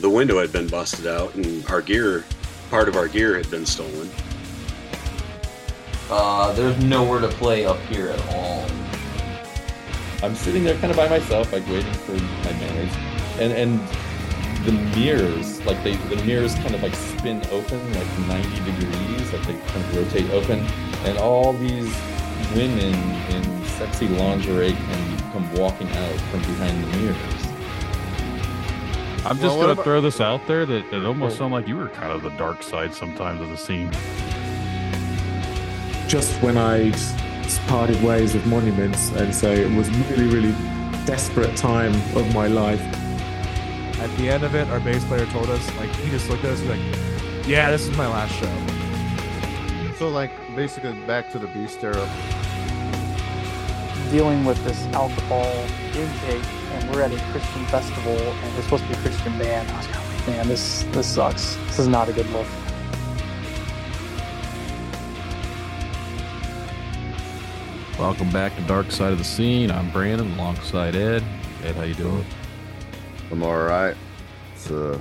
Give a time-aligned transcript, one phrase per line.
[0.00, 2.24] the window had been busted out and our gear,
[2.70, 4.10] part of our gear had been stolen.
[6.10, 8.66] Uh, there's nowhere to play up here at all.
[10.22, 12.92] I'm sitting there kind of by myself, like waiting for my manners,
[13.38, 13.80] and and
[14.64, 19.46] the mirrors, like they the mirrors kind of like spin open like 90 degrees, like
[19.46, 20.60] they kind of rotate open,
[21.04, 21.94] and all these
[22.54, 22.94] women
[23.34, 27.43] in sexy lingerie can come walking out from behind the mirrors.
[29.26, 31.76] I'm just Well, gonna about- throw this out there that it almost sounded like you
[31.76, 33.90] were kind of the dark side sometimes of the scene.
[36.06, 36.94] just when I'd
[37.66, 40.54] parted ways with Monuments, and so it was really, really
[41.06, 42.80] desperate time of my life.
[44.00, 46.52] At the end of it, our bass player told us, like, he just looked at
[46.52, 46.78] us like,
[47.46, 48.52] yeah, this is my last show.
[49.98, 52.06] So like basically back to the beast era.
[54.10, 55.50] dealing with this alcohol
[55.96, 56.44] intake,
[56.84, 59.70] and we're at a Christian festival, and we're supposed to be a Christian band.
[59.70, 61.56] I was kind of like, man, this this sucks.
[61.66, 62.46] This is not a good look.
[67.98, 69.70] Welcome back to Dark Side of the Scene.
[69.70, 71.24] I'm Brandon alongside Ed.
[71.62, 72.24] Ed, how you doing?
[73.30, 73.96] I'm all right.
[74.54, 74.98] It's uh,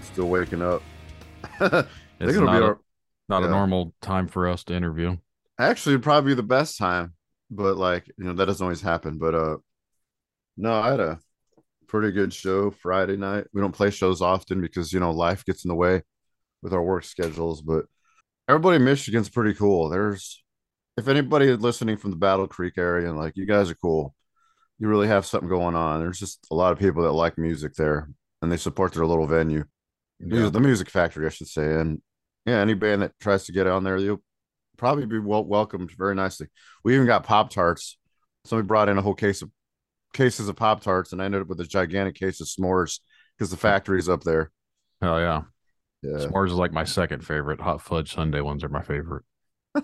[0.00, 0.82] still waking up.
[2.20, 2.78] It's gonna not, be a, our,
[3.28, 5.16] not a normal time for us to interview.
[5.58, 7.14] actually probably the best time,
[7.50, 9.18] but like you know that doesn't always happen.
[9.18, 9.56] But uh,
[10.62, 11.18] no, I had a
[11.88, 13.46] pretty good show Friday night.
[13.52, 16.02] We don't play shows often because you know life gets in the way
[16.62, 17.60] with our work schedules.
[17.60, 17.86] But
[18.48, 19.88] everybody in Michigan's pretty cool.
[19.88, 20.42] There's
[20.96, 24.14] if anybody listening from the Battle Creek area, and like you guys are cool.
[24.78, 26.00] You really have something going on.
[26.00, 28.08] There's just a lot of people that like music there,
[28.40, 29.64] and they support their little venue.
[30.20, 30.48] Yeah.
[30.48, 31.74] the music factory, I should say.
[31.74, 32.00] And
[32.46, 34.22] yeah, any band that tries to get on there, you'll
[34.76, 36.46] probably be well welcomed very nicely.
[36.84, 37.98] We even got Pop Tarts.
[38.44, 39.50] Somebody brought in a whole case of
[40.12, 43.00] cases of Pop Tarts, and I ended up with a gigantic case of s'mores
[43.36, 44.50] because the factory's up there.
[45.00, 45.42] Hell yeah.
[46.02, 46.26] Yeah.
[46.26, 47.60] S'mores is like my second favorite.
[47.60, 49.24] Hot fudge Sundae ones are my favorite.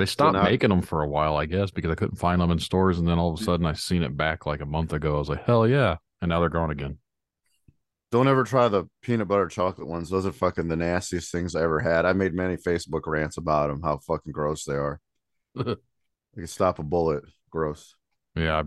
[0.00, 2.50] They stopped now- making them for a while, I guess, because I couldn't find them
[2.50, 2.98] in stores.
[2.98, 3.44] And then all of a mm.
[3.44, 5.16] sudden I seen it back like a month ago.
[5.16, 5.96] I was like, hell yeah.
[6.22, 6.96] And now they're gone again.
[8.10, 10.08] Don't ever try the peanut butter chocolate ones.
[10.08, 12.06] Those are fucking the nastiest things I ever had.
[12.06, 15.00] I made many Facebook rants about them, how fucking gross they are.
[15.54, 15.74] they
[16.34, 17.24] can stop a bullet.
[17.50, 17.94] Gross.
[18.34, 18.62] Yeah.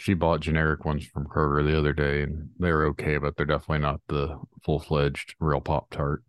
[0.00, 3.44] She bought generic ones from Kroger the other day and they were okay, but they're
[3.44, 6.22] definitely not the full fledged real Pop Tart.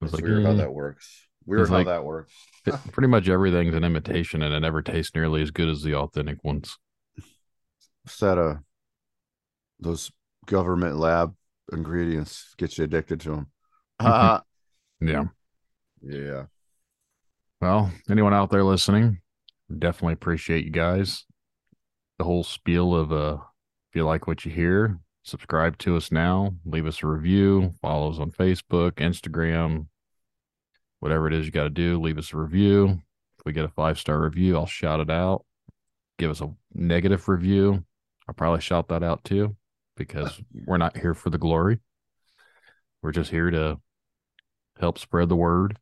[0.00, 0.56] It's like, weird how mm.
[0.56, 1.28] that works.
[1.44, 2.32] Weird It's how like- that works.
[2.64, 5.96] It- pretty much everything's an imitation and it never tastes nearly as good as the
[5.96, 6.78] authentic ones.
[8.06, 8.56] Set of
[9.78, 10.10] those
[10.46, 11.34] government lab
[11.70, 13.46] ingredients get you addicted to them.
[14.00, 14.40] Uh,
[15.02, 15.24] Yeah.
[16.00, 16.44] yeah.
[17.60, 19.20] Well, anyone out there listening,
[19.78, 21.26] definitely appreciate you guys.
[22.18, 23.38] The whole spiel of uh
[23.90, 28.10] if you like what you hear, subscribe to us now, leave us a review, follow
[28.10, 29.86] us on Facebook, Instagram,
[31.00, 33.00] whatever it is you got to do, leave us a review.
[33.38, 35.44] If we get a five star review, I'll shout it out.
[36.18, 37.84] Give us a negative review.
[38.28, 39.56] I'll probably shout that out too
[39.96, 41.78] because we're not here for the glory.
[43.02, 43.78] We're just here to
[44.78, 45.78] help spread the word.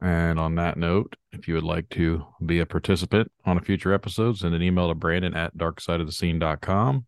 [0.00, 3.92] And on that note, if you would like to be a participant on a future
[3.92, 7.06] episode, send an email to Brandon at darksideofthescene.com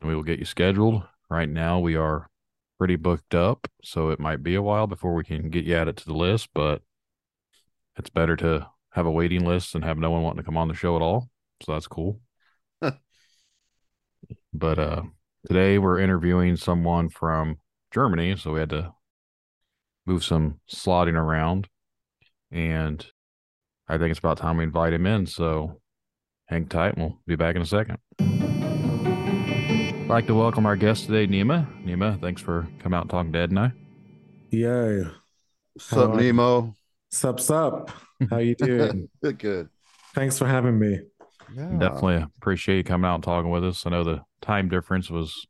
[0.00, 1.02] and we will get you scheduled.
[1.30, 2.28] Right now, we are
[2.78, 5.96] pretty booked up, so it might be a while before we can get you added
[5.98, 6.82] to the list, but
[7.96, 10.68] it's better to have a waiting list and have no one wanting to come on
[10.68, 11.30] the show at all.
[11.62, 12.20] So that's cool.
[14.52, 15.02] but uh
[15.46, 17.58] today we're interviewing someone from
[17.90, 18.92] Germany, so we had to
[20.04, 21.68] move some slotting around
[22.52, 23.04] and
[23.88, 25.26] I think it's about time we invite him in.
[25.26, 25.80] So
[26.46, 27.98] hang tight and we'll be back in a second.
[28.20, 31.66] I'd like to welcome our guest today, Neema.
[31.84, 33.72] Neema, thanks for coming out and talking to Ed and I.
[34.50, 35.10] Yo,
[35.72, 36.26] What's up, How are you?
[36.32, 36.74] Nemo?
[37.10, 37.90] sup, sup?
[38.30, 39.08] How you doing?
[39.22, 39.68] Good, good.
[40.14, 41.00] Thanks for having me.
[41.56, 41.70] Yeah.
[41.78, 43.86] Definitely appreciate you coming out and talking with us.
[43.86, 45.46] I know the time difference was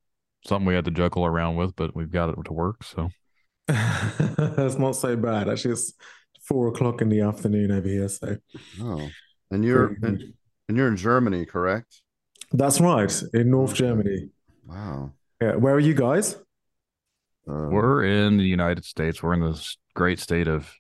[0.47, 2.85] something we had to juggle around with, but we've got it to work.
[2.85, 3.11] So
[3.67, 5.49] that's not so bad.
[5.49, 5.93] Actually, it's
[6.52, 8.08] four o'clock in the afternoon over here.
[8.08, 8.37] So
[8.81, 9.08] Oh.
[9.50, 10.34] And you're Pretty and,
[10.69, 12.02] and you're in Germany, correct?
[12.52, 14.28] that's right, in North Germany.
[14.66, 15.12] Wow.
[15.40, 16.34] Yeah, where are you guys?
[17.49, 19.22] Uh, we're in the United States.
[19.22, 20.70] We're in this great state of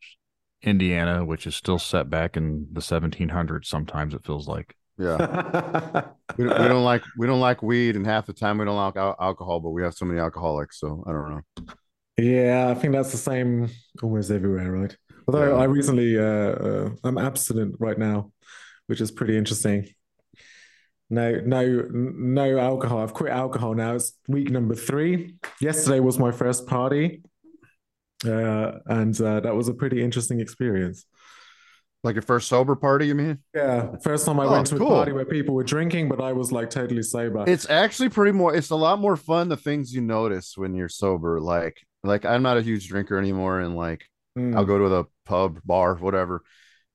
[0.62, 3.64] Indiana, which is still set back in the 1700s.
[3.64, 4.76] Sometimes it feels like.
[4.98, 6.02] yeah.
[6.38, 8.76] We don't, we don't like we don't like weed, and half the time we don't
[8.76, 11.42] like al- alcohol, but we have so many alcoholics, so I don't know.
[12.16, 13.68] Yeah, I think that's the same
[14.02, 14.96] almost everywhere, right?
[15.28, 15.62] Although Yeah.
[15.62, 18.32] I recently, uh, uh, I'm abstinent right now,
[18.86, 19.86] which is pretty interesting.
[21.10, 22.98] no, no, no alcohol.
[23.02, 23.94] I've quit alcohol now.
[23.96, 25.36] It's week number three.
[25.60, 27.22] Yesterday was my first party,
[28.26, 31.04] uh, and uh, that was a pretty interesting experience.
[32.04, 33.38] Like your first sober party, you mean?
[33.54, 36.32] Yeah, first time I Oh, went to a party where people were drinking, but I
[36.32, 37.44] was like totally sober.
[37.46, 38.54] It's actually pretty more.
[38.56, 39.48] It's a lot more fun.
[39.48, 43.60] The things you notice when you're sober, like like I'm not a huge drinker anymore,
[43.60, 44.04] and like
[44.36, 44.56] Mm.
[44.56, 46.42] I'll go to the pub, bar, whatever,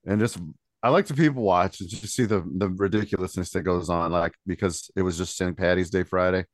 [0.06, 0.38] and just
[0.82, 4.12] I like to people watch and just see the the ridiculousness that goes on.
[4.12, 5.56] Like because it was just St.
[5.56, 6.44] Patty's Day Friday,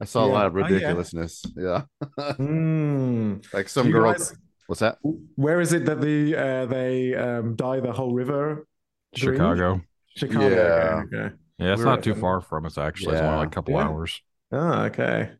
[0.00, 0.64] I saw a lot of Oh, yeah.
[0.66, 1.42] ridiculousness.
[1.56, 1.82] yeah,
[2.18, 3.52] Mm.
[3.52, 4.12] like some You girl.
[4.12, 4.34] guys-
[4.66, 4.96] What's that?
[5.36, 8.66] where is it that the uh, they um, dye the whole river?
[9.14, 9.34] green?
[9.36, 9.80] Chicago.
[10.16, 10.48] Chicago.
[10.48, 11.02] Yeah.
[11.04, 11.16] Okay.
[11.16, 11.34] okay.
[11.58, 13.12] Yeah, it's We not were- too far from us actually.
[13.16, 13.84] It's only like a couple Yeah.
[13.84, 14.20] hours.
[14.52, 15.32] Oh, okay.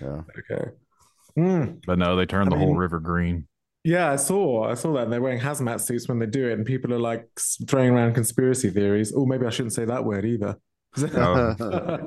[0.00, 0.70] Yeah, Okay.
[1.38, 1.82] Mm.
[1.86, 3.46] But no, they turned I the whole river green.
[3.84, 4.68] Yeah, I saw.
[4.70, 5.04] I saw that.
[5.04, 7.28] and They're wearing hazmat suits when they do it, and people are like
[7.66, 9.12] throwing around conspiracy theories.
[9.16, 10.56] Oh, maybe I shouldn't say that word either.
[11.14, 11.56] Oh,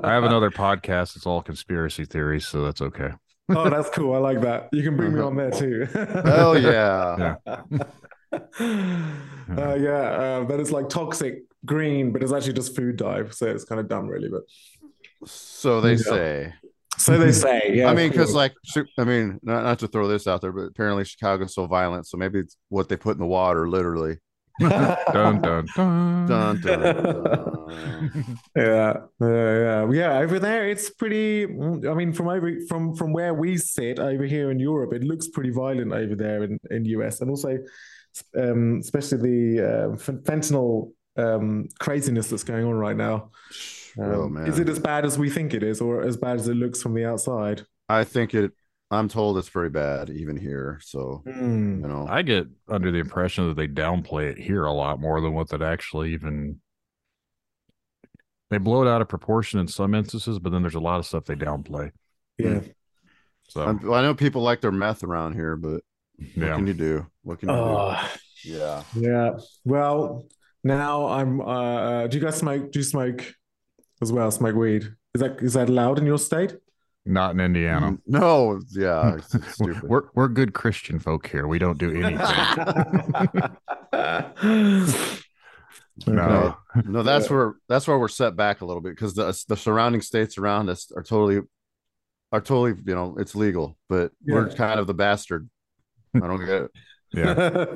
[0.04, 1.16] I have another podcast.
[1.16, 3.10] It's all conspiracy theories, so that's okay.
[3.50, 4.14] oh, that's cool.
[4.14, 4.68] I like that.
[4.72, 5.86] You can bring me on there too.
[6.24, 7.36] hell yeah.
[8.32, 8.38] uh,
[9.48, 13.64] yeah, uh, that is like toxic green, but it's actually just food dye, so it's
[13.64, 14.28] kind of dumb, really.
[14.28, 14.42] But
[15.28, 15.96] So they Yeah.
[15.96, 16.54] say.
[16.98, 17.72] So they say.
[17.74, 18.54] Yeah, I mean, because like,
[18.98, 22.16] I mean, not, not to throw this out there, but apparently Chicago's so violent, so
[22.16, 24.18] maybe it's what they put in the water, literally.
[24.58, 24.96] Dun
[25.42, 26.26] dun dun.
[26.26, 28.38] Dun, dun, dun.
[28.56, 30.18] Yeah, yeah, yeah, yeah.
[30.18, 31.44] Over there, it's pretty.
[31.44, 35.28] I mean, from over from from where we sit over here in Europe, it looks
[35.28, 37.58] pretty violent over there in in US, and also,
[38.34, 43.30] um, especially the uh, fentanyl um, craziness that's going on right now.
[43.98, 46.36] Um, oh man, Is it as bad as we think it is, or as bad
[46.36, 47.62] as it looks from the outside?
[47.88, 48.52] I think it.
[48.90, 50.78] I'm told it's very bad even here.
[50.82, 51.80] So Hmm.
[51.82, 55.20] you know, I get under the impression that they downplay it here a lot more
[55.20, 56.60] than what that actually even.
[58.50, 61.06] They blow it out of proportion in some instances, but then there's a lot of
[61.06, 61.90] stuff they downplay.
[62.38, 62.60] Yeah.
[63.48, 65.82] So I'm- I know people like their meth around here, but
[66.18, 67.06] what yeah, can you do?
[67.22, 68.08] What can you Oh,
[68.44, 68.50] do?
[68.52, 68.82] Yeah.
[68.94, 69.38] yeah.
[69.64, 70.28] Well,
[70.62, 71.40] now I'm.
[71.40, 72.70] Uh, uh, do you guys smoke?
[72.70, 73.24] Do you smoke
[74.02, 74.30] as well?
[74.30, 74.84] Smoke weed?
[75.14, 76.56] Is that is that allowed in your state?
[77.08, 77.92] not in Indiana.
[77.92, 79.82] Mm, No, yeah, it's, it's stupid.
[79.84, 81.46] We're we're good Christian folk here.
[81.46, 82.18] We don't do anything.
[86.06, 89.56] no, no, that's where that's where we're set back a little bit because the the
[89.56, 91.40] surrounding states around us are totally
[92.32, 95.48] are totally you know it's legal, but we're kind of the bastard.
[96.14, 96.70] I don't get it.
[97.12, 97.66] yeah.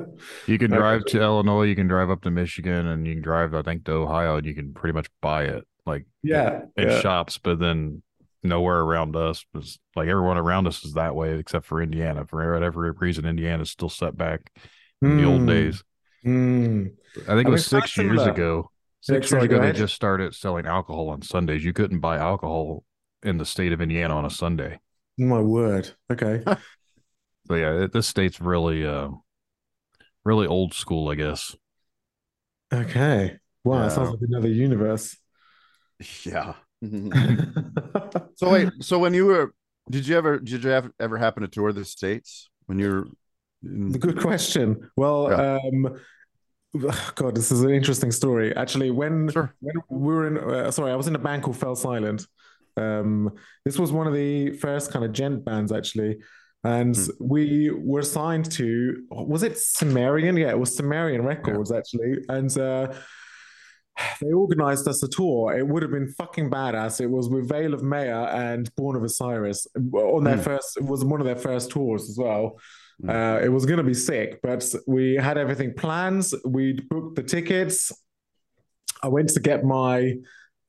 [0.45, 3.53] You can drive to Illinois, you can drive up to Michigan, and you can drive,
[3.53, 6.63] I think, to Ohio, and you can pretty much buy it like yeah.
[6.77, 6.99] in yeah.
[7.01, 7.37] shops.
[7.37, 8.03] But then
[8.43, 12.25] nowhere around us was like everyone around us is that way except for Indiana.
[12.25, 14.51] For whatever reason, Indiana's still set back
[15.01, 15.83] in the old Mm, days.
[16.25, 16.91] mm.
[17.27, 18.29] I think it was six years similar.
[18.31, 18.71] ago.
[19.07, 21.63] Yeah, Six years go ago, they just started selling alcohol on Sundays.
[21.65, 22.83] You couldn't buy alcohol
[23.23, 24.79] in the state of Indiana on a Sunday.
[25.17, 25.91] My word.
[26.11, 26.43] Okay.
[27.47, 29.09] So yeah, it, this state's really, uh,
[30.23, 31.55] really old school, I guess.
[32.73, 33.37] Okay.
[33.63, 33.83] Wow, Yeah.
[33.83, 35.17] that sounds like another universe.
[36.25, 36.53] Yeah.
[38.35, 39.53] so wait, so when you were,
[39.89, 43.05] did you ever did you ever, ever happen to tour the states when you're?
[43.63, 44.89] in- Good question.
[44.97, 45.59] Well, Yeah.
[45.63, 45.99] um,
[47.15, 48.55] God, this is an interesting story.
[48.55, 49.53] Actually, when Sure.
[49.59, 52.25] when we were in, uh, sorry, I was in a band called FellSilent.
[52.77, 53.31] Um,
[53.65, 56.17] this was one of the first kind of djent bands, actually,
[56.63, 57.03] and Hmm.
[57.19, 60.37] we were signed to, was it Sumerian?
[60.37, 62.93] Yeah, it was Sumerian Records, actually, and uh,
[64.21, 65.57] they organized us a tour.
[65.57, 67.01] It would have been fucking badass.
[67.01, 70.41] It was with Veil of Maya and Born of Osiris on their Hmm.
[70.43, 70.77] first.
[70.77, 72.59] It was one of their first tours as well.
[73.01, 73.09] Hmm.
[73.09, 76.25] Uh, it was going to be sick, but we had everything planned.
[76.45, 77.91] We'd booked the tickets.
[79.03, 80.13] I went to get my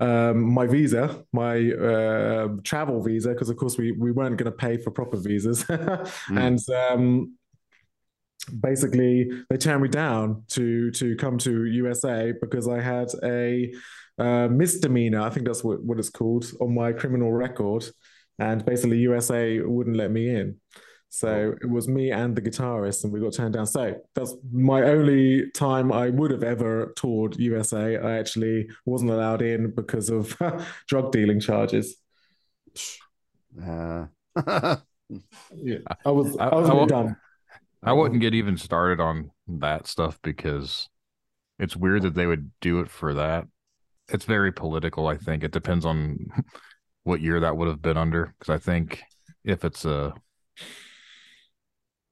[0.00, 4.56] um, my visa, my uh, travel visa, because of course we we weren't going to
[4.56, 5.64] pay for proper visas,
[6.28, 7.36] and um,
[8.60, 13.72] basically they turned me down to to come to USA because I had a
[14.18, 15.20] uh, misdemeanor.
[15.20, 17.84] I think that's what, what it's called on my criminal record,
[18.38, 20.56] and basically USA wouldn't let me in.
[21.14, 23.66] So it was me and the guitarist, and we got turned down.
[23.66, 27.98] So that's my only time I would have ever toured USA.
[27.98, 30.34] I actually wasn't allowed in because of
[30.88, 31.96] drug dealing charges.
[33.62, 34.06] Uh,
[35.54, 37.16] Yeah, I was I- I, was I a wa- bit dumb.
[37.82, 40.88] I wouldn't get even started on that stuff because
[41.58, 43.46] it's weird that they would do it for that.
[44.08, 45.44] It's very political, I think.
[45.44, 46.18] It depends on
[47.04, 48.34] what year that would have been under.
[48.38, 49.02] Because I think
[49.44, 50.14] if it's a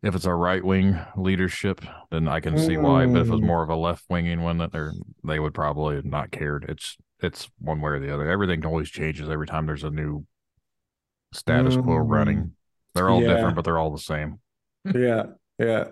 [0.03, 3.07] if it's a right wing leadership, then I can see why.
[3.07, 3.47] But if it was Mm.
[3.47, 6.65] more of a left winging one, that they're they would probably not cared.
[6.69, 8.29] It's it's one way or the other.
[8.31, 10.27] Everything always changes every time there's a new
[11.33, 12.09] status quo Mm.
[12.11, 12.57] running.
[12.95, 13.27] They're all Yeah.
[13.35, 14.41] different, but they're all the same.
[14.95, 15.27] yeah,
[15.61, 15.85] yeah,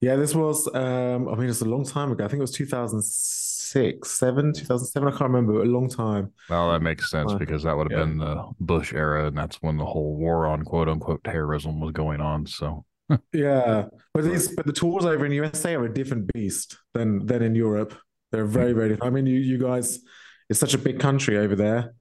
[0.00, 0.16] yeah.
[0.16, 2.24] This was, um, I mean, it's a long time ago.
[2.24, 5.08] I think it was 2006, seven, 2007.
[5.08, 5.62] I can't remember.
[5.62, 6.32] A long time.
[6.50, 8.04] Well, that makes sense because that would have Yeah.
[8.04, 11.92] been the Bush era, and that's when the whole war on quote unquote terrorism was
[11.92, 12.46] going on.
[12.46, 12.84] So
[13.32, 17.42] Yeah, but these, but the tours over in USA are a different beast than than
[17.42, 17.94] in Europe.
[18.32, 19.12] They're very, very different.
[19.12, 20.00] I mean, you you guys,
[20.48, 21.94] it's such a big country over there,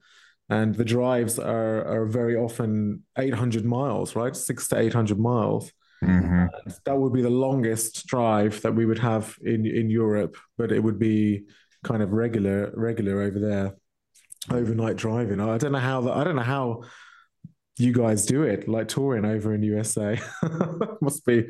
[0.50, 4.36] and the drives are are very often 800 miles, right?
[4.36, 5.72] Six to 800 miles.
[6.08, 6.50] Mhm.
[6.86, 10.82] That would be the longest drive that we would have in in Europe, but it
[10.82, 11.46] would be
[11.84, 13.76] kind of regular regular over there,
[14.50, 15.40] overnight driving.
[15.40, 16.14] I don't know how that.
[16.14, 16.84] I don't know how
[17.78, 20.20] you guys do it, like touring over in USA.
[21.02, 21.48] Must be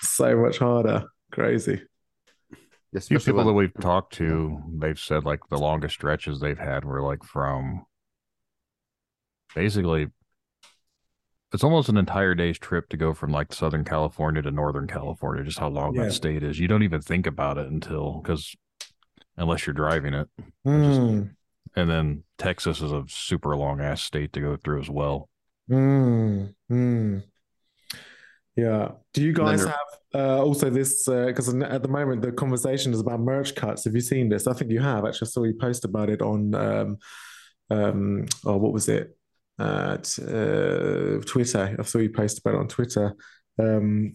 [0.00, 1.04] so much harder.
[1.30, 1.76] Crazy.
[1.76, 6.84] few Especially people that we've talked to, they've said like the longest stretches they've had
[6.84, 7.86] were like from
[9.54, 10.08] basically
[11.52, 15.44] it's almost an entire day's trip to go from like Southern California to Northern California,
[15.44, 16.04] just how long Yeah.
[16.04, 16.58] that state is.
[16.58, 18.54] You don't even think about it until because
[19.36, 20.28] unless you're driving it.
[20.66, 21.30] Mm,
[21.74, 25.28] And then Texas is a super long ass state to go through as well.
[25.70, 27.22] mm, mm.
[28.56, 28.90] Yeah.
[29.14, 29.76] Do you guys have
[30.14, 31.04] uh, also this?
[31.08, 33.84] Because at the moment the conversation is about merch cuts.
[33.84, 34.46] Have you seen this?
[34.46, 35.06] I think you have.
[35.06, 36.54] Actually, I saw you post about it on.
[36.54, 36.98] Um,
[37.70, 39.16] um, oh, what was it?
[39.58, 41.76] Uh, t- uh, Twitter.
[41.78, 43.14] I saw you post about it on Twitter.
[43.58, 44.14] Um,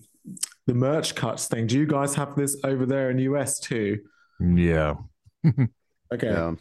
[0.66, 1.68] the merch cuts thing.
[1.68, 4.00] Do you guys have this over there in US too?
[4.40, 4.96] Yeah.
[6.14, 6.28] Okay.
[6.28, 6.54] yeah,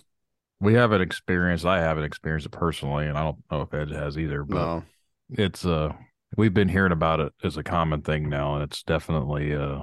[0.61, 4.19] We haven't experienced I haven't experienced it personally, and I don't know if Ed has
[4.19, 4.83] either, but no,
[5.31, 5.93] it's uh
[6.37, 9.83] we've been hearing about it as a common thing now and it's definitely uh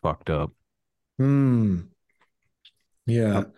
[0.00, 0.52] fucked up
[1.18, 1.80] Hmm.
[3.06, 3.32] Yeah.
[3.34, 3.52] I'm-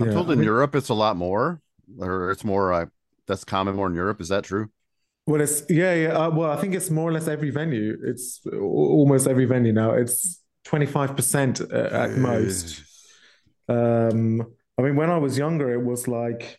[0.00, 1.60] I'm Yeah, told I in mean- Europe it's a lot more,
[1.98, 2.72] or it's more.
[2.74, 2.86] Uh,
[3.28, 4.20] that's common more in Europe.
[4.20, 4.70] Is that true?
[5.26, 6.08] Well, it's yeah, yeah.
[6.08, 7.96] Uh, well, I think it's more or less every venue.
[8.02, 9.92] It's almost every venue now.
[9.92, 12.82] It's 25% uh, at most.
[13.68, 14.40] Um,
[14.78, 16.58] I mean, when I was younger, it was like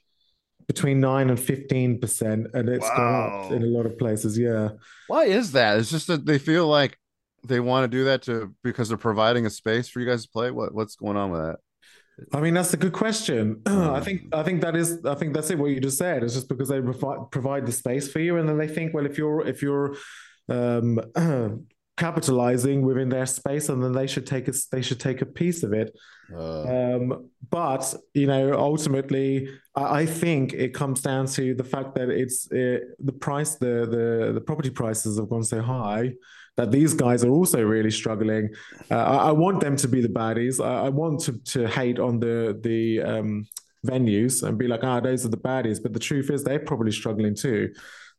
[0.67, 4.37] between 9 and 15%, and it's gone up in a lot of places.
[4.37, 4.69] Yeah.
[5.07, 5.79] Why is that?
[5.79, 6.99] It's just that they feel like
[7.47, 10.29] they want to do that to because they're providing a space for you guys to
[10.29, 10.51] play.
[10.51, 11.57] What what's going on with that?
[12.33, 13.61] I mean, that's a good question.
[13.65, 14.03] I Mm.
[14.03, 15.57] think I think that is I think that's it.
[15.57, 16.23] What you just said.
[16.23, 19.05] It's just because they provide provide the space for you, and then they think, well,
[19.05, 19.95] if you're if you're
[20.49, 20.99] um,
[21.97, 25.63] capitalizing within their space, and then they should take a they should take a piece
[25.63, 25.89] of it.
[26.33, 31.95] Uh, Um, but you know, ultimately, I, I think it comes down to the fact
[31.95, 36.13] that it's uh, the price, the the the property prices have gone so high
[36.59, 38.49] that these guys are also really struggling.
[38.91, 40.63] Uh, I, I want them to be the baddies.
[40.63, 43.47] I, I want to to hate on the the um,
[43.87, 45.81] venues and be like, ah, those are the baddies.
[45.81, 47.73] But the truth is, they're probably struggling too.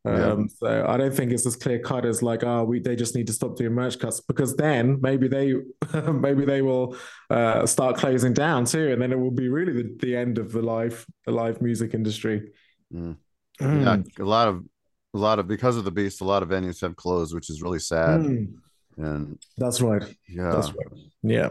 [0.07, 0.33] Yeah.
[0.33, 3.15] Um, so I don't think it's as clear cut as like, oh, we they just
[3.15, 5.53] need to stop doing merch cuts because then maybe they
[6.11, 6.97] maybe they will
[7.29, 10.51] uh, start closing down too, and then it will be really the, the end of
[10.53, 12.53] the live the live music industry.
[12.91, 13.19] Mm.
[13.61, 13.85] Mm.
[13.85, 14.65] yeah, a lot of
[15.15, 17.63] a lot of because of the beast, a lot of venues have closed, which is
[17.63, 18.21] really sad.
[18.21, 18.55] Mm.
[18.97, 20.03] And That's right.
[20.29, 21.01] yeah, That's right.
[21.23, 21.51] Yeah.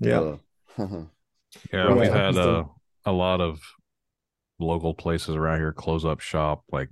[0.00, 0.34] Yeah.
[0.78, 0.86] uh,
[1.72, 2.74] yeah we've had So-
[3.06, 3.60] uh, a lot of
[4.58, 6.88] local places around here close up shop like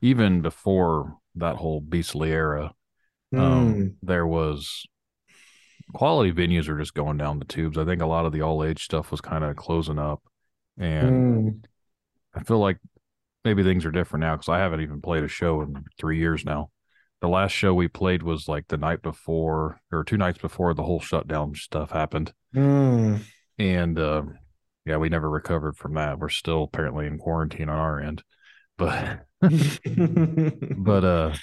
[0.00, 2.72] even before that whole beastly era
[3.34, 3.94] um, Mm.
[4.02, 4.86] there was
[5.94, 8.62] quality venues are just going down the tubes i think a lot of the all
[8.62, 10.22] age stuff was kind of closing up
[10.78, 11.10] and
[11.52, 11.64] Mm.
[12.34, 12.78] I feel like
[13.48, 16.44] maybe things are different now because I haven't even played a show in three years
[16.44, 16.70] now.
[17.22, 20.82] The last show we played was like the night before or two nights before the
[20.82, 22.34] whole shutdown stuff happened.
[22.54, 23.20] Mm.
[23.58, 24.22] And uh,
[24.84, 26.18] yeah, we never recovered from that.
[26.18, 28.22] We're still apparently in quarantine on our end.
[28.76, 31.34] But but uh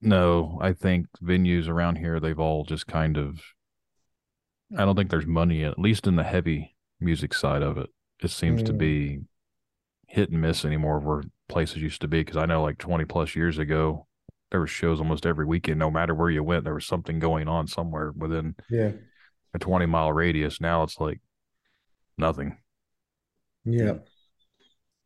[0.00, 3.40] no, I think venues around here they've all just kind of
[4.76, 7.90] I don't think there's money at least in the heavy music side of it.
[8.22, 8.78] It seems to Mm.
[8.78, 9.20] be
[10.06, 13.34] hit and miss anymore where places used to be because I know like 20 plus
[13.36, 14.06] years ago
[14.50, 17.48] there were shows almost every weekend no matter where you went there was something going
[17.48, 18.92] on somewhere within yeah.
[19.54, 21.20] a 20 mile radius now it's like
[22.18, 22.56] nothing
[23.64, 23.98] Yeah.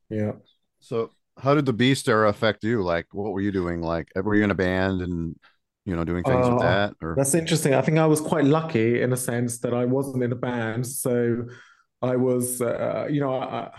[0.08, 0.32] Yeah.
[0.80, 2.82] so how did the beast era affect you?
[2.82, 3.80] Like, what were you doing?
[3.80, 5.36] Like, were you in a band and
[5.86, 6.94] you know doing things Oh, with that?
[7.00, 7.72] Or That's interesting.
[7.72, 10.86] I think I was quite lucky in a sense that I wasn't in a band,
[10.86, 11.46] so
[12.02, 13.70] I was, uh, you know, I,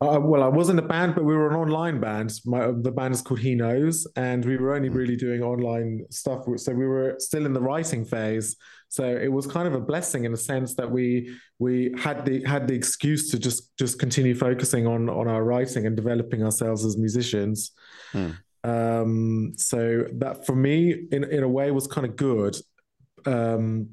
[0.00, 2.32] Uh, well, I wasn't a band, but we were an online band.
[2.44, 4.96] My the band is called He Knows, and we were only Hmm.
[4.96, 6.44] really doing online stuff.
[6.56, 8.56] So we were still in the writing phase.
[8.88, 12.42] So it was kind of a blessing in a sense that we we had the
[12.44, 16.84] had the excuse to just just continue focusing on on our writing and developing ourselves
[16.84, 17.72] as musicians.
[18.12, 18.30] Hmm.
[18.64, 22.56] Um, so that for me, in in a way, was kind of good.
[23.26, 23.90] Um,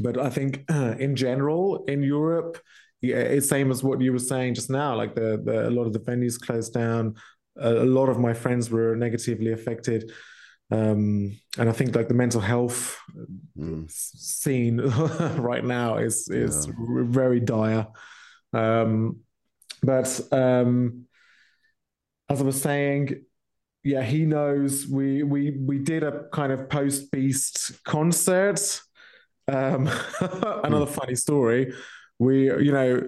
[0.00, 0.64] but I think
[0.98, 2.58] in general in Europe,
[3.00, 4.94] yeah, it's same as what you were saying just now.
[4.96, 7.14] Like the, the a lot of the venues closed down.
[7.56, 10.10] A, a lot of my friends were negatively affected,
[10.70, 12.98] um, and I think like the mental health
[13.58, 13.90] Mm.
[13.90, 14.78] scene
[15.38, 16.72] right now is is Yeah.
[17.04, 17.86] very dire.
[18.52, 19.20] Um,
[19.82, 21.06] but um,
[22.28, 23.24] as I was saying,
[23.82, 24.86] yeah, he knows.
[24.86, 28.80] We we we did a kind of post Beast concert.
[29.46, 29.88] Um,
[30.64, 31.72] another funny story.
[32.18, 33.02] We, you know,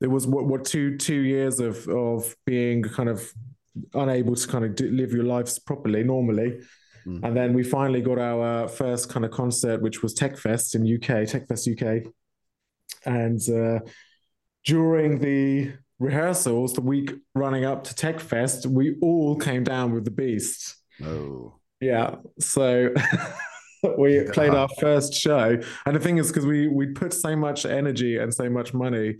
[0.00, 3.30] there was what, what two two years of of being kind of
[3.94, 6.60] unable to kind of do, live your lives properly normally.
[7.06, 7.20] Mm.
[7.22, 11.26] And then we finally got our first kind of concert, which was TechFest in UK,
[11.28, 12.12] TechFest UK.
[13.04, 13.80] And uh,
[14.64, 20.10] during the rehearsals, the week running up to TechFest, we all came down with the
[20.10, 20.76] beast.
[21.04, 21.54] Oh.
[21.80, 22.16] Yeah.
[22.40, 22.94] So
[23.98, 24.30] we Yeah.
[24.32, 25.58] played our first show.
[25.86, 29.16] And the thing is, because we we put so much energy and so much money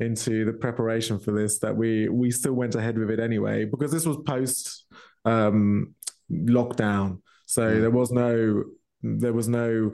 [0.00, 3.90] into the preparation for this that we we still went ahead with it anyway, because
[3.92, 4.86] this was post
[5.24, 5.94] um
[6.30, 7.20] lockdown.
[7.46, 7.80] So Mm.
[7.80, 8.64] there was no
[9.02, 9.92] there was no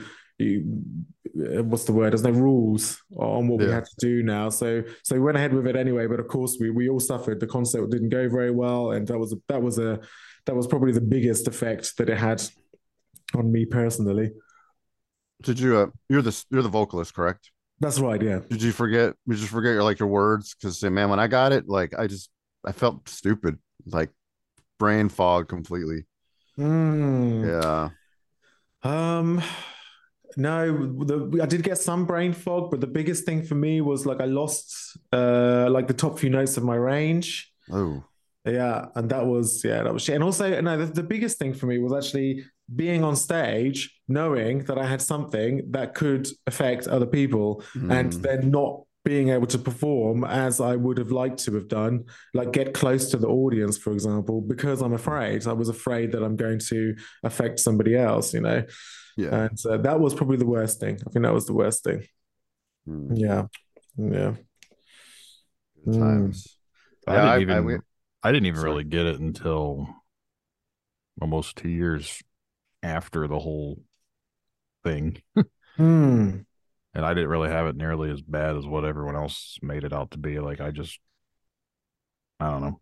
[1.35, 2.12] what's the word?
[2.12, 4.49] There's no rules on what we had to do now.
[4.50, 6.06] So so we went ahead with it anyway.
[6.06, 7.40] But of course, we we all suffered.
[7.40, 10.00] The concert didn't go very well, and that was a, that was a
[10.47, 12.42] that was probably the biggest effect that it had
[13.36, 14.32] on me personally.
[15.42, 15.76] Did you?
[15.76, 17.50] Uh, you're the you're the vocalist, correct?
[17.80, 18.20] That's right.
[18.20, 18.40] Yeah.
[18.48, 19.14] Did you forget?
[19.28, 20.54] Did you forget your like your words?
[20.54, 22.30] Because man, when I got it, like I just
[22.64, 24.10] I felt stupid, like
[24.78, 26.06] brain fog completely.
[26.58, 27.46] Mm.
[27.46, 27.88] Yeah.
[28.82, 29.42] Um,
[30.36, 34.06] no, the, I did get some brain fog, but the biggest thing for me was
[34.06, 37.52] like I lost uh like the top few notes of my range.
[37.70, 38.04] Oh.
[38.46, 40.16] Yeah, and that was yeah, that was shit.
[40.16, 42.44] And also, no, the, the biggest thing for me was actually
[42.75, 48.23] being on stage, knowing that I had something that could affect other people, and Mm.
[48.23, 52.52] then not being able to perform as I would have liked to have done, like
[52.52, 55.47] get close to the audience, for example, because I'm afraid.
[55.47, 58.65] I was afraid that I'm going to affect somebody else, you know.
[59.19, 59.45] Yeah.
[59.45, 60.95] And uh, that was probably the worst thing.
[61.06, 62.02] I think that was the worst thing.
[62.88, 63.10] Mm.
[63.19, 63.47] Yeah,
[63.99, 64.34] yeah.
[65.84, 65.99] Good Mm.
[65.99, 66.58] times.
[67.06, 67.80] I Yeah, didn't I- even
[68.23, 68.71] I I, didn't even Sorry.
[68.71, 69.86] really get it until
[71.21, 72.23] almost two years
[72.84, 73.82] after the whole
[74.84, 75.20] thing.
[75.76, 76.42] Hmm.
[76.94, 79.92] and I didn't really have it nearly as bad as what everyone else made it
[79.92, 80.38] out to be.
[80.38, 81.00] Like I just,
[82.38, 82.80] I don't know.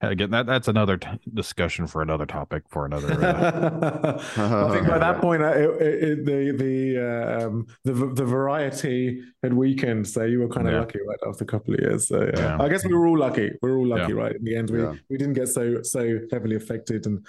[0.00, 3.12] Again, that that's another t- discussion for another topic for another.
[3.12, 8.24] Uh, I think by that point, uh, it, it, it, the the um, the the
[8.24, 10.80] variety had weakened, so you were kind of Yeah.
[10.80, 12.08] lucky right after a couple of years.
[12.08, 12.30] So yeah.
[12.40, 12.56] Yeah.
[12.60, 13.50] I guess we were all lucky.
[13.62, 14.18] We were all lucky, Yeah.
[14.18, 14.34] right?
[14.34, 14.94] In the end, we Yeah.
[15.08, 17.24] we didn't get so so heavily affected, and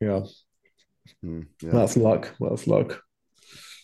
[0.00, 0.20] yeah,
[1.24, 1.70] Mm, yeah.
[1.70, 2.34] that's luck.
[2.40, 3.00] That's luck.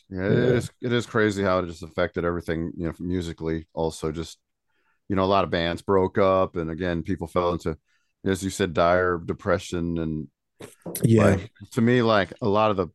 [0.09, 0.55] Yeah, it Yeah.
[0.57, 0.71] is.
[0.81, 2.73] It is crazy how it just affected everything.
[2.77, 3.69] You know, musically.
[3.73, 4.39] Also, just
[5.09, 7.77] you know, a lot of bands broke up, and again, people fell into,
[8.25, 9.99] as you said, dire depression.
[9.99, 10.29] And
[11.03, 12.89] Yeah, like, to me, like a lot of the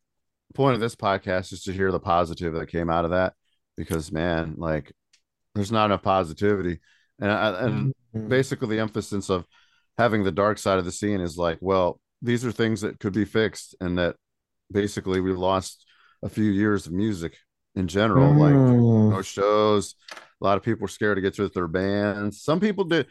[0.54, 3.34] point of this podcast is to hear the positive that came out of that,
[3.76, 4.92] because man, like,
[5.54, 6.80] there's not enough positivity,
[7.20, 8.30] and I, and Mhm.
[8.30, 9.46] basically the emphasis of
[9.98, 13.14] having the dark side of the scene is like, well, these are things that could
[13.14, 14.16] be fixed, and that
[14.72, 15.86] basically we lost
[16.24, 17.38] a few years of music
[17.76, 19.12] in general, like Mm.
[19.12, 19.96] no shows.
[20.14, 22.42] A lot of people were scared to get with their bands.
[22.42, 23.08] Some people did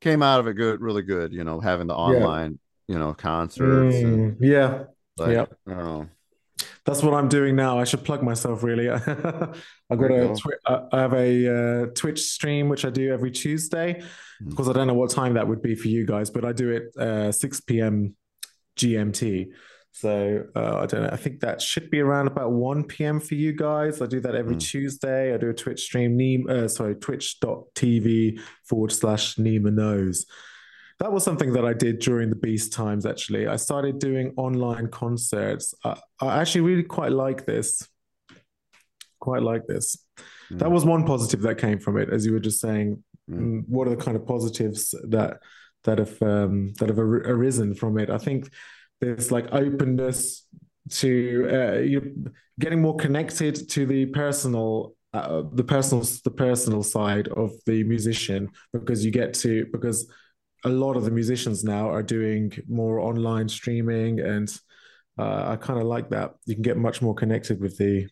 [0.00, 1.32] came out of it good, really good.
[1.32, 4.36] You know, having the online, you know, concerts and Mm.
[4.40, 4.84] yeah.
[5.18, 5.52] like, Yep.
[5.66, 6.06] I don't know.
[6.86, 7.78] That's what I'm doing now.
[7.78, 8.88] I should plug myself really.
[8.90, 13.30] I've got a twi- I I have a uh, Twitch stream which I do every
[13.30, 14.02] Tuesday.
[14.42, 14.48] Mm.
[14.48, 16.52] Of course, I don't know what time that would be for you guys, but I
[16.52, 18.16] do it uh, 6 p.m.
[18.80, 19.48] GMT.
[19.92, 21.10] So uh, I don't know.
[21.12, 23.18] I think that should be around about 1 p.m.
[23.18, 24.00] for you guys.
[24.00, 24.60] I do that every Mm.
[24.60, 25.34] Tuesday.
[25.34, 30.26] I do a Twitch stream, Neem, uh, sorry, twitch.tv forward slash Neema knows.
[31.00, 33.46] That was something that I did during the Beast times, actually.
[33.48, 35.74] I started doing online concerts.
[35.84, 37.82] I, I actually really quite like this.
[39.18, 39.96] Quite like this.
[40.50, 40.72] That Mm.
[40.72, 43.02] was one positive that came from it, as you were just saying.
[43.30, 43.38] Mm.
[43.38, 45.38] Mm, What are the kind of positives that
[45.84, 48.10] that have um, that have ar- arisen from it?
[48.10, 48.50] I think
[49.00, 50.46] there's like openness
[50.90, 57.28] to uh, you getting more connected to the personal uh, the personal the personal side
[57.28, 60.10] of the musician because you get to because
[60.64, 64.52] a lot of the musicians now are doing more online streaming and
[65.18, 68.08] uh, I kind of like that you can get much more connected with the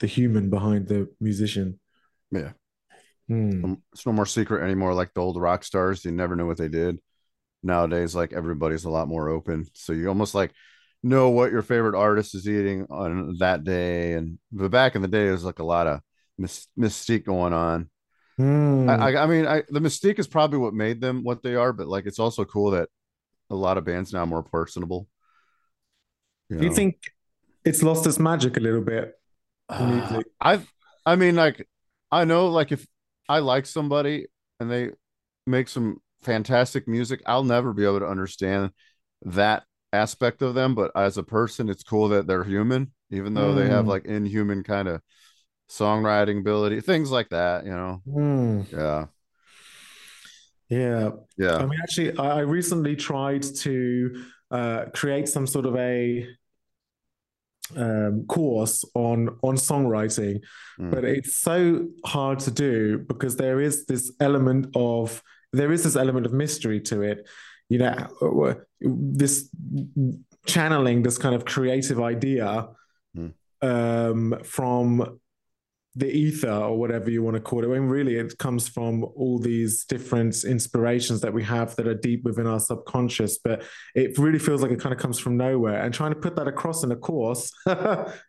[0.00, 1.78] the human behind the musician
[2.30, 2.52] Yeah.
[3.64, 4.94] Um, It's no more secret anymore.
[4.94, 7.00] Like the old rock stars, you never knew what they did.
[7.66, 10.52] Nowadays, like everybody's a lot more open, so you almost like
[11.02, 14.12] know what your favorite artist is eating on that day.
[14.12, 16.00] And but back in the day, there's like a lot of
[16.38, 17.90] mys- mystique going on.
[18.36, 18.88] Hmm.
[18.88, 21.72] I, I, I mean, I, the mystique is probably what made them what they are,
[21.72, 22.88] but like it's also cool that
[23.50, 25.08] a lot of bands now more personable.
[26.50, 26.74] do you know?
[26.74, 26.98] think
[27.64, 29.14] it's lost its magic a little bit
[29.68, 30.22] Uh.
[30.40, 30.72] I've,
[31.04, 31.66] I mean, like,
[32.12, 32.86] I know, like, if
[33.28, 34.26] I like somebody
[34.60, 34.90] and they
[35.46, 38.70] make some fantastic music, I'll never be able to understand
[39.22, 40.74] that aspect of them.
[40.74, 43.88] But as a person, it's cool that they're human, even though they have Mm.
[43.88, 45.00] like inhuman kind of
[45.70, 48.02] songwriting ability, things like that, you know?
[48.06, 48.62] Hmm.
[48.72, 49.06] Yeah.
[50.68, 51.56] yeah Yeah.
[51.56, 56.26] I mean, actually, I I recently tried to uh, create some sort of a
[57.76, 60.40] um, course on on songwriting,
[60.78, 60.90] Mm.
[60.90, 65.96] but it's so hard to do because there is this element of there is this
[65.96, 67.26] element of mystery to it.
[67.68, 69.48] You know, uh, this
[70.46, 72.68] channeling this kind of creative idea
[73.16, 73.32] Mm.
[73.62, 75.18] um, from
[75.94, 77.68] the ether or whatever you want to call it.
[77.68, 82.22] When really it comes from all these different inspirations that we have that are deep
[82.24, 83.62] within our subconscious, but
[83.94, 85.82] it really feels like it kind of comes from nowhere.
[85.82, 87.50] And trying to put that across in a course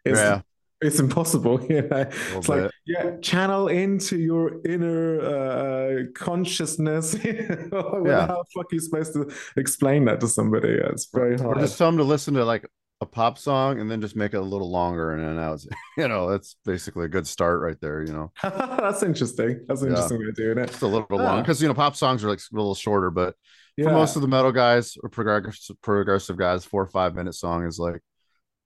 [0.05, 0.41] is Yeah.
[0.81, 1.59] It's impossible.
[1.69, 2.71] You know, it's like bit.
[2.85, 7.15] yeah, channel into your inner uh, consciousness.
[7.23, 8.27] Yeah.
[8.27, 10.69] How the fuck are you supposed to explain that to somebody?
[10.69, 12.65] It's very hard Or just tell them to listen to like
[13.01, 15.11] a pop song and then just make it a little longer.
[15.13, 18.31] And then that was, you know, that's basically a good start right there, you know?
[18.41, 19.65] That's interesting.
[19.67, 19.93] That's an Yeah.
[19.95, 20.67] interesting way of doing it.
[20.69, 21.41] Just a little long Ah.
[21.41, 23.35] because, you know, pop songs are like a little shorter, but
[23.77, 23.85] Yeah.
[23.85, 27.65] for most of the metal guys or progressive progressive guys, four or five minute song
[27.65, 28.01] is like,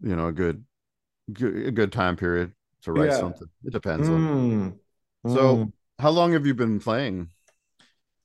[0.02, 0.64] you know, a good,
[1.34, 3.20] good a good time period to write Yeah.
[3.20, 3.50] something.
[3.64, 4.18] It depends on.
[4.18, 4.80] Mm.
[5.28, 5.74] So, Mm.
[6.00, 7.30] how long have you been playing,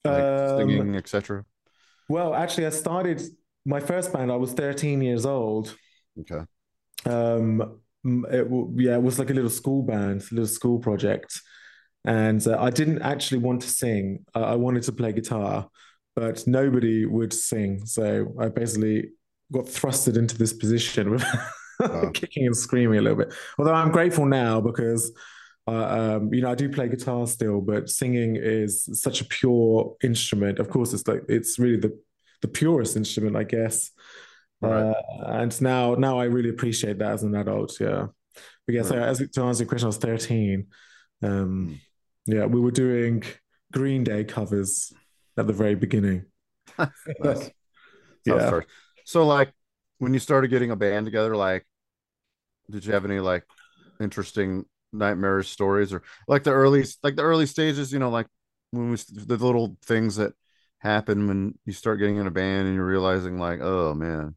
[0.04, 1.44] like Um, singing, etc.?
[2.08, 3.22] well, actually, I started
[3.64, 4.30] my first band.
[4.30, 5.76] I was 13 years old.
[6.18, 6.46] Okay,
[7.04, 8.46] Um, mm, it,
[8.82, 11.40] yeah, it was like a little school band, a little school project,
[12.04, 14.24] and uh, I didn't actually want to sing.
[14.34, 15.68] Uh, I wanted to play guitar,
[16.14, 17.84] but nobody would sing.
[17.86, 19.10] So I basically
[19.52, 21.24] got thrusted into this position with
[21.80, 22.10] Wow.
[22.14, 23.34] kicking and screaming a little bit.
[23.58, 25.12] Although I'm grateful now because.
[25.68, 29.96] Uh, um, you know, I do play guitar still, but singing is such a pure
[30.00, 30.60] instrument.
[30.60, 31.98] Of course, it's like it's really the
[32.40, 33.90] the purest instrument, I guess.
[34.60, 34.90] Right.
[34.90, 34.94] Uh,
[35.26, 37.78] and now, now I really appreciate that as an adult.
[37.80, 38.06] Yeah,
[38.66, 38.82] but yeah.
[38.82, 40.68] So as to answer your question, I was thirteen.
[41.22, 41.80] Um,
[42.26, 43.22] yeah, we were doing
[43.72, 44.92] Green Day covers
[45.36, 46.26] at the very beginning.
[47.20, 47.50] Nice.
[48.24, 48.62] Yeah.
[49.04, 49.52] So, like,
[49.98, 51.66] when you started getting a band together, like,
[52.70, 53.44] did you have any like
[54.00, 57.92] interesting nightmarish stories or like the early, like the early stages?
[57.92, 58.26] You know, like
[58.70, 60.32] when we the little things that
[60.78, 64.34] happen when you start getting in a band and you're realizing, like, oh man,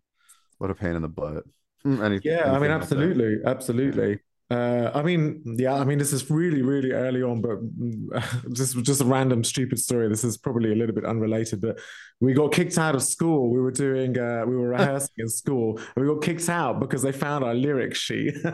[0.60, 1.46] what a pain in the butt.
[1.84, 3.14] Hmm, Any, Yeah, I mean, anything like that?
[3.14, 4.20] absolutely, absolutely.
[4.50, 7.60] Uh, I mean, yeah, I mean, this is really, really early on, but
[8.46, 10.10] this was just a random, stupid story.
[10.10, 11.80] This is probably a little bit unrelated, but
[12.20, 13.52] we got kicked out of school.
[13.52, 17.04] We were doing, uh, we were rehearsing in school, and we got kicked out because
[17.04, 18.36] they found our lyric sheet.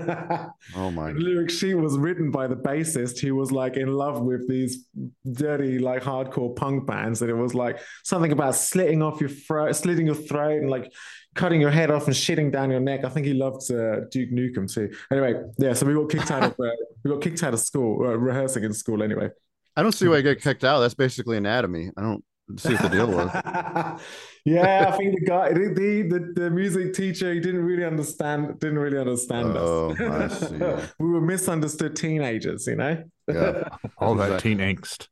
[0.76, 4.22] Oh my, The lyric sheet was written by the bassist who was like in love
[4.22, 4.86] with these
[5.32, 7.22] dirty, like hardcore punk bands.
[7.22, 10.92] And it was like something about slitting off your throat, slitting your throat, and like
[11.36, 13.06] cutting your head off and shitting down your neck.
[13.06, 14.90] I think he loved uh, Duke Nukem too.
[15.12, 16.72] Anyway, yeah, so we got kicked out of uh,
[17.04, 19.04] we got kicked out of school, uh, rehearsing in school.
[19.04, 19.30] Anyway,
[19.76, 20.80] I don't see why you get kicked out.
[20.80, 21.92] That's basically anatomy.
[21.96, 22.24] I don't
[22.58, 23.30] see what the deal was.
[24.46, 28.80] yeah, I think the guy, the, the the music teacher, he didn't really understand, didn't
[28.80, 30.44] really understand Oh, us.
[30.44, 30.48] I
[30.80, 30.88] see.
[31.00, 33.04] we were misunderstood teenagers, you know.
[33.28, 33.70] Yeah.
[33.98, 35.08] All that teen angst.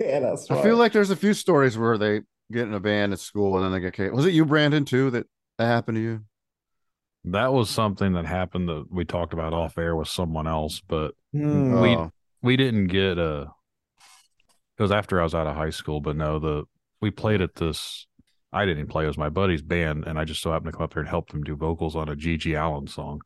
[0.00, 0.58] yeah, that's right.
[0.58, 2.20] I feel like there's a few stories where they
[2.52, 4.14] get in a band at school and then they get kicked.
[4.14, 5.26] Was it you, Brandon, too, that
[5.58, 6.20] that happened to you?
[7.24, 11.14] That was something that happened that we talked about off air with someone else, but
[11.32, 11.80] Hmm.
[11.80, 12.10] We- Oh,
[12.42, 13.48] we didn't get a.
[14.78, 16.64] It was after I was out of high school, but no, the
[17.00, 18.06] we played at this.
[18.52, 20.84] I didn't play; it was my buddy's band, and I just so happened to come
[20.84, 22.52] up there and help them do vocals on a G.G.
[22.54, 23.20] Allin song.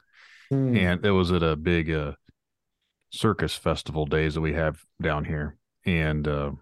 [0.50, 0.76] Hmm.
[0.76, 2.12] and it was at a big uh,
[3.10, 6.52] circus festival days that we have down here and uh,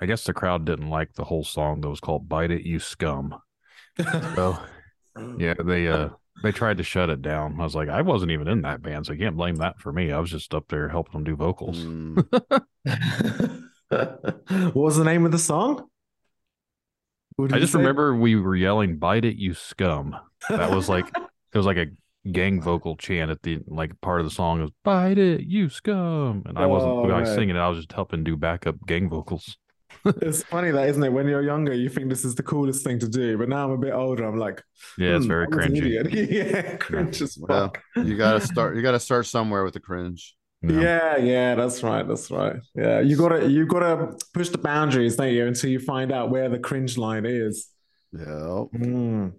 [0.00, 2.78] i guess the crowd didn't like the whole song that was called bite it you
[2.78, 3.34] scum
[3.98, 4.58] so
[5.38, 6.08] yeah they uh
[6.42, 7.60] they tried to shut it down.
[7.60, 9.92] I was like, I wasn't even in that band, so you can't blame that for
[9.92, 10.10] me.
[10.10, 11.76] I was just up there helping them do vocals.
[11.76, 12.16] Mm,
[13.90, 15.86] what was the name of the song?
[17.52, 17.78] I just say?
[17.78, 20.16] remember we were yelling, "Bite it, you scum!"
[20.48, 21.86] That was like it was like a
[22.30, 26.42] gang vocal chant at the like part of the song was "Bite it, you scum,"
[26.46, 27.38] and I wasn't Oh, I was man.
[27.38, 27.60] singing it.
[27.60, 29.56] I was just helping do backup gang vocals.
[30.22, 31.12] It's funny that, isn't it?
[31.12, 33.70] When you're younger, you think this is the coolest thing to do, but now I'm
[33.72, 34.24] a bit older.
[34.24, 34.62] I'm like,
[34.96, 35.96] Yeah, it's "Hmm, very I was an cringy.
[36.30, 37.82] yeah, cringe as well, fuck.
[38.00, 38.76] you gotta start.
[38.76, 40.36] You gotta start somewhere with the cringe.
[40.62, 40.84] you know?
[40.84, 42.56] Yeah, yeah, that's right, that's right.
[42.74, 46.48] Yeah, you gotta you gotta push the boundaries, don't you, until you find out where
[46.48, 47.68] the cringe line is.
[48.12, 48.64] Yeah.
[48.74, 49.32] Mm,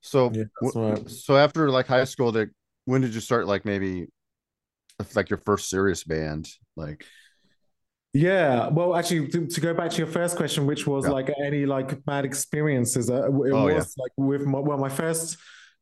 [0.00, 1.02] So, yeah, that's wh- right.
[1.06, 2.50] so after like high school, that
[2.84, 4.06] when did you start like maybe
[5.14, 6.48] like your first serious band?
[6.76, 7.04] Like,
[8.14, 11.10] Yeah, well, actually, to, to go back to your first question, which was Yeah.
[11.12, 13.74] like any like bad experiences, uh, it Oh, yeah.
[13.76, 15.36] was like with my, well, my first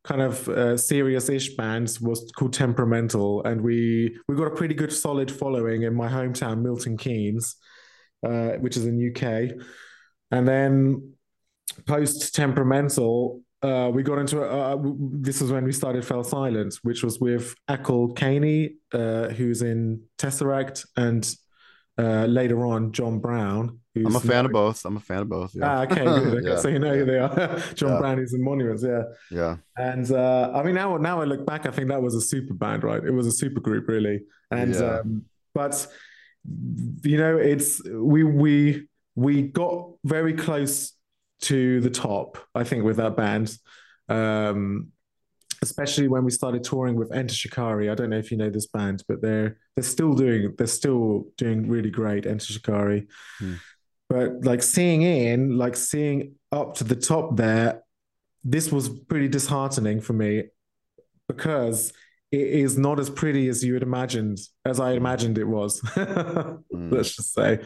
[0.05, 4.93] kind of uh, serious-ish band was called Temperamental, and we we got a pretty good
[4.93, 7.57] solid following in my hometown, Milton Keynes,
[8.27, 9.53] uh, which is in UK,
[10.33, 11.13] and then
[11.87, 13.41] post Temperamental.
[13.63, 14.77] Uh, we got into uh,
[15.13, 20.87] this is when we started FellSilent, which was with Acle Kahney, uh, who's in Tesseract,
[20.97, 21.29] and
[21.99, 23.79] uh, later on John Browne.
[23.95, 24.85] Who's I'm a fan of both.
[24.85, 25.55] I'm a fan of both.
[25.55, 25.79] Yeah.
[25.79, 26.35] Ah, okay, good.
[26.45, 27.59] Okay, Yeah, so you know who they are.
[27.75, 27.99] John Yeah.
[27.99, 29.03] Browne is in Monuments, yeah.
[29.31, 29.57] yeah.
[29.79, 32.53] And uh, I mean, now now I look back, I think that was a super
[32.55, 33.03] band, right?
[33.03, 34.21] It was a super group, really.
[34.51, 34.99] And Yeah.
[35.01, 35.87] um, but
[37.03, 40.93] you know, it's we we we got very close
[41.43, 43.57] to the top, I think, with that band.
[44.09, 44.93] Um,
[45.63, 47.91] especially when we started touring with Enter Shikari.
[47.91, 51.27] I don't know if you know this band, but they're they're still doing they're still
[51.37, 52.27] doing really great.
[52.27, 53.07] Enter Shikari,
[53.39, 53.55] Hmm.
[54.09, 57.83] but like seeing in, like seeing up to the top there,
[58.45, 60.45] this was pretty disheartening for me
[61.29, 61.93] because
[62.33, 65.81] it is not as pretty as you had imagined, as I imagined it was.
[66.75, 66.93] Mm.
[66.93, 67.61] Let's just say.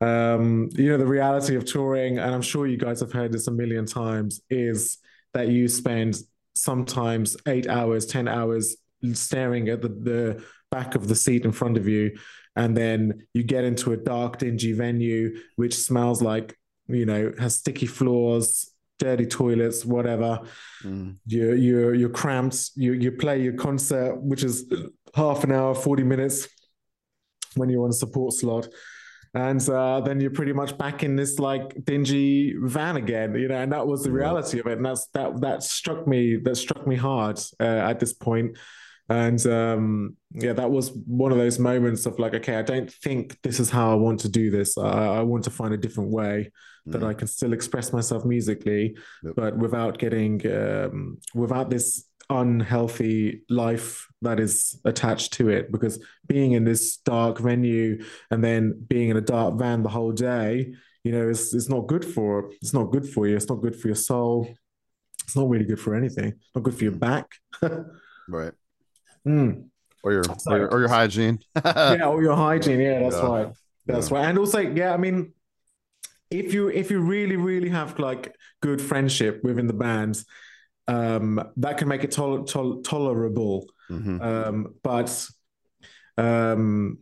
[0.00, 3.48] Um, you know, the reality of touring, and I'm sure you guys have heard this
[3.48, 4.98] a million times, is
[5.34, 6.16] that you spend
[6.62, 8.76] sometimes eight hours, 10 hours
[9.12, 12.16] staring at the, the back of the seat in front of you.
[12.56, 16.56] And then you get into a dark, dingy venue, which smells like,
[16.88, 20.40] you know, has sticky floors, dirty toilets, whatever.
[20.82, 21.16] Mm.
[21.26, 22.70] You're, you're, you're cramped.
[22.74, 24.72] You, you play your concert, which is
[25.14, 26.48] half an hour, 40 minutes
[27.54, 28.68] when you're on a support slot
[29.34, 33.56] and uh, then you're pretty much back in this like dingy van again, you know.
[33.56, 36.86] And that was the reality of it, and that's that that struck me that struck
[36.86, 38.56] me hard uh, at this point.
[39.10, 43.38] And um, yeah, that was one of those moments of like, okay, I don't think
[43.42, 44.76] this is how I want to do this.
[44.76, 46.50] I, I want to find a different way
[46.86, 47.06] that Mm.
[47.06, 49.34] I can still express myself musically, Yep.
[49.36, 55.72] but without getting um, without this unhealthy life that is attached to it.
[55.72, 60.12] Because being in this dark venue and then being in a dark van the whole
[60.12, 63.36] day, you know, it's it's not good for it's not good for you.
[63.36, 64.48] It's not good for your soul.
[65.24, 66.34] It's not really good for anything.
[66.54, 67.26] Not good for your back.
[68.30, 68.52] Right.
[69.26, 69.68] Mm.
[70.02, 71.38] Or your, or your or your hygiene.
[71.64, 72.78] yeah, or your hygiene.
[72.78, 73.26] Yeah, that's Yeah.
[73.26, 73.48] right.
[73.86, 74.18] That's Yeah.
[74.18, 74.28] right.
[74.28, 75.32] And also, yeah, I mean,
[76.30, 80.22] if you if you really really have like good friendship within the band,
[80.88, 83.66] um, that can make it tol- tol- tolerable.
[83.90, 84.20] Mhm.
[84.20, 85.28] Um, but
[86.16, 86.98] um,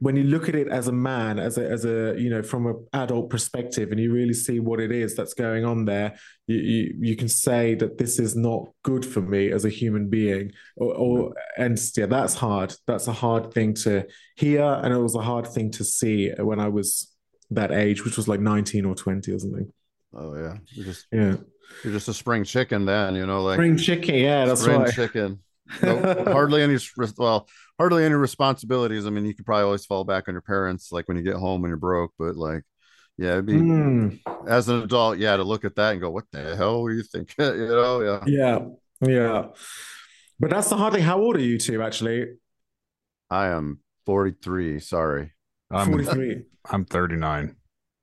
[0.00, 2.66] when you look at it as a man, as a as a you know from
[2.66, 6.56] an adult perspective, and you really see what it is that's going on there, you
[6.56, 10.52] you, you can say that this is not good for me as a human being.
[10.76, 12.74] Or, or and yeah, that's hard.
[12.86, 16.60] That's a hard thing to hear, and it was a hard thing to see when
[16.60, 17.12] I was
[17.50, 19.72] that age, which was like nineteen or twenty or something.
[20.14, 20.58] Oh yeah.
[20.74, 21.36] Just Yeah,
[21.84, 24.14] you're just a spring chicken then, you know, like spring chicken.
[24.16, 24.94] Yeah, that's spring right.
[24.94, 25.40] chicken.
[25.82, 25.98] No,
[26.32, 26.78] hardly any
[27.18, 27.46] well,
[27.78, 29.06] hardly any responsibilities.
[29.06, 31.34] I mean, you could probably always fall back on your parents, like when you get
[31.34, 32.12] home and you're broke.
[32.18, 32.62] But like,
[33.18, 34.18] yeah, it'd be Mm.
[34.48, 37.02] as an adult, yeah, to look at that and go, "What the hell were you
[37.02, 38.24] thinking?" you know, yeah.
[38.26, 38.58] Yeah,
[39.06, 39.46] yeah.
[40.40, 41.02] But that's the hard thing.
[41.02, 42.28] How old are you two actually?
[43.28, 44.80] I am 43.
[44.80, 45.32] Sorry.
[45.70, 46.44] I'm 43.
[46.70, 47.56] I'm 39.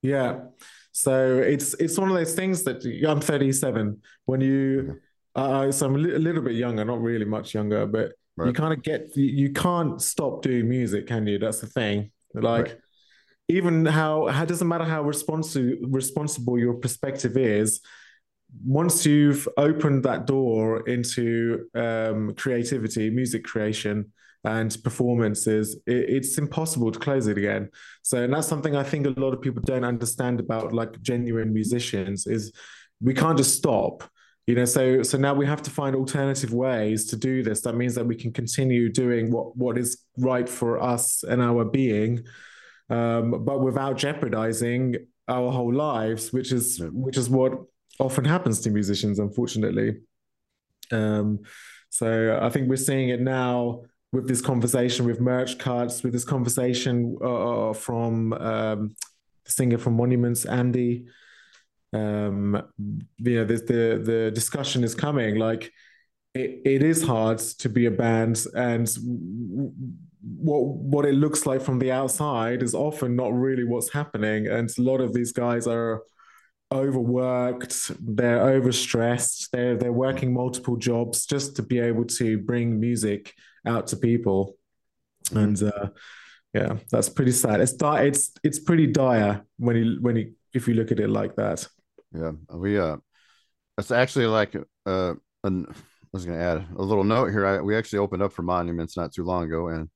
[0.03, 0.39] Yeah.
[0.97, 4.01] So it's it's one of those things that I'm 37.
[4.23, 5.01] When you,
[5.35, 8.81] uh, so I'm a, little bit younger, not really much younger, but you kind of
[8.81, 11.37] get you, you can't stop doing music, can you?
[11.37, 12.11] That's the thing.
[12.33, 12.77] Like Right.
[13.49, 17.81] even how how doesn't matter how responsible responsible your perspective is.
[18.65, 24.13] Once you've opened that door into um, creativity, music creation,
[24.45, 27.69] and performances, it, it's impossible to close it again.
[28.03, 31.53] So, and that's something I think a lot of people don't understand about like genuine
[31.53, 32.51] musicians is
[33.01, 34.03] we can't just stop.
[34.47, 37.75] you know so so now we have to find alternative ways to do this that
[37.75, 42.23] means that we can continue doing what what is right for us and our being
[42.89, 44.95] um, but without jeopardizing
[45.27, 47.53] our whole lives which is which is what
[47.99, 49.89] often happens to musicians unfortunately
[50.91, 51.39] um,
[51.89, 53.81] so i think we're seeing it now
[54.15, 58.95] with this conversation with merch cuts with this conversation uh, from um,
[59.43, 61.05] the singer from monuments andy.
[61.93, 62.61] Um
[63.17, 65.35] you know the the, the discussion is coming.
[65.35, 65.71] Like
[66.33, 68.89] it, it is hard to be a band and
[70.47, 70.61] what
[70.93, 74.47] what it looks like from the outside is often not really what's happening.
[74.47, 76.01] And a lot of these guys are
[76.71, 83.35] overworked they're overstressed they're they're working multiple jobs just to be able to bring music
[83.67, 84.57] out to people
[85.33, 85.89] and uh
[86.53, 90.67] yeah that's pretty sad it's di- it's it's pretty dire when you when you if
[90.67, 91.67] you look at it like that
[92.13, 92.97] Yeah, we uh,
[93.77, 95.75] it's actually like uh, an, I
[96.13, 97.45] was gonna add a little note here.
[97.45, 99.89] I, we actually opened up for Monuments not too long ago, and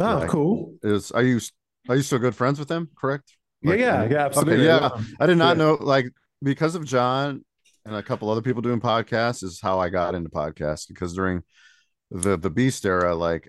[0.00, 0.28] oh Yeah.
[0.28, 1.40] cool is are you
[1.88, 2.90] are you still good friends with them?
[2.96, 3.36] Correct?
[3.62, 4.90] yeah Like, yeah uh, yeah absolutely yeah.
[5.20, 6.06] I did not know like
[6.42, 7.44] because of John
[7.86, 11.42] and a couple other people doing podcasts is how I got into podcasts because during
[12.10, 13.48] the the Beast era, like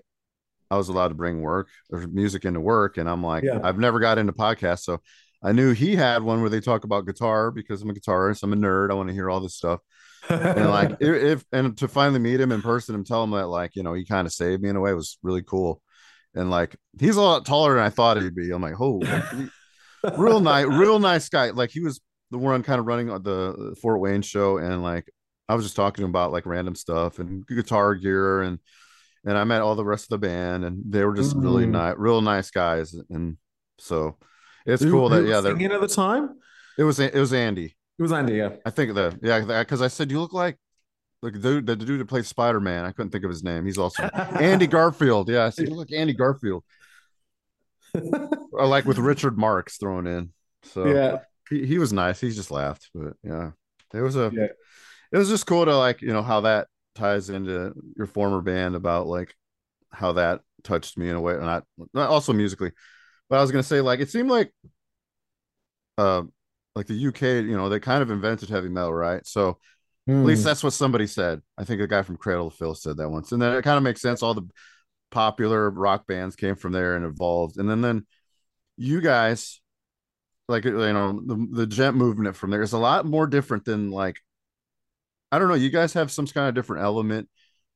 [0.70, 3.60] I was allowed to bring work or music into work, and I'm like, Yeah.
[3.62, 5.00] I've never got into podcasts, so
[5.42, 8.52] I knew he had one where they talk about guitar because I'm a guitarist, I'm
[8.52, 9.80] a nerd, I want to hear all this stuff,
[10.28, 13.48] and like if, if and to finally meet him in person and tell him that
[13.48, 15.82] like you know he kind of saved me in a way was really cool,
[16.34, 18.50] and like he's a lot taller than I thought he'd be.
[18.50, 19.00] I'm like, oh,
[20.16, 21.50] real nice, real nice guy.
[21.50, 25.10] Like he was the one kind of running the Fort Wayne show, and like
[25.48, 28.58] I was just talking to him about like random stuff and guitar gear, and
[29.24, 31.70] and I met all the rest of the band, and they were just really Mm.
[31.70, 33.36] nice, real nice guys, and
[33.78, 34.16] so
[34.66, 36.38] it's Who- cool that yeah, they're, singing at the time
[36.78, 37.76] it was it was Andy.
[37.98, 40.56] it was Andy yeah I think the yeah because I said you look like
[41.20, 42.84] like the dude the dude that plays Spider Man.
[42.84, 43.64] I couldn't think of his name.
[43.66, 44.02] He's also
[44.40, 45.28] Andy Garfield.
[45.28, 46.64] Yeah, I said you look like Andy Garfield.
[48.52, 50.30] or like with Richard Marx thrown in.
[50.64, 51.18] So yeah
[51.50, 52.20] he, he was nice.
[52.20, 53.50] He just laughed, but yeah,
[53.92, 54.46] it was a Yeah.
[55.12, 58.74] It was just cool to like you know how that ties into your former band
[58.74, 59.34] about like
[59.92, 62.72] how that touched me in a way, not not also musically,
[63.30, 64.52] but I was gonna say like it seemed like
[65.98, 66.22] uh
[66.74, 69.26] like the UK, you know, they kind of invented heavy metal, right?
[69.26, 69.58] So at
[70.06, 70.24] Hmm.
[70.28, 71.42] least that's what somebody said.
[71.58, 73.76] I think a guy from Cradle of Filth said that once, and then it kind
[73.78, 74.22] of makes sense.
[74.22, 74.48] All the
[75.10, 78.06] popular rock bands came from there and evolved, and then then
[78.78, 79.60] you guys,
[80.48, 83.90] like you know, the the djent movement from there is a lot more different than
[83.90, 84.18] like
[85.32, 85.54] I don't know.
[85.54, 87.28] You guys have some kind of different element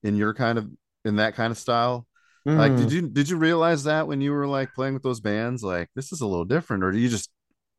[0.03, 0.71] in your kind of
[1.05, 2.07] in that kind of style.
[2.45, 2.79] Like, Hmm.
[2.79, 5.65] did you did you realize that when you were like playing with those bands?
[5.65, 7.29] Like, this is a little different, or do you just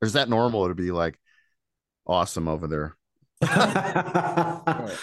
[0.01, 1.17] or is that normal to be like
[2.05, 2.97] awesome over there?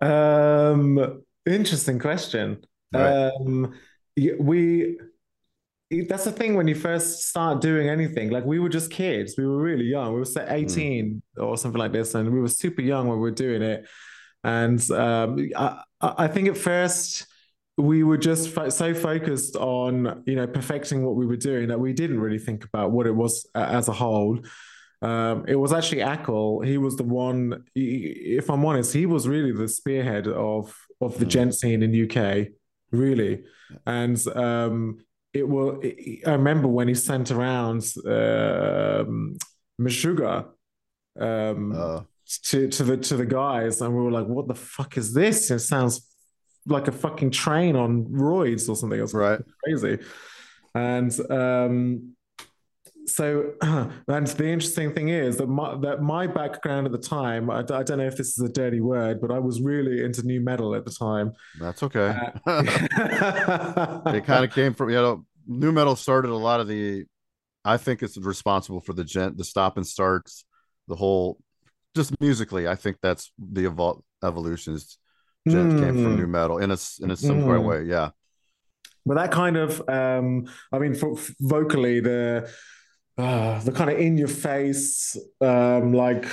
[0.00, 2.64] um, interesting question.
[2.92, 3.30] Right.
[3.30, 3.74] Um,
[4.38, 4.98] we
[5.90, 8.30] that's the thing when you first start doing anything.
[8.30, 9.34] Like we were just kids.
[9.38, 10.12] We were really young.
[10.12, 13.22] We were say 18 or something like this, and we were super young when we
[13.22, 13.88] were doing it.
[14.48, 15.82] And um, I,
[16.24, 17.26] I think at first
[17.76, 21.80] we were just fo- so focused on you know perfecting what we were doing that
[21.86, 24.34] we didn't really think about what it was uh, as a whole.
[25.10, 26.66] Um, it was actually Acle.
[26.72, 27.64] He was the one.
[27.74, 30.64] he- If I'm honest, he was really the spearhead of
[31.00, 31.30] of the Mm.
[31.32, 32.18] djent scene in UK,
[33.02, 33.34] really.
[33.86, 34.98] And um,
[35.32, 35.70] it will.
[36.26, 39.36] I remember when he sent around um,
[39.80, 40.38] Meshuggah
[41.28, 42.00] um, Uh,
[42.44, 45.50] to to the to the guys, and we were like, "What the fuck is this?
[45.50, 46.06] It sounds
[46.66, 49.00] like a fucking train on roids or something.
[49.00, 49.40] It right.
[49.64, 49.98] crazy."
[50.74, 52.14] And um,
[53.06, 57.60] so, and the interesting thing is that my that my background at the time, I,
[57.60, 60.40] I don't know if this is a dirty word, but I was really into nu
[60.40, 61.32] metal at the time.
[61.58, 62.14] That's okay.
[62.46, 67.04] Uh, it kind of came from you know nu metal started a lot of the
[67.64, 70.44] i think it's responsible for the djent the stop and starts
[70.86, 71.38] the whole
[71.98, 73.24] just musically i think that's
[73.56, 74.84] the evol- evolution is
[75.48, 76.20] djent came from Mm.
[76.20, 77.68] nu metal in a in a similar Mm.
[77.70, 78.08] way yeah
[79.08, 80.28] But that kind of, um,
[80.74, 81.10] I mean, for,
[81.54, 82.20] vocally, the
[83.18, 86.24] uh, the kind of in your face, um, like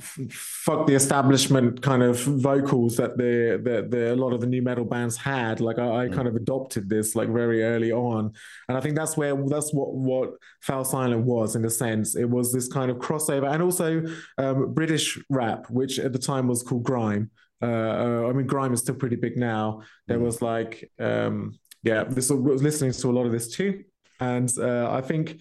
[0.00, 4.46] f- fuck the establishment kind of vocals that the, the the a lot of the
[4.46, 5.60] nu metal bands had.
[5.60, 8.32] Like I, I kind of adopted this like very early on,
[8.68, 10.30] and I think that's where that's what what
[10.66, 12.16] FellSilent was in a sense.
[12.16, 14.02] It was this kind of crossover, and also
[14.38, 17.30] um, British rap, which at the time was called grime.
[17.62, 19.82] Uh, uh, I mean, grime is still pretty big now.
[20.06, 20.22] There Mm.
[20.22, 23.84] was like, um, yeah, this was listening to a lot of this too,
[24.20, 25.38] and uh, I think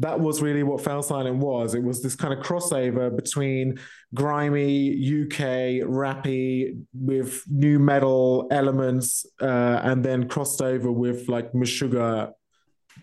[0.00, 1.74] that was really what FellSilent was.
[1.74, 3.78] It was this kind of crossover between
[4.14, 12.32] grimy UK rappy with nu metal elements, uh, and then crossed over with like Meshuggah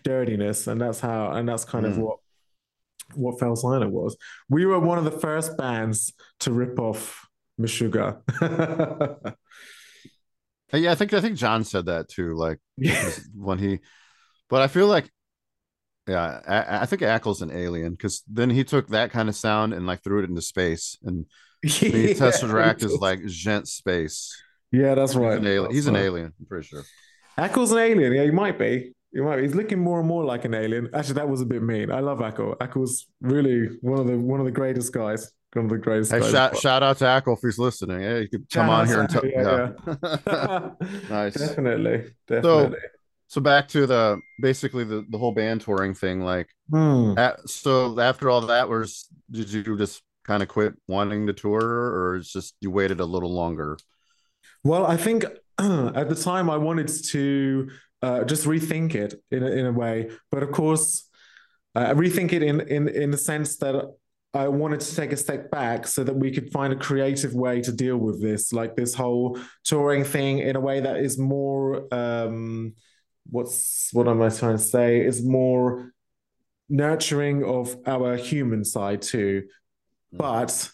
[0.04, 1.98] dirtiness, and that's how, and that's kind of Mm.
[2.02, 2.18] what
[3.14, 4.16] what FellSilent was.
[4.50, 7.26] We were one of the first bands to rip off
[7.60, 8.20] Meshuggah.
[10.72, 12.34] Yeah, I think I think John said that too.
[12.34, 13.10] Like yeah.
[13.34, 13.78] when he,
[14.50, 15.10] but I feel like,
[16.08, 19.74] yeah, I, I think Acle's an alien because then he took that kind of sound
[19.74, 21.26] and like threw it into space, and
[21.62, 21.68] the
[22.14, 24.34] Tesseract is like djent space.
[24.72, 25.38] yeah, that's He's right.
[25.38, 25.44] an.
[25.44, 26.32] That's He's an alien.
[26.40, 26.82] I'm pretty sure.
[27.36, 28.12] Acle's an alien.
[28.12, 28.92] Yeah, he might be.
[29.12, 29.42] He might be.
[29.42, 30.88] He's looking more and more like an alien.
[30.94, 31.90] Actually, that was a bit mean.
[31.90, 32.56] I love Acle.
[32.60, 35.30] Acle's really one of the one of the greatest guys.
[35.54, 36.30] One of the greatest Hey, guys.
[36.30, 38.00] shout, shout out to Acle if he's listening.
[38.00, 39.24] Hey, you could come Shout on here and talk.
[39.24, 39.72] Yeah.
[40.26, 40.70] yeah,
[41.10, 41.34] nice.
[41.34, 42.12] Definitely.
[42.28, 42.42] Definitely.
[42.42, 42.74] So
[43.36, 46.20] back to the basically the, the whole band touring thing.
[46.20, 47.14] Like, Hmm.
[47.16, 51.62] at, so after all that, was did you just kind of quit wanting to tour,
[51.62, 53.78] or it's just you waited a little longer?
[54.64, 55.24] Well, I think
[55.58, 57.70] at the time I wanted to
[58.02, 61.08] uh, just rethink it in a, in a way, but of course,
[61.74, 63.74] uh, rethink it in in in the sense that
[64.34, 67.62] I wanted to take a step back so that we could find a creative way
[67.62, 71.92] to deal with this, like this whole touring thing, in a way that is more.
[71.92, 72.74] Um,
[73.28, 75.00] what's what am I trying to say?
[75.00, 75.92] Is more
[76.68, 79.44] nurturing of our human side too,
[80.14, 80.18] mm.
[80.18, 80.70] but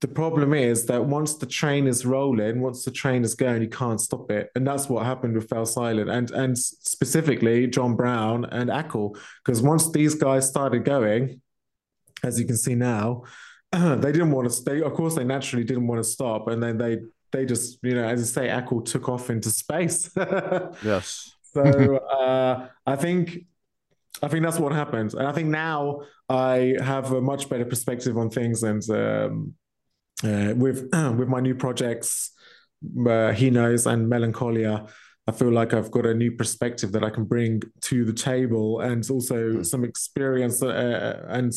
[0.00, 3.68] the problem is that once the train is rolling, once the train is going, you
[3.68, 8.70] can't stop it, and that's what happened with FellSilent, and and specifically John Browne and
[8.70, 11.42] Acle, because once these guys started going,
[12.22, 13.24] as you can see now,
[13.72, 14.62] they didn't want to.
[14.64, 16.98] They of course they naturally didn't want to stop, and then they
[17.32, 20.10] they just you know as I say, Acle took off into space.
[20.82, 21.36] Yes.
[21.52, 23.46] So uh, I think
[24.22, 28.18] I think that's what happened, and I think now I have a much better perspective
[28.18, 29.54] on things, and um,
[30.22, 32.32] uh, with with my new projects,
[33.06, 34.86] uh, he knows and Melancholia.
[35.26, 38.80] I feel like I've got a new perspective that I can bring to the table,
[38.80, 41.52] and also some experience uh, and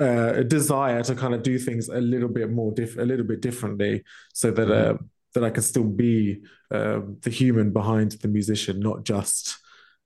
[0.00, 3.26] uh, a desire to kind of do things a little bit more diff- a little
[3.26, 4.94] bit differently, so that uh,
[5.34, 9.58] that I can still be um, the human behind the musician, not just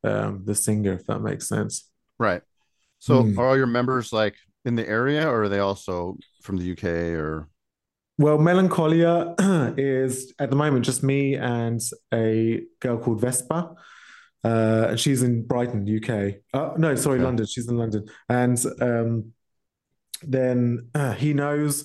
[0.05, 1.91] um, the singer, if that makes sense.
[2.19, 2.43] Right.
[2.99, 3.39] So Hmm.
[3.39, 6.85] are all your members like in the area, or are they also from the UK?
[7.15, 7.49] Or
[8.19, 9.35] Well, Melancholia
[9.77, 11.81] is at the moment just me and
[12.13, 13.75] a girl called Vespa.
[14.45, 16.37] Uh, and she's in Brighton, UK.
[16.55, 17.25] Uh, no, sorry, Okay.
[17.25, 17.47] London.
[17.47, 18.07] She's in London.
[18.29, 19.33] And um,
[20.23, 21.85] then uh, he knows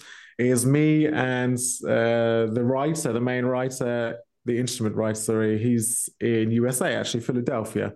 [0.50, 5.16] is me and uh, the writer, the main writer, the instrument writer.
[5.16, 7.94] Sorry, he's in USA, actually, Philadelphia.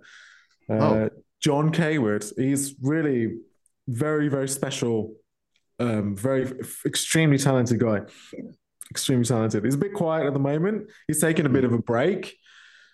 [0.70, 1.10] Uh, Oh.
[1.42, 2.34] John Kaywood.
[2.38, 3.38] He's really
[3.88, 5.14] very, very special
[5.80, 6.52] um, very
[6.86, 8.02] extremely talented guy.
[8.92, 9.64] Extremely talented.
[9.64, 10.90] He's a bit quiet at the moment.
[11.08, 12.36] He's taking a bit of a break.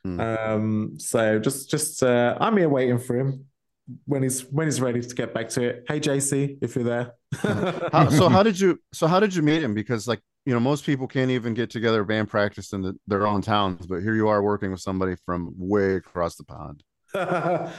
[0.04, 0.20] Hmm.
[0.20, 3.46] Um, so just just uh, I'm here waiting for him
[4.06, 5.86] when he's when he's ready to get back to it.
[5.88, 7.14] Hey JC, if you're there.
[7.92, 9.74] how, so how did you so how did you meet him?
[9.74, 13.28] Because like you know most people can't even get together band practice in the, their
[13.28, 16.84] own towns, but here you are working with somebody from way across the pond.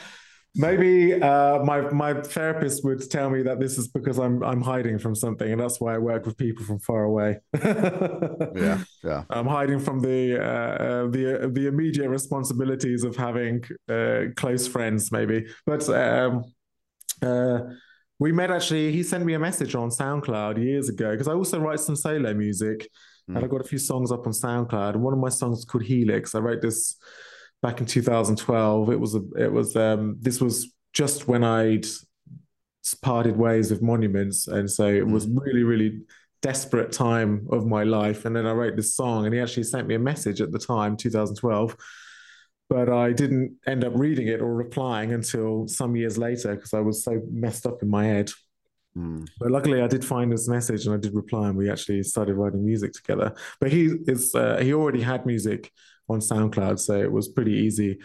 [0.54, 4.98] Maybe uh, my my therapist would tell me that this is because I'm I'm hiding
[4.98, 7.38] from something, and that's why I work with people from far away.
[8.54, 9.24] Yeah, yeah.
[9.30, 15.10] I'm hiding from the uh, uh, the the immediate responsibilities of having uh, close friends,
[15.10, 15.46] maybe.
[15.64, 16.44] But um,
[17.22, 17.60] uh,
[18.18, 18.92] we met actually.
[18.92, 22.34] He sent me a message on SoundCloud years ago because I also write some solo
[22.34, 22.88] music,
[23.26, 24.96] and I got a few songs up on SoundCloud.
[24.96, 26.34] One of my songs is called Helix.
[26.34, 26.98] I wrote this
[27.62, 28.90] back in 2012.
[28.90, 31.86] It was a it was um this was just when I'd
[33.00, 36.00] parted ways with Monuments, and so it was really really
[36.42, 38.24] desperate time of my life.
[38.24, 40.58] And then I wrote this song, and he actually sent me a message at the
[40.58, 41.76] time, 2012.
[42.68, 46.80] But I didn't end up reading it or replying until some years later because I
[46.80, 48.30] was so messed up in my head.
[48.94, 49.24] Hmm.
[49.38, 52.34] But luckily, I did find his message and I did reply, and we actually started
[52.34, 53.34] writing music together.
[53.60, 55.70] But he is uh, he already had music
[56.12, 57.98] on SoundCloud, so it was pretty easy.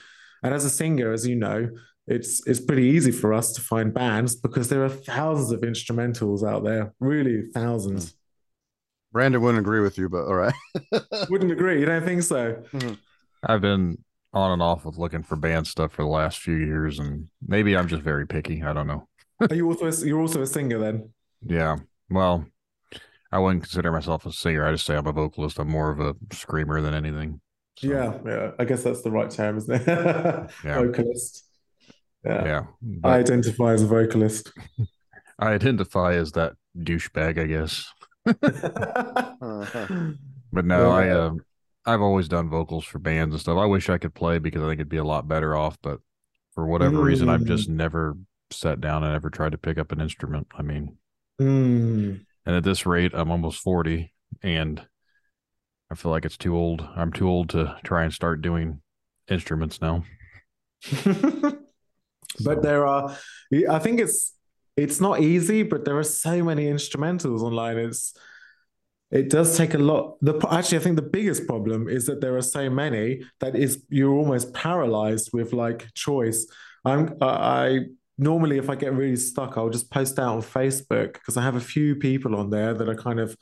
[0.44, 1.70] And as a singer, as you know,
[2.08, 6.48] it's it's pretty easy for us to find bands because there are thousands of instrumentals
[6.48, 8.12] out there, really thousands.
[8.12, 8.18] Hmm.
[9.12, 10.54] Brandon wouldn't agree with you, but all right.
[11.30, 11.80] Wouldn't agree?
[11.80, 12.62] You don't think so?
[12.72, 12.94] Hmm.
[13.42, 14.04] I've been
[14.34, 17.76] on and off with looking for band stuff for the last few years, and maybe
[17.76, 18.62] I'm just very picky.
[18.62, 19.08] I don't know.
[19.40, 21.10] Are you also a, you're also a singer then?
[21.42, 21.78] Yeah.
[22.10, 22.46] Well,
[23.32, 24.66] I wouldn't consider myself a singer.
[24.66, 25.60] I just say I'm a vocalist.
[25.60, 27.42] I'm more of a screamer than anything.
[27.78, 28.52] So, Yeah, yeah.
[28.60, 29.88] I guess that's the right term, isn't it?
[30.64, 30.82] Yeah.
[30.82, 31.46] Vocalist.
[32.26, 32.46] Yeah.
[32.46, 32.64] Yeah.
[33.04, 34.52] I identify as a vocalist.
[35.40, 37.86] I identify as that douchebag, I guess.
[40.54, 41.16] But no, I Yeah.
[41.18, 41.32] uh,
[41.86, 43.58] I've always done vocals for bands and stuff.
[43.58, 46.00] I wish I could play because I think it'd be a lot better off, but
[46.54, 47.48] for whatever reason, I've Mm.
[47.48, 48.18] just never
[48.50, 50.48] sat down and ever tried to pick up an instrument.
[50.56, 50.98] I mean,
[51.40, 52.26] Mm.
[52.46, 54.86] and at this rate, I'm almost 40 and
[55.90, 56.88] I feel like it's too old.
[56.96, 58.82] I'm too old to try and start doing
[59.30, 60.04] instruments now.
[62.44, 63.16] but there are
[63.70, 64.34] i think it's
[64.76, 68.14] it's not easy but there are so many instrumentals online it's
[69.10, 72.36] it does take a lot the actually i think the biggest problem is that there
[72.36, 76.46] are so many that is you're almost paralyzed with like choice
[76.86, 77.80] i'm i
[78.18, 81.56] normally if i get really stuck i'll just post out on facebook because i have
[81.56, 83.36] a few people on there that are kind of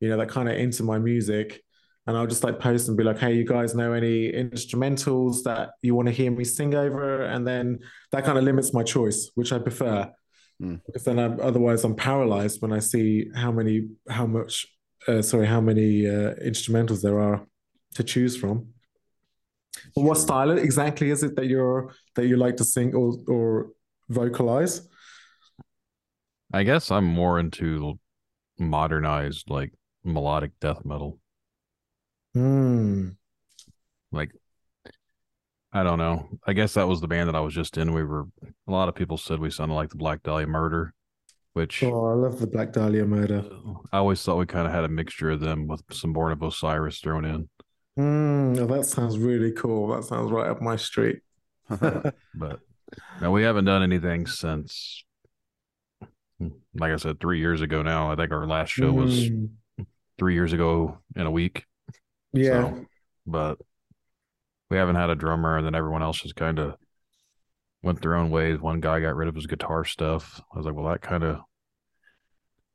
[0.00, 1.62] you know that kind of into my music
[2.06, 5.70] and I'll just like post and be like, "Hey, you guys know any instrumentals that
[5.82, 7.78] you want to hear me sing over?" And then
[8.12, 10.10] that kind of limits my choice, which I prefer,
[10.62, 10.80] Mm.
[10.86, 14.66] because then I'm otherwise I'm paralyzed when I see how many, how much,
[15.08, 17.44] uh, sorry, how many uh, instrumentals there are
[17.94, 18.68] to choose from.
[19.96, 23.70] But what style exactly is it that you're that you like to sing or or
[24.08, 24.88] vocalize?
[26.52, 27.98] I guess I'm more into
[28.58, 29.72] modernized, like
[30.04, 31.18] melodic death metal.
[32.34, 33.10] Hmm.
[34.12, 34.32] like
[35.72, 36.28] I don't know.
[36.46, 37.92] I guess that was the band that I was just in.
[37.92, 38.26] We were
[38.68, 40.94] a lot of people said we sounded like the Black Dahlia Murder,
[41.52, 43.44] which Oh, I love the Black Dahlia Murder.
[43.92, 46.42] I always thought we kind of had a mixture of them with some Born of
[46.42, 47.48] Osiris thrown in.
[47.96, 49.88] Oh, that sounds really cool.
[49.94, 51.20] That sounds right up my street.
[51.70, 52.60] But
[53.20, 55.04] no, we haven't done anything since
[56.74, 58.10] like I said, three years ago now.
[58.12, 59.46] I think our last show was Hmm.
[60.18, 61.64] three years ago in a week.
[62.34, 62.70] Yeah.
[62.74, 62.86] So,
[63.26, 63.58] but
[64.70, 66.74] we haven't had a drummer, and then everyone else just kind of
[67.82, 68.60] went their own ways.
[68.60, 70.40] One guy got rid of his guitar stuff.
[70.52, 71.40] I was like, well, that kind of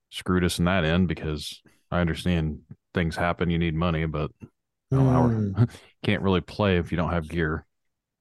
[0.09, 2.59] screwed us in that end because I understand
[2.93, 3.49] things happen.
[3.49, 5.63] You need money, but I don't know how we're- hmm.
[6.03, 7.65] can't really play if you don't have gear.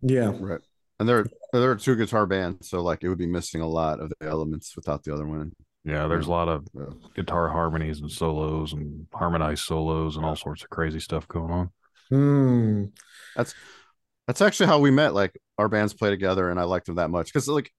[0.02, 0.32] Yeah.
[0.38, 0.60] right.
[1.00, 4.00] And there there are two guitar bands, so like it would be missing a lot
[4.00, 5.52] of the elements without the other one.
[5.88, 6.90] Yeah, there's a lot of Yeah.
[7.14, 11.70] guitar harmonies and solos and harmonized solos and all sorts of crazy stuff going on.
[12.10, 12.84] Hmm.
[14.26, 15.14] That's actually how we met.
[15.14, 17.72] Like our bands play together, and I liked them that much because like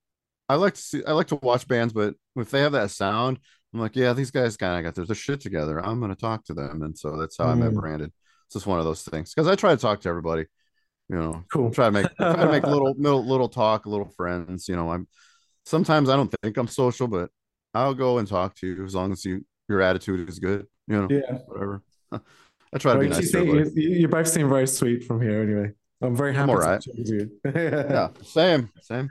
[0.47, 3.39] I like to see I like to watch bands, but if they have that sound,
[3.73, 5.79] I'm like, yeah, these guys kind of got their, their shit together.
[5.79, 7.75] I'm gonna talk to them, and so that's how I met Mm.
[7.75, 8.13] Brandon.
[8.47, 10.45] It's just one of those things because I try to talk to everybody.
[11.09, 11.69] You know, Cool.
[11.71, 14.67] try to make try to make little little little talk, little friends.
[14.67, 15.07] You know, I'm
[15.65, 17.29] sometimes I don't think I'm social, but
[17.73, 20.65] I'll go and talk to you as long as you your attitude is good.
[20.87, 21.37] You know, Yeah.
[21.47, 21.81] whatever.
[22.11, 25.21] I try to be nice you, to seem- you, you both seem very sweet from
[25.21, 25.71] here anyway.
[26.01, 26.81] I'm very happy all to right.
[26.81, 27.29] chat you.
[27.53, 29.09] Yeah, same, same.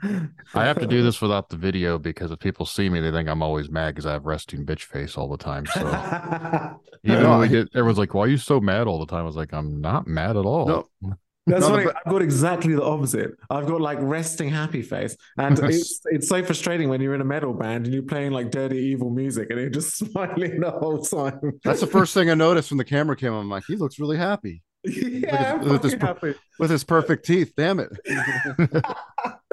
[0.55, 3.29] I have to do this without the video because if people see me, they think
[3.29, 5.67] I'm always mad because I have resting bitch face all the time.
[5.67, 5.81] So
[7.03, 9.05] even No, when we I- did, everyone's like, "Why are you so mad all the
[9.05, 10.65] time?" I was like, "I'm not mad at all."
[11.01, 11.13] No.
[11.49, 11.85] That's No, funny.
[11.85, 13.31] be- I've got exactly the opposite.
[13.49, 17.25] I've got like resting happy face, and it's it's so frustrating when you're in a
[17.25, 20.99] metal band and you're playing like dirty evil music and you're just smiling the whole
[21.03, 21.59] time.
[21.63, 23.41] That's the first thing I noticed when the camera came on.
[23.41, 26.35] I'm like, he looks really happy yeah, Look at this- happy.
[26.57, 27.53] with his perfect teeth.
[27.57, 27.89] Damn it.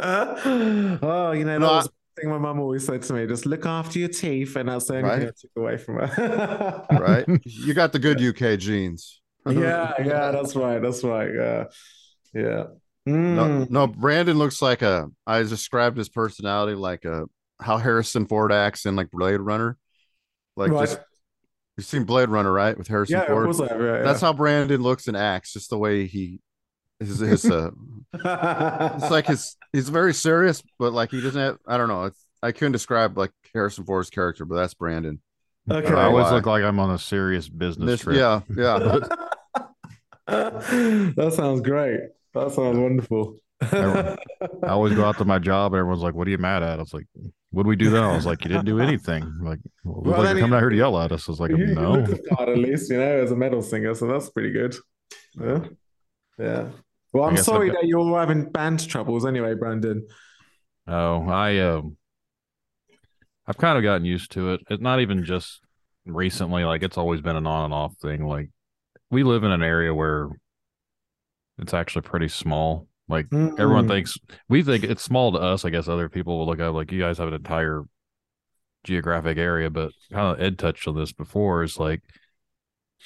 [0.02, 1.84] oh, you know, that No, was
[2.14, 4.86] the thing my mum always said to me: just look after your teeth, and that's
[4.86, 5.28] the only thing Right.
[5.28, 6.86] I took away from her.
[6.92, 7.24] Right?
[7.44, 9.20] You got the good UK genes.
[9.50, 11.30] Yeah, yeah, that's right, that's right.
[11.34, 11.64] Yeah,
[12.34, 12.64] yeah.
[13.08, 13.70] No, Mm.
[13.70, 15.08] no, Brandon looks like a.
[15.26, 17.26] I described his personality like a
[17.60, 19.76] how Harrison Ford acts in like Blade Runner.
[20.56, 20.88] Like Right.
[20.88, 21.00] just
[21.76, 22.76] you've seen Blade Runner, right?
[22.76, 23.44] With Harrison yeah, of Ford.
[23.44, 23.80] course I have.
[23.80, 26.40] Yeah, That's how Brandon looks and acts, just the way he
[26.98, 27.70] his his uh
[28.14, 32.04] it's like his he's very serious, but like he doesn't have I don't know.
[32.04, 35.20] It's I couldn't describe like Harrison Ford's character, but that's Brandon.
[35.70, 35.86] okay.
[35.94, 36.32] I always why.
[36.32, 38.16] look like I'm on a serious business This, trip.
[38.16, 38.98] yeah, yeah.
[40.26, 42.00] that sounds great.
[42.34, 43.36] That sounds wonderful.
[43.60, 44.16] I
[44.64, 46.82] always go out to my job and everyone's like, "What are you mad at?" I
[46.82, 47.06] was like,
[47.50, 50.22] "What did we do then?" I was like, "You didn't do anything." Like, well, Well,
[50.24, 51.28] like you come you- down here to yell at us.
[51.28, 53.62] I was like, you, you "No." look the at least, you know, as a metal
[53.62, 54.76] singer, so that's pretty good.
[55.40, 55.64] Yeah.
[56.38, 56.68] Yeah.
[57.12, 60.06] Well, I'm sorry got- that you're having band troubles anyway, Brandon.
[60.86, 61.96] Oh, I um,
[63.46, 64.60] I've kind of gotten used to it.
[64.68, 65.60] It's not even just
[66.04, 66.64] recently.
[66.64, 68.26] Like it's always been an on and off thing.
[68.26, 68.50] Like
[69.10, 70.28] we live in an area where
[71.58, 72.88] it's actually pretty small.
[73.08, 73.88] Like everyone Mm.
[73.88, 75.64] thinks we think it's small to us.
[75.64, 77.84] I guess other people will look at like you guys have an entire
[78.84, 81.62] geographic area, but kind of Ed touched on this before.
[81.62, 82.02] Is like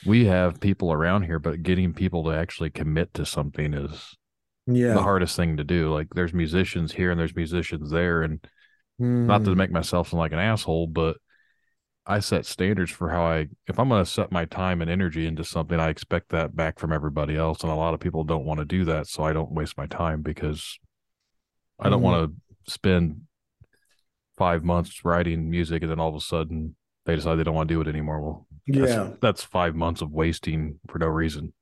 [0.06, 4.16] we have people around here, but getting people to actually commit to something is
[4.66, 4.94] Yeah.
[4.94, 5.92] the hardest thing to do.
[5.92, 8.40] Like there's musicians here and there's musicians there, and
[8.98, 9.56] not to Mm.
[9.56, 11.18] make myself sound like an asshole, but
[12.10, 15.26] I set standards for how I if I'm going to set my time and energy
[15.26, 18.44] into something, I expect that back from everybody else, and a lot of people don't
[18.44, 20.78] want to do that, so I don't waste my time because
[21.78, 22.04] I don't Mhm.
[22.04, 22.34] want
[22.66, 23.22] to spend
[24.36, 27.68] five months writing music and then all of a sudden they decide they don't want
[27.68, 28.20] to do it anymore.
[28.20, 29.14] Well, Yeah.
[29.20, 31.52] that's five months of wasting for no reason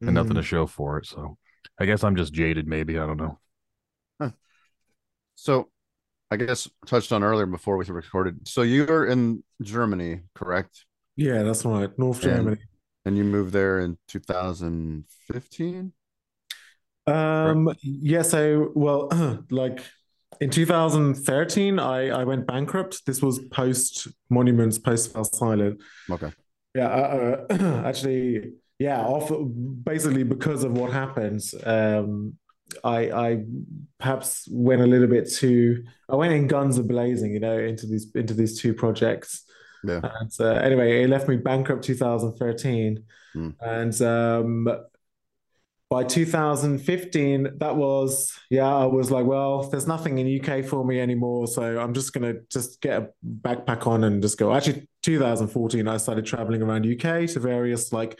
[0.00, 0.36] and nothing Mm.
[0.36, 1.06] to show for it.
[1.06, 1.38] So
[1.78, 2.98] I guess I'm just jaded, maybe.
[2.98, 3.38] I don't know.
[5.34, 5.70] So,
[6.30, 8.46] I guess touched on earlier before we recorded.
[8.46, 10.84] So you're in Germany, correct?
[11.16, 11.90] Yeah, that's right.
[11.98, 12.58] North Germany.
[13.04, 15.92] And you moved there in 2015.
[17.06, 19.08] Um, yeah, so well,
[19.50, 19.80] like
[20.40, 23.04] in 2013, I I went bankrupt.
[23.06, 25.80] This was post Monuments, post Silent.
[26.10, 26.30] Okay.
[26.74, 29.32] Yeah, uh, uh, actually, yeah, off
[29.82, 32.34] basically because of what happened, um,
[32.84, 33.44] I I
[33.98, 35.84] perhaps went a little bit too.
[36.08, 39.44] I went in guns a blazing, you know, into these into these two projects.
[39.84, 40.00] Yeah.
[40.20, 43.50] And uh, anyway, it left me bankrupt 2013, Hmm.
[43.60, 44.68] and um,
[45.88, 51.00] by 2015, that was yeah, I was like, well, there's nothing in UK for me
[51.00, 53.08] anymore, so I'm just gonna just get a
[53.42, 54.52] backpack on and just go.
[54.54, 58.18] Actually, 2014, I started traveling around UK to various like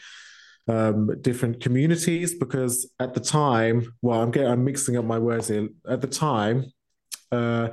[0.68, 5.48] um, different communities because at the time, well, I'm getting I'm mixing up my words
[5.48, 5.68] here.
[5.88, 6.72] At the time,
[7.32, 7.70] uh,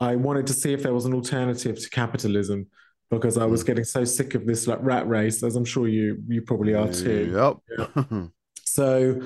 [0.00, 2.66] I wanted to see if there was an alternative to capitalism
[3.10, 6.22] because I was getting so sick of this like rat race, as I'm sure you
[6.28, 7.58] you probably are too.
[7.78, 8.30] Yep.
[8.76, 9.22] So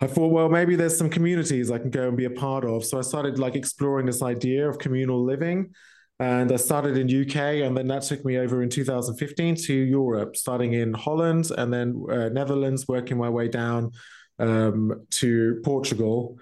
[0.00, 2.84] I thought, well, maybe there's some communities I can go and be a part of.
[2.84, 5.74] So I started like exploring this idea of communal living.
[6.20, 10.36] And I started in UK, and then that took me over in 2015 to Europe,
[10.36, 13.90] starting in Holland and then uh, Netherlands, working my way down
[14.38, 16.36] um, to Portugal.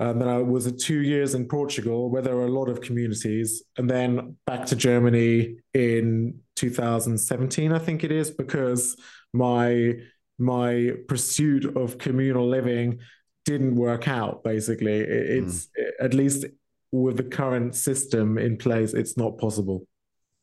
[0.00, 3.62] And then I was two years in Portugal, where there are a lot of communities,
[3.78, 8.96] and then back to Germany in 2017, I think it is, because
[9.32, 9.94] my
[10.40, 12.98] my pursuit of communal living
[13.44, 14.42] didn't work out.
[14.42, 15.68] Basically, It- it's
[16.00, 16.46] at least
[16.94, 19.86] with the current system in place, it's not possible.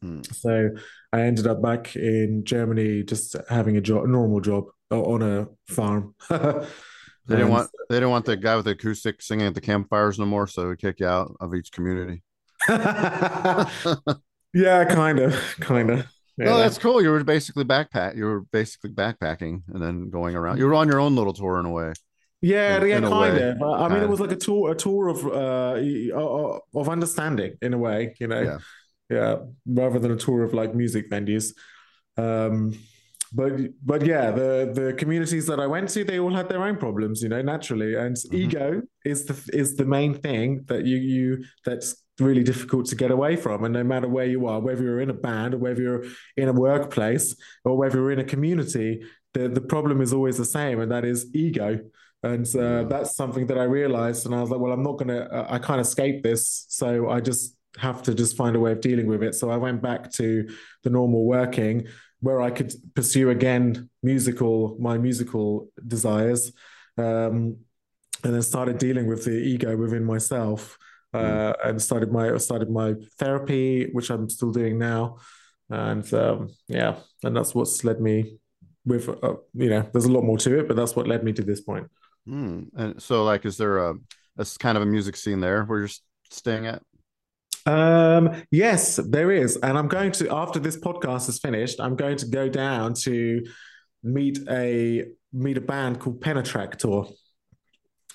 [0.02, 0.22] Hmm.
[0.34, 0.72] So
[1.14, 5.22] I ended up back in Germany, just having a job, a normal job uh, on
[5.22, 6.16] a farm.
[7.28, 10.18] They didn't want they didn't want the guy with the acoustic singing at the campfires
[10.18, 12.24] no more, so we kick you out of each community.
[12.68, 13.66] yeah,
[14.89, 16.08] kind of, kind of.
[16.38, 17.02] No, that's cool.
[17.02, 18.18] You were basically backpack.
[18.18, 20.58] You were basically backpacking and then going around.
[20.58, 21.93] You were on your own little tour in a way.
[22.42, 23.62] Yeah, in- yeah, in kind of.
[23.62, 25.76] I mean, Kind it was like a tour, a tour of uh
[26.18, 28.42] uh, of understanding in a way, you know.
[28.42, 28.58] Yeah.
[29.10, 29.36] Yeah,
[29.66, 31.54] rather than a tour of like music venues.
[32.18, 32.74] Um,
[33.34, 36.78] but but yeah, the the communities that I went to, they all had their own
[36.78, 37.96] problems, you know, naturally.
[37.96, 38.36] And Mm-hmm.
[38.38, 43.12] ego is the is the main thing that you you that's really difficult to get
[43.12, 43.64] away from.
[43.66, 46.06] And no matter where you are, whether you're in a band or whether you're
[46.38, 47.36] in a workplace
[47.66, 49.02] or whether you're in a community,
[49.34, 51.80] the the problem is always the same, and that is ego.
[52.24, 55.22] And uh, that's something that I realized, and I was like, well, I'm not gonna,
[55.22, 58.82] uh, I can't escape this, so I just have to just find a way of
[58.82, 59.34] dealing with it.
[59.34, 60.48] So I went back to
[60.84, 61.88] the normal working
[62.20, 66.52] where I could pursue again musical, my musical desires,
[66.98, 67.58] um,
[68.24, 70.78] and then started dealing with the ego within myself,
[71.16, 75.18] uh, and started my started my therapy, which I'm still doing now,
[75.72, 78.38] and um, yeah, and that's what's led me
[78.86, 81.34] with, uh, you know, there's a lot more to it, but that's what led me
[81.34, 81.88] to this point.
[82.28, 82.64] Hmm.
[82.76, 83.96] And so, like, is there a,
[84.38, 85.90] a kind of a music scene there where you're
[86.30, 86.82] staying at?
[87.66, 89.58] Um, yes, there is.
[89.58, 93.44] And I'm going to, after this podcast is finished, I'm going to go down to
[94.04, 97.12] meet a meet a band called Penetractor,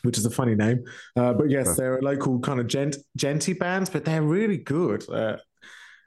[0.02, 0.84] which is a funny name.
[1.16, 1.76] Uh, but yes, Okay.
[1.78, 5.08] they're a local kind of djent djenty bands, but they're really good.
[5.08, 5.36] Uh,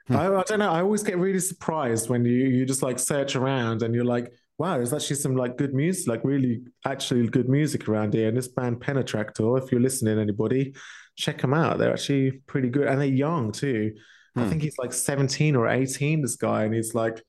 [0.06, 0.16] Hmm.
[0.16, 0.70] I, I don't know.
[0.72, 4.32] I always get really surprised when you you just like search around and you're like,
[4.60, 8.28] wow, there's actually some like good music, like really actually good music around here.
[8.28, 10.74] And this band Penetractor, if you're listening, anybody,
[11.16, 11.78] check them out.
[11.78, 13.94] They're actually pretty good, and they're young too.
[14.36, 14.50] I Hmm.
[14.50, 17.22] think he's like 17 or 18, this guy, and he's like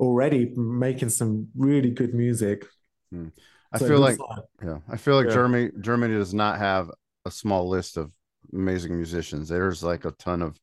[0.00, 2.66] already making some really good music.
[3.72, 4.18] I So feel like
[4.62, 5.34] yeah, I feel like Yeah.
[5.34, 6.90] Germany Germany does not have
[7.24, 8.12] a small list of
[8.52, 9.48] amazing musicians.
[9.48, 10.58] There's like a ton of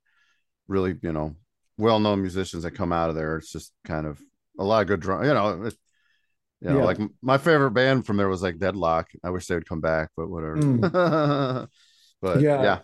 [0.68, 1.36] really you know
[1.78, 3.38] well known musicians that come out of there.
[3.38, 4.22] It's just kind of
[4.60, 5.24] a lot of good drum.
[5.26, 5.72] You know,
[6.62, 6.84] you know, Yeah.
[6.86, 9.08] like my favorite band from there was like Deadlock.
[9.24, 10.56] I wish they would come back, but whatever.
[12.22, 12.64] but Yeah.
[12.64, 12.80] yeah,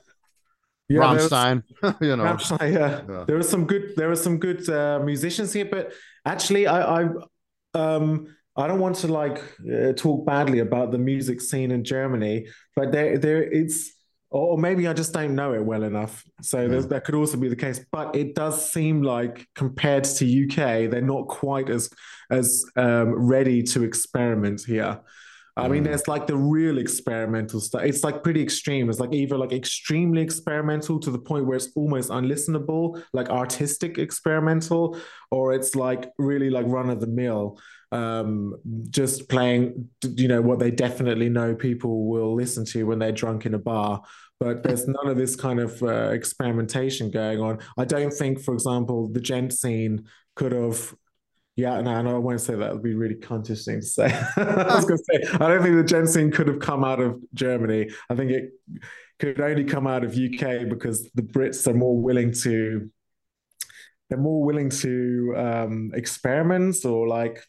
[0.90, 1.64] Yeah, Rammstein.
[2.02, 3.02] you know, Rammstein, yeah.
[3.10, 3.24] Yeah.
[3.28, 5.94] There are some good there are some good uh, musicians here, but
[6.26, 7.10] actually I I
[7.74, 9.38] um I don't want to like
[9.72, 13.94] uh, talk badly about the music scene in Germany, but there there it's
[14.30, 16.24] or maybe I just don't know it well enough.
[16.42, 16.80] So Yeah.
[16.82, 17.80] that could also be the case.
[17.92, 21.90] But it does seem like compared to UK, they're not quite as
[22.30, 25.00] as um, ready to experiment here.
[25.56, 25.86] I mean, Mm.
[25.88, 27.82] there's like the real experimental stuff.
[27.84, 28.90] It's like pretty extreme.
[28.92, 33.98] It's like either like extremely experimental to the point where it's almost unlistenable, like artistic
[33.98, 34.98] experimental,
[35.32, 37.58] or it's like really like run of the mill,
[37.92, 38.56] um,
[38.90, 43.46] just playing, you know, what they definitely know people will listen to when they're drunk
[43.46, 44.02] in a bar.
[44.40, 47.60] But there's none of this kind of uh, experimentation going on.
[47.78, 50.94] I don't think, for example, the djent scene could have
[51.58, 52.70] yeah, no, no, I won't say that.
[52.70, 54.06] It would be really cuntish thing to say.
[54.38, 57.00] I was going to say, I don't think the djent scene could have come out
[57.00, 57.90] of Germany.
[58.12, 58.52] I think it
[59.18, 62.92] could only come out of UK because the Brits are more willing to,
[64.08, 67.44] they're more willing to um, experiment or like,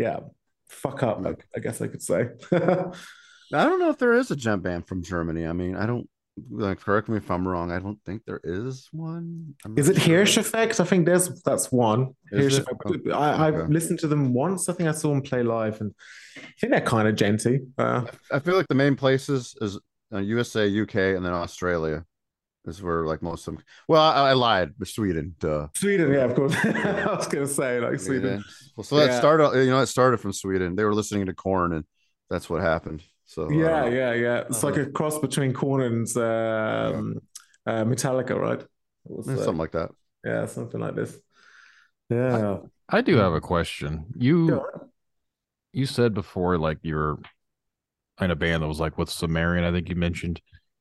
[0.00, 0.20] yeah,
[0.66, 1.24] fuck up.
[1.24, 2.28] I, I guess I could say.
[2.52, 5.46] I don't know if there is a djent band from Germany.
[5.46, 6.08] I mean, I don't
[6.50, 7.70] like correct me if I'm wrong.
[7.70, 9.54] I don't think there is one.
[9.76, 10.18] Is it sure.
[10.18, 10.80] Hirsch Effekt?
[10.80, 12.14] I think there's that's one.
[12.30, 12.60] Hirsch?
[12.60, 13.72] Oh, I, I've okay.
[13.72, 14.70] listened to them once.
[14.70, 15.92] I think I saw them play live, and
[16.36, 17.66] I think they're kind of djenty.
[17.76, 19.78] Uh, I feel like the main places is
[20.14, 22.06] uh, USA, UK, and then Australia
[22.66, 23.64] is where like most of them.
[23.88, 24.74] Well, I, I lied.
[24.78, 25.68] But Sweden, duh.
[25.74, 26.54] Sweden, yeah, of course.
[26.64, 28.44] I was going to say like Sweden.
[28.76, 29.18] Well, so that Yeah.
[29.18, 29.64] started.
[29.64, 30.76] You know, it started from Sweden.
[30.76, 31.84] They were listening to Korn, and
[32.28, 33.02] that's what happened.
[33.24, 34.38] So Yeah, uh, yeah, yeah.
[34.48, 34.88] It's like Uh-huh.
[34.88, 37.18] a cross between Korn and um,
[37.66, 38.64] uh, Metallica, right?
[39.04, 39.90] Was, yeah, uh, something like that.
[40.24, 41.18] yeah, something like this.
[42.10, 42.58] Yeah.
[42.88, 44.06] I do have a question.
[44.16, 44.66] You Go
[45.72, 47.18] you said before like you were
[48.20, 50.40] in a band that was like with Sumerian, I think you mentioned.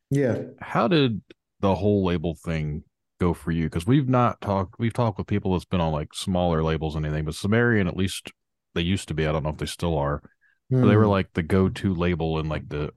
[0.10, 0.40] Yeah.
[0.60, 1.22] How did
[1.62, 2.84] the whole label thing
[3.20, 3.66] go for you?
[3.66, 7.06] Because we've not talked we've talked with people that's been on like smaller labels and
[7.06, 8.32] anything, but Sumerian at least
[8.76, 10.22] they used to be, I don't know if they still are.
[10.70, 11.10] But they were Hmm.
[11.10, 12.92] like the go-to label in like the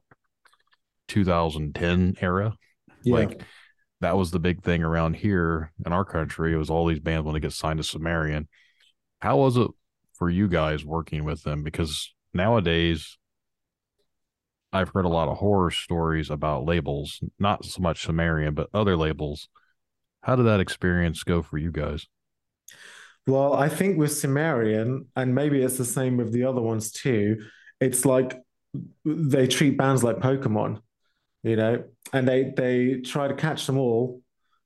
[1.09, 2.55] 2010 era.
[3.03, 3.15] yeah.
[3.15, 3.43] Like
[4.01, 6.53] that was the big thing around here in our country.
[6.53, 8.49] It was all these bands want to get signed to Sumerian.
[9.21, 9.69] How was it
[10.15, 11.63] for you guys working with them?
[11.63, 13.17] Because nowadays,
[14.73, 18.97] I've heard a lot of horror stories about labels, not so much Sumerian, but other
[18.97, 19.49] labels.
[20.23, 22.07] How did that experience go for you guys?
[23.27, 27.45] Well, I think with Sumerian, and maybe it's the same with the other ones too,
[27.81, 28.41] it's like
[29.05, 30.81] they treat bands like Pokemon,
[31.43, 34.23] you know, and they they try to catch them all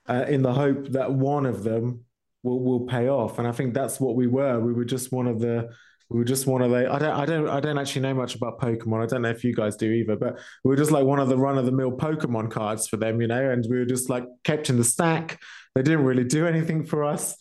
[0.08, 2.04] uh, in the hope that one of them
[2.42, 3.38] will will pay off.
[3.38, 4.60] And I think that's what we were.
[4.60, 5.70] We were just one of the
[6.08, 8.34] we were just one of the I don't I don't I don't actually know much
[8.34, 9.02] about Pokemon.
[9.02, 11.28] I don't know if you guys do either, but we were just like one of
[11.28, 14.08] the run of the mill Pokemon cards for them, you know, and we were just
[14.08, 15.40] like kept in the stack.
[15.74, 17.36] They didn't really do anything for us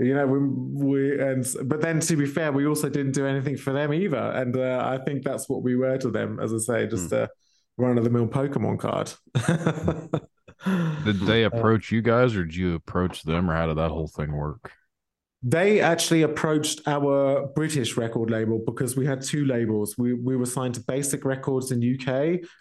[0.00, 3.56] you know we, we and but then to be fair we also didn't do anything
[3.56, 6.58] for them either and uh, i think that's what we were to them as i
[6.58, 7.28] say just a
[7.78, 9.12] run-of-the-mill pokemon card
[11.04, 14.08] Did they approach you guys or did you approach them or how did that whole
[14.08, 14.72] thing work?
[15.42, 20.46] They actually approached our british record label because we had two labels we we were
[20.46, 22.08] signed to basic records in uk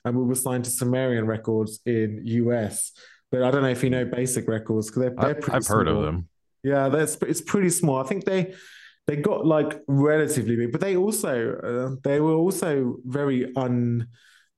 [0.05, 2.91] and we were signed to sumerian records in us
[3.32, 5.88] but i don't know if you know basic records because they're, they're I, I've heard
[5.88, 6.30] of them.
[6.67, 8.03] Yeah, that's it's pretty small.
[8.03, 8.53] I think they
[9.07, 14.07] they got like relatively big, but they also uh, they were also very un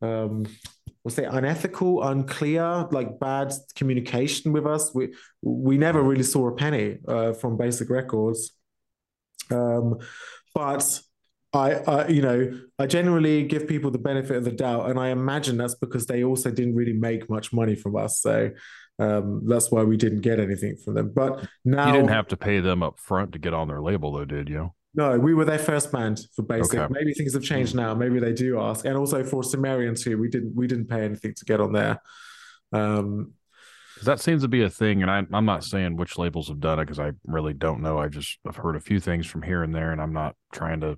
[0.01, 0.45] um
[1.03, 4.93] what's say unethical, unclear, like bad communication with us.
[4.93, 8.51] We we never really saw a penny uh, from Basic Records.
[9.51, 9.97] Um,
[10.53, 11.01] but
[11.53, 15.09] I, I, you know, I generally give people the benefit of the doubt, and I
[15.09, 18.21] imagine that's because they also didn't really make much money from us.
[18.21, 18.51] So
[18.99, 21.11] um, that's why we didn't get anything from them.
[21.15, 24.11] But now You didn't have to pay them up front to get on their label
[24.11, 24.73] though, did you?
[24.95, 26.79] No, we were their first band for Basic.
[26.79, 26.93] Okay.
[26.93, 27.93] Maybe things have changed now.
[27.93, 30.17] Maybe they do ask, and also for Sumerian too.
[30.17, 32.01] We didn't we didn't pay anything to get on there.
[32.71, 33.33] Um,
[34.03, 36.79] that seems to be a thing, and I, I'm not saying which labels have done
[36.79, 37.97] it because I really don't know.
[37.97, 40.81] I just I've heard a few things from here and there, and I'm not trying
[40.81, 40.97] to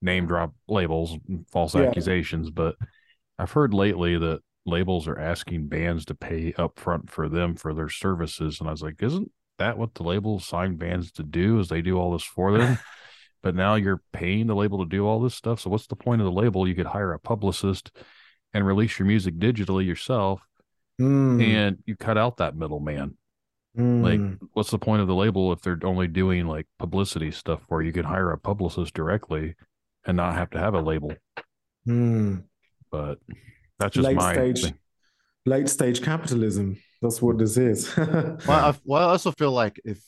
[0.00, 1.16] name drop labels,
[1.50, 1.82] false Yeah.
[1.82, 2.76] accusations, but
[3.38, 7.74] I've heard lately that labels are asking bands to pay up front for them for
[7.74, 11.58] their services, and I was like, isn't that what the labels sign bands to do?
[11.58, 12.78] Is they do all this for them?
[13.42, 15.60] but now you're paying the label to do all this stuff.
[15.60, 16.66] So what's the point of the label?
[16.66, 17.90] You could hire a publicist
[18.54, 20.40] and release your music digitally yourself
[21.00, 23.16] mm, and you cut out that middleman.
[23.76, 24.02] mm.
[24.02, 27.82] Like, what's the point of the label if they're only doing like publicity stuff where
[27.82, 29.54] you can hire a publicist directly
[30.04, 31.12] and not have to have a label?
[31.86, 32.42] mm.
[32.90, 33.18] But
[33.78, 34.78] that's just late my stage thing.
[35.46, 36.82] late stage capitalism.
[37.02, 37.94] That's what this is.
[38.44, 40.02] Well, I, well, I also feel like if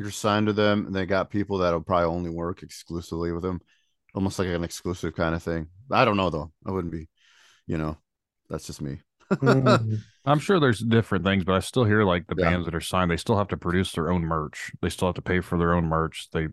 [0.00, 3.60] you're signed to them and they got people that'll probably only work exclusively with them,
[4.14, 5.68] almost like an exclusive kind of thing.
[5.90, 6.52] I don't know though.
[6.66, 7.08] I wouldn't be,
[7.66, 7.98] you know,
[8.48, 9.00] that's just me.
[9.30, 9.98] Mm.
[10.24, 12.50] I'm sure there's different things, but I still hear like the Yeah.
[12.50, 14.72] bands that are signed, they still have to produce their own merch.
[14.82, 16.28] They still have to pay for their own merch.
[16.32, 16.48] They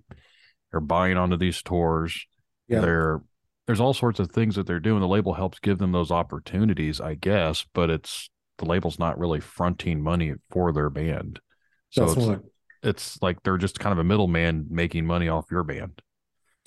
[0.74, 2.28] are buying onto these tours.
[2.68, 2.82] Yeah.
[2.82, 3.22] They're
[3.66, 5.02] there's all sorts of things that they're doing.
[5.02, 8.30] The label helps give them those opportunities, I guess, but it's
[8.60, 11.40] the label's not really fronting money for their band.
[11.90, 12.40] So That's it's, right.
[12.84, 16.02] It's like they're just kind of a middleman making money off your band.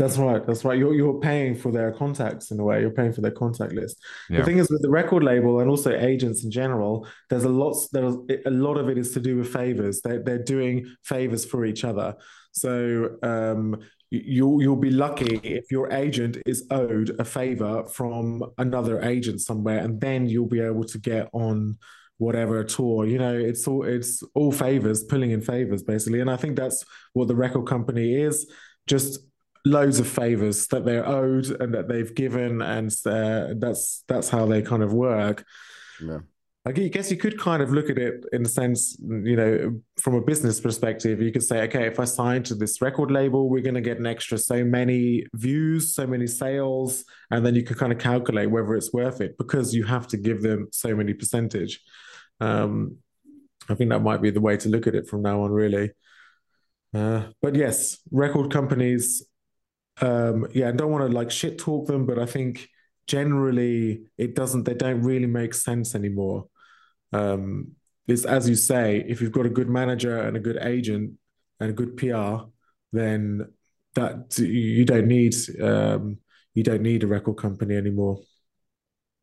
[0.00, 0.44] That's right.
[0.46, 0.78] That's right.
[0.78, 2.80] You're you're paying for their contacts in a way.
[2.80, 4.02] You're paying for their contact list.
[4.30, 4.38] Yeah.
[4.38, 7.76] The thing is with the record label and also agents in general, there's a lot
[7.92, 10.00] there's a lot of it is to do with favors.
[10.00, 12.16] They they're doing favors for each other.
[12.52, 13.76] So um
[14.11, 19.80] you'll you'll be lucky if your agent is owed a favor from another agent somewhere,
[19.80, 21.76] and then you'll be able to get on
[22.20, 23.06] whatever tour.
[23.06, 26.20] You know, it's all it's all favors, pulling in favors basically.
[26.20, 28.50] And I think that's what the record company is.
[28.86, 29.20] Just
[29.64, 34.46] loads of favors that they're owed and that they've given, and uh, that's that's how
[34.46, 35.44] they kind of work.
[36.00, 36.20] Yeah.
[36.66, 40.14] I guess you could kind of look at it in the sense, you know, from
[40.14, 43.62] a business perspective, you could say, okay, if I sign to this record label, we're
[43.62, 47.76] going to get an extra so many views, so many sales, and then you can
[47.76, 51.14] kind of calculate whether it's worth it because you have to give them so many
[51.14, 51.80] percentage.
[52.41, 52.97] Um,
[53.68, 55.91] I think that might be the way to look at it from now on, really.
[56.93, 59.24] Uh, but yes, record companies,
[60.01, 62.68] um, yeah, I don't want to like shit talk them, but I think
[63.07, 66.47] generally it doesn't, they don't really make sense anymore.
[67.12, 67.72] Um,
[68.09, 71.12] it's as you say, if you've got a good manager and a good agent
[71.61, 72.47] and a good PR,
[72.93, 73.53] then
[73.95, 76.18] that you don't need um,
[76.55, 78.20] you don't need a record company anymore.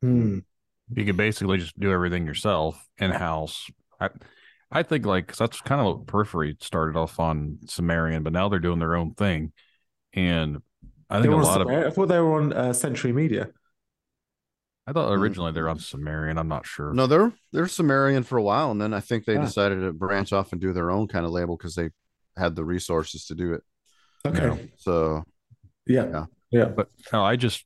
[0.01, 0.39] Hmm.
[0.93, 3.69] You could basically just do everything yourself in house.
[3.99, 4.09] I,
[4.71, 8.47] I think like 'cause that's kind of what Periphery started off on Sumerian, but now
[8.49, 9.51] they're doing their own thing,
[10.13, 10.61] and
[11.09, 13.49] I think a were on lot of I thought they were on uh, Century Media.
[14.85, 15.19] I thought Mm.
[15.19, 16.38] originally they're on Sumerian.
[16.38, 16.93] I'm not sure.
[16.93, 19.41] No, they're they're Sumerian for a while, and then I think they Ah.
[19.43, 21.89] decided to branch off and do their own kind of label because they
[22.38, 23.63] had the resources to do it.
[24.25, 24.71] Okay.
[24.77, 25.23] So
[25.85, 26.07] Yeah.
[26.07, 26.25] Yeah.
[26.51, 26.65] Yeah.
[26.65, 27.65] But no, I just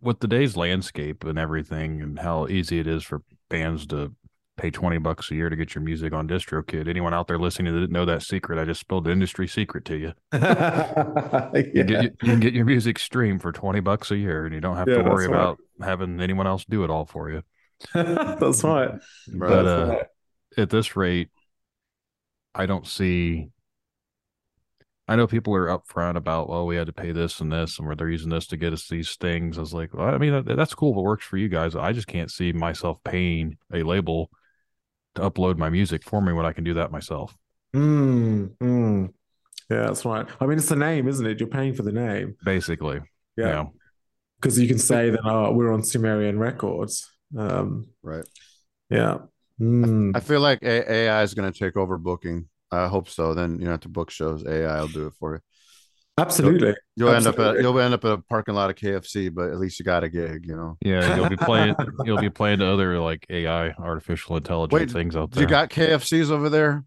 [0.00, 4.14] with today's landscape and everything, and how easy it is for bands to
[4.56, 6.88] pay twenty bucks a year to get your music on DistroKid.
[6.88, 9.84] Anyone out there listening that didn't know that secret, I just spilled the industry secret
[9.86, 10.12] to you.
[11.72, 14.60] You, get, you can get your music streamed for twenty bucks a year, and you
[14.60, 15.36] don't have Yeah, to worry that's right.
[15.36, 17.42] about having anyone else do it all for you.
[17.94, 18.90] That's right.
[18.92, 19.00] right.
[19.26, 20.06] But, That's uh, right.
[20.56, 21.30] At this rate,
[22.54, 23.50] I don't see.
[25.08, 27.86] I know people are upfront about, well, we had to pay this and this, and
[27.86, 29.58] where they're using this to get us these things.
[29.58, 31.74] I was like, well, I mean, that's cool if it works for you guys.
[31.74, 34.30] I just can't see myself paying a label
[35.16, 37.36] to upload my music for me when I can do that myself.
[37.74, 39.12] Mm, mm.
[39.70, 40.26] Yeah, that's right.
[40.40, 41.40] I mean, it's the name, isn't it?
[41.40, 42.36] You're paying for the name.
[42.44, 43.00] Basically,
[43.36, 43.46] Yeah.
[43.46, 43.64] yeah.
[44.40, 47.10] Because you can say that, oh, we're on Sumerian Records.
[47.36, 48.24] Um, right.
[48.90, 49.18] yeah.
[49.60, 50.16] Mm.
[50.16, 52.48] I feel like AI is going to take over booking.
[52.72, 53.34] I hope so.
[53.34, 54.44] Then you don't have to book shows.
[54.46, 55.40] AI will do it for you.
[56.18, 56.74] Absolutely.
[56.96, 59.58] You'll end up at you'll end up at a parking lot of KFC, but at
[59.58, 60.46] least you got a gig.
[60.46, 60.76] You know.
[60.82, 61.74] Yeah, you'll be playing.
[62.04, 65.42] you'll be playing to other like AI, artificial intelligence Wait, things out there.
[65.42, 66.84] You got KFCs over there?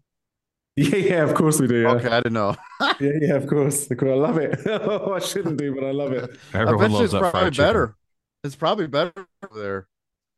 [0.76, 1.82] Yeah, yeah, of course we do.
[1.82, 2.54] Yeah, Okay, I didn't know.
[3.00, 3.88] yeah, yeah, of course.
[3.90, 4.60] I love it.
[4.66, 6.30] oh, I shouldn't do, but I love it.
[6.52, 7.68] I Everyone bet loves it's that probably fried chicken.
[7.68, 7.96] better.
[8.44, 9.88] It's probably better over there.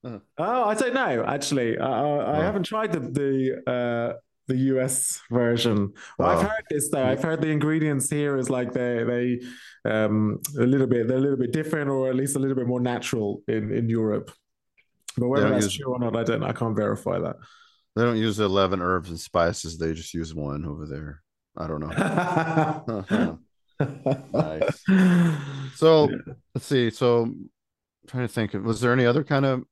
[0.04, 1.24] Oh, I don't know.
[1.26, 4.18] Actually, I, I, I haven't tried the the uh,
[4.48, 5.92] the US version.
[6.18, 7.04] Well, I've heard this though.
[7.04, 9.40] I've heard the ingredients here is like they they
[9.90, 12.66] um a little bit they're a little bit different, or at least a little bit
[12.66, 14.32] more natural in in Europe.
[15.16, 16.42] But whether that's use- true or not, I don't.
[16.42, 17.36] I can't verify that.
[17.94, 19.78] They don't use eleven herbs and spices.
[19.78, 21.22] They just use one over there.
[21.56, 23.38] I don't know.
[24.32, 24.82] Nice.
[25.76, 26.08] So
[26.54, 26.90] let's see.
[26.90, 27.50] So I'm
[28.08, 28.52] trying to think.
[28.54, 29.62] Was there any other kind of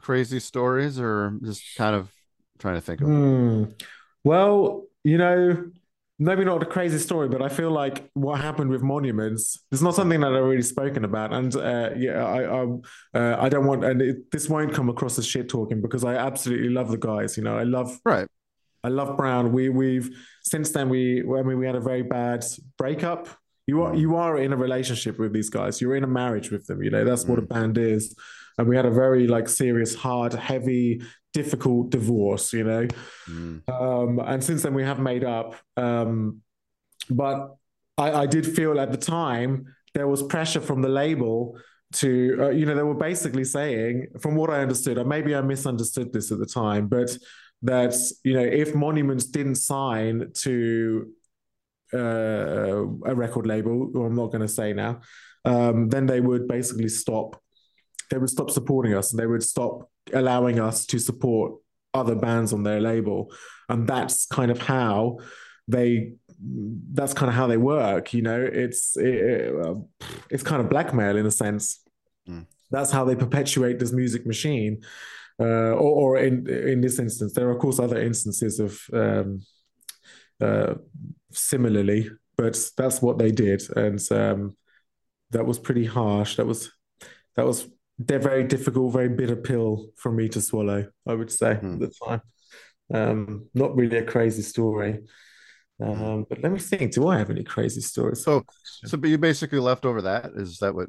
[0.00, 2.12] crazy stories, or just kind of
[2.60, 3.08] trying to think of?
[3.08, 3.64] Hmm.
[4.24, 5.70] Well, you know,
[6.18, 9.94] maybe not a crazy story, but I feel like what happened with monuments is not
[9.94, 11.32] something that I've already spoken about.
[11.32, 12.66] And uh, yeah, I I,
[13.14, 16.14] uh, I don't want, and it, this won't come across as shit talking because I
[16.14, 17.36] absolutely love the guys.
[17.36, 18.28] You know, I love Right.
[18.82, 19.52] I love Browne.
[19.52, 22.44] We we've since then we I mean we had a very bad
[22.78, 23.28] breakup.
[23.66, 25.80] You are you are in a relationship with these guys.
[25.80, 26.82] You're in a marriage with them.
[26.82, 28.14] You know that's what a band is.
[28.58, 31.02] And we had a very like serious, hard, heavy,
[31.32, 32.52] difficult divorce.
[32.52, 32.88] You know,
[33.28, 33.68] Mm.
[33.68, 35.54] um, and since then we have made up.
[35.76, 36.42] Um,
[37.08, 37.56] but
[37.98, 41.58] I, I did feel at the time there was pressure from the label
[41.94, 45.40] to, uh, you know, they were basically saying, from what I understood, or maybe I
[45.40, 47.16] misunderstood this at the time, but
[47.62, 51.08] that you know if Monuments didn't sign to
[51.92, 55.00] uh, a record label, who I'm not going to say now,
[55.44, 57.40] um, then they would basically stop.
[58.10, 61.54] They would stop supporting us, and they would stop allowing us to support
[61.92, 63.32] other bands on their label,
[63.68, 65.18] and that's kind of how
[65.68, 66.12] they.
[66.92, 68.40] That's kind of how they work, you know.
[68.40, 69.54] It's it,
[70.30, 71.82] it's kind of blackmail in a sense.
[72.26, 72.46] Mm.
[72.70, 74.82] That's how they perpetuate this music machine.
[75.38, 79.42] Uh, or, or in in this instance, there are of course other instances of um,
[80.40, 80.74] uh,
[81.32, 84.56] similarly, but that's what they did, and um,
[85.30, 86.36] that was pretty harsh.
[86.36, 86.72] That was
[87.36, 87.68] that was
[88.06, 90.86] they're very difficult, very bitter pill for me to swallow.
[91.06, 91.74] I would say Hmm.
[91.74, 92.20] at the time.
[92.92, 95.04] Um, not really a crazy story,
[95.80, 96.92] um, but let me think.
[96.92, 98.24] Do I have any crazy stories?
[98.24, 98.42] So,
[98.84, 100.32] so but you basically left over that.
[100.34, 100.88] Is that what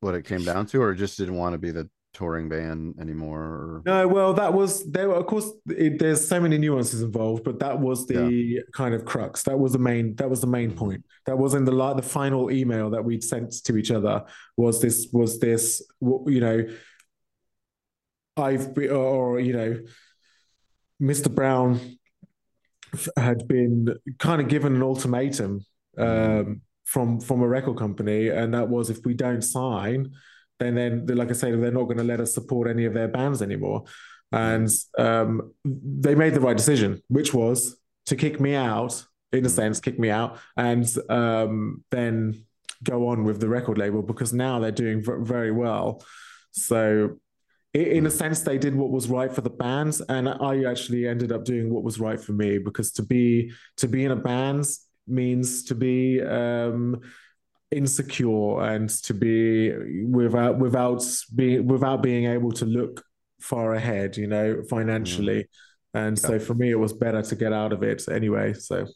[0.00, 3.40] what it came down to, or just didn't want to be the touring band anymore?
[3.40, 3.82] Or...
[3.84, 5.08] No, well, that was there.
[5.08, 9.04] Were, of course, it, there's so many nuances involved, but that was the kind of
[9.04, 9.42] crux.
[9.44, 10.14] That was the main.
[10.16, 11.04] That was the main point.
[11.26, 14.24] That was in the la- the final email that we'd sent to each other.
[14.56, 15.08] Was this?
[15.12, 15.82] Was this?
[16.00, 16.66] You know,
[18.36, 19.80] I've been, or you know,
[21.00, 21.34] Mr.
[21.34, 21.98] Browne
[23.16, 25.64] had been kind of given an ultimatum
[25.98, 30.12] um, from from a record company, and that was if we don't sign,
[30.58, 33.08] then then like I say, they're not going to let us support any of their
[33.08, 33.84] bands anymore.
[34.32, 37.76] And um, they made the right decision, which was
[38.06, 42.44] to kick me out, in a sense, kick me out, and um, then
[42.82, 46.02] go on with the record label because now they're doing v- very well.
[46.52, 47.18] So,
[47.74, 51.30] in a sense, they did what was right for the bands, and I actually ended
[51.30, 54.66] up doing what was right for me because to be to be in a band
[55.06, 57.00] means to be um,
[57.72, 59.72] insecure and to be
[60.04, 61.04] without without
[61.34, 63.04] being without being able to look
[63.40, 65.40] far ahead, you know, financially.
[65.40, 65.98] Mm-hmm.
[65.98, 68.54] And so for me, it was better to get out of it anyway.
[68.54, 68.86] So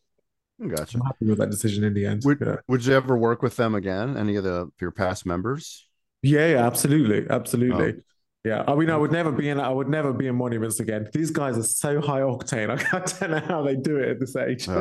[0.67, 0.99] Gotcha.
[0.99, 2.23] I'm happy with that decision in the end.
[2.25, 2.57] Would yeah.
[2.69, 4.17] Would you ever work with them again?
[4.17, 5.87] Any of the your past members?
[6.23, 7.95] Yeah, yeah, absolutely, absolutely.
[7.99, 8.01] Oh.
[8.47, 9.59] Yeah, I mean, I would never be in.
[9.59, 11.09] I would never be in monuments again.
[11.13, 12.71] These guys are so high octane.
[12.93, 14.69] I don't know how they do it at this age.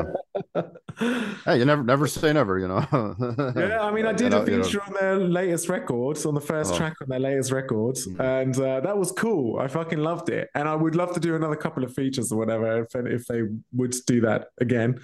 [1.44, 2.58] Hey, you never never say never.
[2.58, 2.86] You know.
[3.58, 6.78] yeah, I mean, I did a feature on their latest records, on the first Oh.
[6.78, 9.60] track on their latest records, and uh, that was cool.
[9.60, 12.38] I fucking loved it, and I would love to do another couple of features or
[12.38, 13.42] whatever if if they
[13.74, 15.02] would do that again.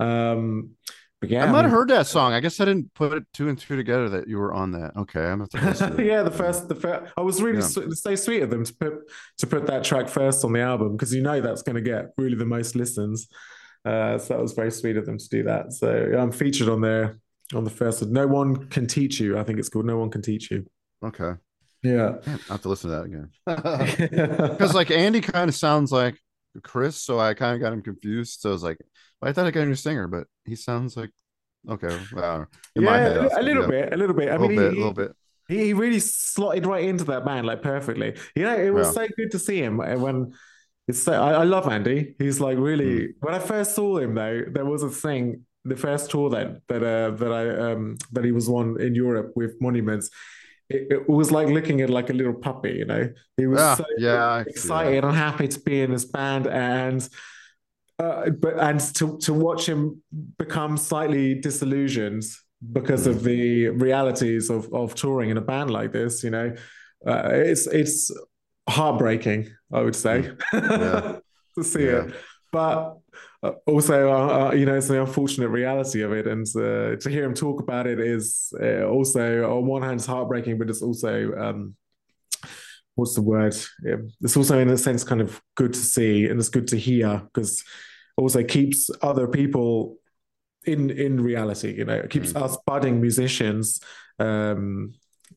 [0.00, 0.72] Um,
[1.22, 2.34] but yeah, I I might have mean- heard that song.
[2.34, 4.94] I guess I didn't put it two and two together that you were on that.
[4.96, 7.10] Okay, I'm gonna to to yeah, the first, the first.
[7.16, 7.66] I was really Yeah.
[7.66, 8.92] sw- so sweet of them to put
[9.38, 12.06] to put that track first on the album because you know that's going to get
[12.18, 13.28] really the most listens.
[13.84, 15.72] Uh, so that was very sweet of them to do that.
[15.72, 17.18] So yeah, I'm featured on there
[17.54, 18.02] on the first.
[18.06, 19.38] No one can teach you.
[19.38, 20.66] I think it's called No one can teach you.
[21.04, 21.32] Okay,
[21.82, 23.30] Yeah, Damn, I have to listen to that again.
[24.50, 26.20] Because like Andy kind of sounds like
[26.62, 28.40] Chris, so I kind of got him confused.
[28.40, 28.78] So I was like,
[29.22, 31.10] I thought I got a new singer, but he sounds like
[31.68, 31.98] okay.
[32.10, 32.46] Well, I don't know.
[32.76, 34.30] In my yeah, head, a little bit, a little bit.
[34.30, 35.12] I a little mean, bit, a little bit.
[35.48, 38.16] he he really slotted right into that band like perfectly.
[38.34, 38.92] You know, it was Yeah.
[38.92, 40.32] so good to see him uh, when
[40.88, 42.14] it's so I, I love Andy.
[42.18, 43.14] He's like really Mm.
[43.20, 46.82] when I first saw him though, there was a thing, the first tour that that
[46.82, 50.10] uh that I um that he was on in Europe with Monuments.
[50.74, 53.04] It, it was like looking at like a little puppy, you know.
[53.36, 54.50] He was Yeah, so yeah, I see that.
[54.50, 57.08] excited and happy to be in this band and
[57.98, 60.02] uh, but and to to watch him
[60.38, 62.24] become slightly disillusioned
[62.72, 66.54] because of the realities of of touring in a band like this, you know,
[67.06, 68.10] uh, it's it's
[68.68, 69.48] heartbreaking.
[69.72, 71.18] I would say Yeah.
[71.56, 72.04] to see Yeah.
[72.06, 72.14] it,
[72.52, 72.98] but.
[73.42, 77.08] Uh, also, uh, uh, you know, it's the unfortunate reality of it, and uh, to
[77.10, 80.82] hear him talk about it is uh, also, on one hand, it's heartbreaking, but it's
[80.82, 81.74] also um,
[82.94, 83.56] what's the word?
[83.82, 86.78] Yeah, It's also, in a sense, kind of good to see and it's good to
[86.78, 87.64] hear because
[88.16, 89.96] also keeps other people
[90.64, 91.74] in in reality.
[91.76, 93.80] You know, it keeps us budding musicians
[94.18, 94.94] um,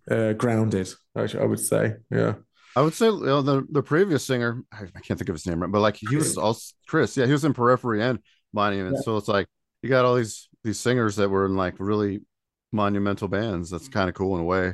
[0.10, 0.94] uh, grounded.
[1.16, 2.36] I would say, yeah.
[2.76, 5.46] I would say you know, the the previous singer, I, I can't think of his
[5.48, 7.16] name right, but like he was also Chris.
[7.16, 8.20] Yeah, he was in Periphery and
[8.54, 8.96] Monument.
[8.98, 9.02] Yeah.
[9.04, 9.48] So it's like
[9.82, 12.22] you got all these these singers that were in like really
[12.72, 13.70] monumental bands.
[13.70, 13.94] That's mm-hmm.
[13.94, 14.74] kind of cool in a way.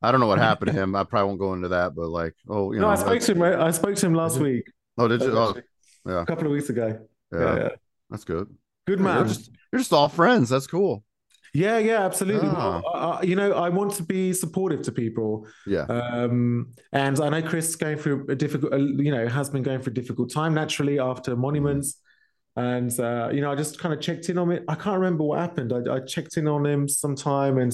[0.00, 0.96] I don't know what happened to him.
[0.96, 3.32] I probably won't go into that, but like, oh, you no, know, I spoke to
[3.32, 3.42] him.
[3.42, 4.44] I spoke to him last mm-hmm.
[4.44, 4.64] week,
[4.98, 5.38] oh, did you?
[5.38, 5.60] Uh, oh,
[6.06, 7.06] yeah, a couple of weeks ago.
[7.32, 7.68] yeah, Yeah, yeah.
[8.08, 8.48] that's good.
[8.86, 9.28] good You're man.
[9.28, 10.48] just you're just all friends.
[10.48, 11.04] That's cool.
[11.54, 12.48] Yeah, yeah, absolutely.
[12.50, 12.80] Ah.
[12.82, 15.46] Well, I- I- you know, I want to be supportive to people.
[15.66, 19.62] Yeah, Um, and I know Chris is going through a difficult, you know, has been
[19.62, 22.00] going through a difficult time naturally after Monuments.
[22.56, 24.64] And, uh, you know, I just kind of checked in on it.
[24.68, 25.72] I can't remember what happened.
[25.72, 27.72] I, I checked in on him sometime and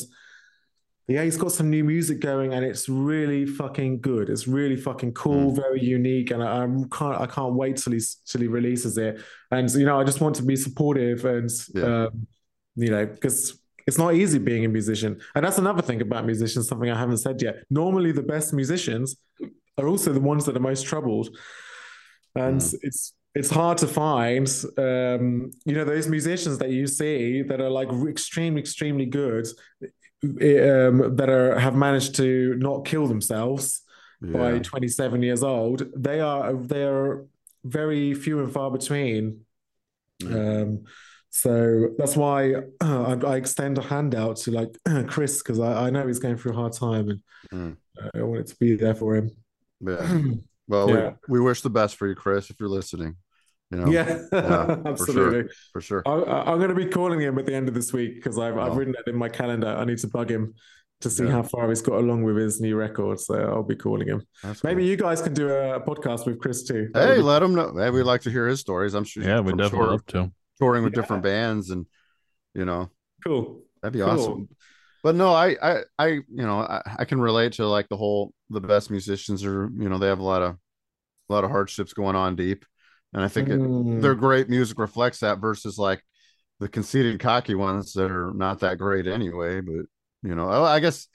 [1.08, 4.28] yeah, he's got some new music going and it's really fucking good.
[4.28, 6.30] It's really fucking cool, very unique.
[6.32, 9.20] And I, I can't, I can't wait till, he's, till he releases it.
[9.50, 12.04] And, you know, I just want to be supportive and, Yeah.
[12.06, 12.26] um,
[12.76, 13.58] you know, because
[13.89, 15.18] it's not easy being a musician.
[15.34, 17.64] And that's another thing about musicians, something I haven't said yet.
[17.70, 19.16] Normally, the best musicians
[19.78, 21.34] are also the ones that are most troubled.
[22.34, 27.62] And it's it's hard to find, um, you know, those musicians that you see that
[27.62, 29.47] are like extremely, extremely good,
[30.22, 33.80] um, that are have managed to not kill themselves
[34.20, 35.84] by 27 years old.
[35.97, 37.24] They are they are
[37.64, 39.47] very few and far between.
[40.26, 40.84] Um,
[41.43, 44.68] so that's why I, I extend a handout to like
[45.09, 47.20] Chris because I, I know he's going through a hard time and
[47.55, 47.76] Mm.
[48.03, 49.30] uh, I wanted to be there for him.
[49.80, 50.20] Yeah.
[50.70, 51.12] Well, Yeah.
[51.28, 53.16] we, we wish the best for you, Chris, if you're listening.
[53.70, 55.51] You know, yeah, yeah, for absolutely.
[55.72, 56.03] for sure.
[56.05, 58.39] I, I- I'm going to be calling him at the end of this week because
[58.39, 58.74] I've, I've Oh.
[58.74, 59.68] written it in my calendar.
[59.68, 60.53] I need to bug him
[61.01, 61.30] to see Yeah.
[61.30, 63.18] how far he's got along with his new record.
[63.20, 64.20] So I'll be calling him.
[64.43, 64.91] That's Maybe cool.
[64.91, 66.91] you guys can do a podcast with Chris too.
[66.93, 67.72] Hey, be- let him know.
[67.74, 68.93] Hey, we'd like to hear his stories.
[68.95, 69.22] I'm sure.
[69.22, 70.32] Yeah, we I'm definitely sure love to.
[70.59, 71.02] Touring with Yeah.
[71.02, 71.86] different bands, and
[72.54, 72.90] you know,
[73.24, 73.62] cool.
[73.82, 74.11] that'd be Cool.
[74.11, 74.48] awesome.
[75.02, 78.32] But no, I, I, I, you know, I, I can relate to like the whole
[78.50, 80.56] the best musicians are, you know, they have a lot of,
[81.30, 82.64] a lot of hardships going on deep,
[83.12, 84.02] and I think it, Mm.
[84.02, 86.02] their great music reflects that versus like
[86.61, 89.61] the conceited, cocky ones that are not that great anyway.
[89.61, 89.86] But
[90.22, 91.06] you know, I I guess,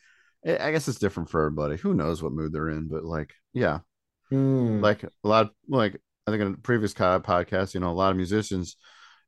[0.46, 1.78] I guess it's different for everybody.
[1.78, 2.88] Who knows what mood they're in?
[2.88, 3.80] But like, yeah,
[4.32, 4.82] Mm.
[4.82, 8.12] like a lot of, like i think in a previous podcast you know a lot
[8.12, 8.78] of musicians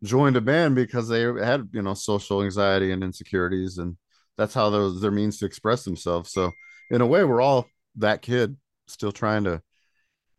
[0.05, 3.97] joined a band because they had you know social anxiety and insecurities and
[4.37, 6.31] that's how those their means to express themselves.
[6.31, 6.51] So
[6.91, 9.61] in a way we're all that kid still trying to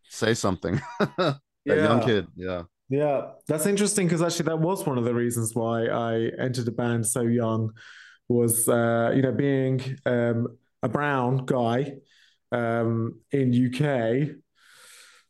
[0.08, 0.80] say something.
[1.66, 2.62] That young kid yeah.
[2.88, 6.70] Yeah, that's interesting because actually that was one of the reasons why I entered a
[6.70, 7.72] band so young
[8.28, 11.94] was uh, you know being um, a brown guy
[12.52, 14.36] um, in UK,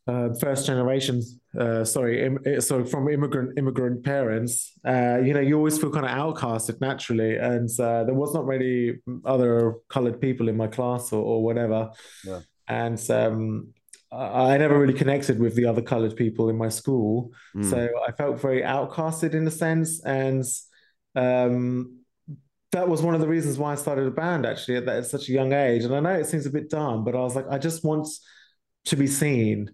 [0.07, 1.21] uh, first generation,
[1.57, 5.89] uh, sorry, Im- eh, so from immigrant immigrant parents, uh, you know you always feel
[5.91, 10.67] kind of outcasted naturally, and uh, there was not really other coloured people in my
[10.67, 11.91] class or, or whatever,
[12.25, 12.39] Yeah.
[12.67, 13.73] and um,
[14.11, 17.31] I I never really connected with the other coloured people in my school.
[17.55, 17.69] Mm.
[17.69, 20.43] So I felt very outcasted in a sense, and
[21.15, 21.99] um,
[22.71, 25.05] that was one of the reasons why I started a band actually at, that, at
[25.07, 25.83] such a young age.
[25.85, 28.07] And I know it seems a bit dumb, but I was like, I just want
[28.85, 29.71] to be seen.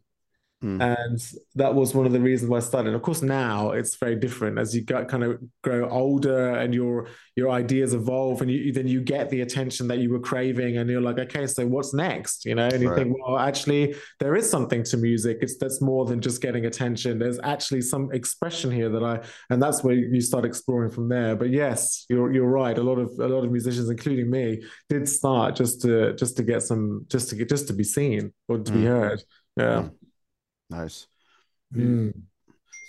[0.63, 0.81] Mm.
[0.81, 1.19] And
[1.55, 2.93] that was one of the reasons why I started.
[2.93, 7.07] Of course, now it's very different as you got kind of grow older and your
[7.35, 10.89] your ideas evolve, and you then you get the attention that you were craving, and
[10.89, 12.45] you're like, okay, so what's next?
[12.45, 12.99] You know, and you Right.
[12.99, 15.39] think, well, actually, there is something to music.
[15.41, 17.19] It's that's more than just getting attention.
[17.19, 21.35] There's actually some expression here that I, and that's where you start exploring from there.
[21.35, 22.77] But yes, you're you're right.
[22.77, 26.43] A lot of a lot of musicians, including me, did start just to just to
[26.43, 28.87] get some just to get just to be seen or to be Mm.
[28.87, 29.23] heard.
[29.57, 29.89] Yeah.
[30.69, 31.07] Nice
[31.75, 32.13] Mm.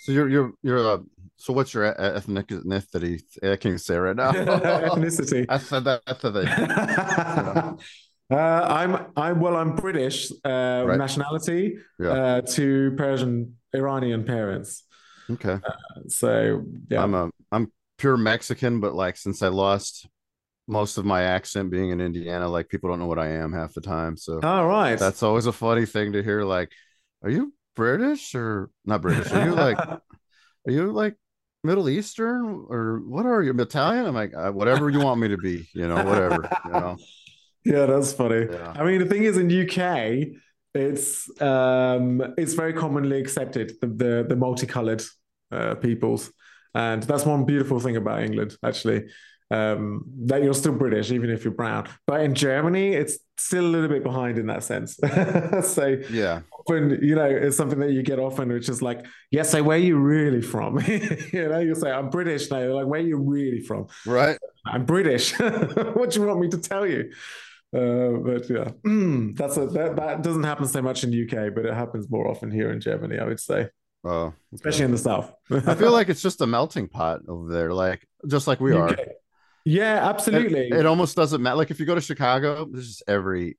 [0.03, 0.99] so you're you're you're uh
[1.37, 4.31] so what's your ethnic ethnicity i can't even say right now
[4.91, 5.45] Ethnicity.
[5.49, 7.79] i said that that's the thing
[8.27, 8.37] Uh,
[8.81, 10.97] I'm I'm well I'm British uh, Right.
[10.97, 12.09] nationality Yeah.
[12.09, 14.83] uh, to Persian Iranian parents.
[15.29, 15.59] okay
[16.07, 20.07] So yeah, I'm a I'm pure Mexican, but like since I lost
[20.67, 23.73] most of my accent being in Indiana, like people don't know what I am half
[23.75, 24.17] the time.
[24.17, 24.97] So all right.
[24.97, 26.41] that's always a funny thing to hear.
[26.43, 26.71] Like,
[27.21, 29.31] are you British or not British?
[29.31, 30.01] Are you like are
[30.71, 31.15] you like
[31.63, 34.05] Middle Eastern or what are you Italian?
[34.05, 36.49] I'm like uh, whatever you want me to be, you know, whatever.
[36.65, 36.97] You know,
[37.65, 38.47] yeah, that's funny.
[38.49, 38.73] Yeah.
[38.75, 40.39] I mean, the thing is, in UK,
[40.73, 45.03] it's um, it's very commonly accepted the the, the multicolored
[45.51, 46.31] uh, peoples,
[46.73, 49.05] and that's one beautiful thing about England, actually.
[49.55, 51.87] Um, that you're still British, even if you're brown.
[52.07, 54.95] But in Germany, it's still a little bit behind in that sense.
[55.63, 59.51] so yeah, often, you know, it's something that you get often, which is like, yes,
[59.51, 60.79] say where are you really from?
[60.87, 62.73] you know, you say, I'm British now.
[62.73, 63.87] Like, where are you really from?
[64.05, 64.37] right.
[64.65, 65.31] I'm British.
[65.39, 67.11] what do you want me to tell you?
[67.75, 68.71] Uh, but yeah,
[69.35, 72.27] that's a that, that doesn't happen so much in the UK, but it happens more
[72.27, 73.69] often here in Germany, I would say,
[74.05, 75.33] Oh, especially in the south.
[75.51, 78.95] I feel like it's just a melting pot over there, like just like we are.
[79.65, 79.71] UK.
[79.77, 80.67] Yeah, absolutely.
[80.67, 81.55] It, it almost doesn't matter.
[81.57, 83.57] Like if you go to Chicago, there's just every,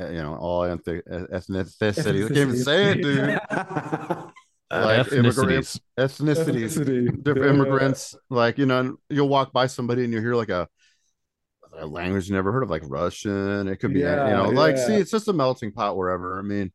[0.00, 2.24] uh, you know, all ethnic ethnicity.
[2.24, 3.40] I can't even say it, dude.
[4.70, 5.98] Like immigrants, Ethnicities.
[5.98, 7.22] ethnicities, Ethnicity.
[7.24, 7.54] different Yeah.
[7.54, 8.14] immigrants.
[8.30, 10.68] Like you know, you'll walk by somebody and you hear like a,
[11.78, 13.68] a language you never heard of, like Russian.
[13.68, 16.38] It could be, Yeah, you know, like see, it's just a melting pot wherever.
[16.38, 16.72] I mean,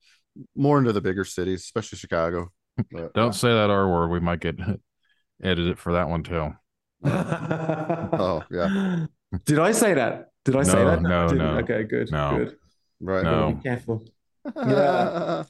[0.56, 2.52] more into the bigger cities, especially Chicago.
[2.92, 4.10] But, Don't say that R word.
[4.10, 4.56] We might get
[5.44, 6.54] edited for that one too.
[8.20, 9.06] oh yeah,
[9.46, 10.30] Did I say that?
[10.46, 11.02] Did I say that?
[11.02, 11.38] no, I didn't.
[11.38, 11.58] no.
[11.60, 12.12] Okay, good.
[12.12, 12.38] No.
[12.38, 12.58] Good.
[13.00, 13.24] right.
[13.24, 13.54] No.
[13.54, 14.06] Be careful.
[14.58, 15.44] Yeah.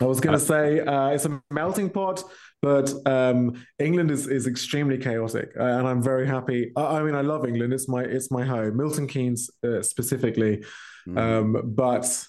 [0.00, 2.24] I was going to say uh, it's a melting pot,
[2.60, 6.72] but um, England is is extremely chaotic, uh, and I'm very happy.
[6.74, 7.72] I, I, mean, I love England.
[7.72, 10.64] It's my it's my home, Milton Keynes uh, specifically.
[11.06, 11.18] Mm.
[11.18, 12.26] Um, but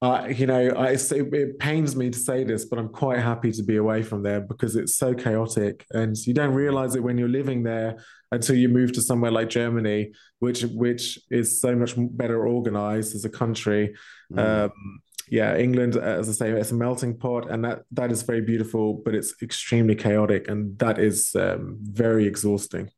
[0.00, 3.50] uh, you know, I, it, it, pains me to say this, but I'm quite happy
[3.50, 7.18] to be away from there because it's so chaotic, and you don't realize it when
[7.18, 7.96] you're living there
[8.30, 13.24] until you move to somewhere like Germany, which which is so much better organized as
[13.24, 13.96] a country.
[14.32, 14.38] Mm.
[14.38, 15.00] Um,
[15.30, 18.94] yeah, England, as I say, it's a melting pot, and that that is very beautiful,
[18.94, 22.90] but it's extremely chaotic, and that is um, very exhausting.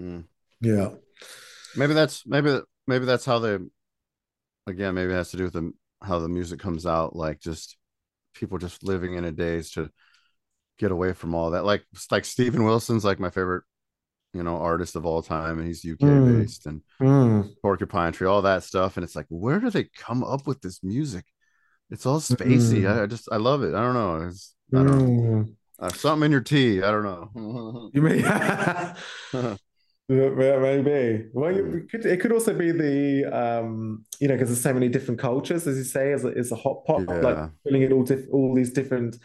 [0.00, 0.24] Mm.
[0.62, 0.90] Yeah,
[1.76, 3.58] maybe that's maybe maybe that's how they.
[4.68, 5.72] Again, maybe it has to do with the
[6.02, 7.76] how the music comes out like just
[8.34, 9.90] people just living in a daze to
[10.78, 13.64] get away from all that like like Steven Wilson's like my favorite
[14.34, 16.38] you know artist of all time and he's UK mm.
[16.38, 17.48] based and mm.
[17.62, 20.82] Porcupine Tree all that stuff and it's like where do they come up with this
[20.82, 21.24] music
[21.90, 22.98] it's all spacey mm.
[22.98, 25.54] I, I, just I love it I don't know it's I don't know mm.
[25.78, 28.22] uh, something in your tea I don't know you may
[30.08, 31.26] Maybe.
[31.32, 34.88] Well, it could, it could also be the, um, you know, because there's so many
[34.88, 37.14] different cultures, as you say, as a, as a hot pot, yeah.
[37.16, 39.18] like pulling in all diff- all these different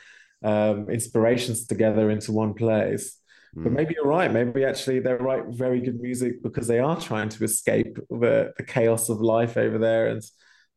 [0.43, 3.19] um, inspirations together into one place.
[3.55, 3.63] Mm.
[3.63, 4.31] But maybe you're right.
[4.31, 8.63] Maybe actually they write very good music because they are trying to escape the, the
[8.63, 10.23] chaos of life over there, and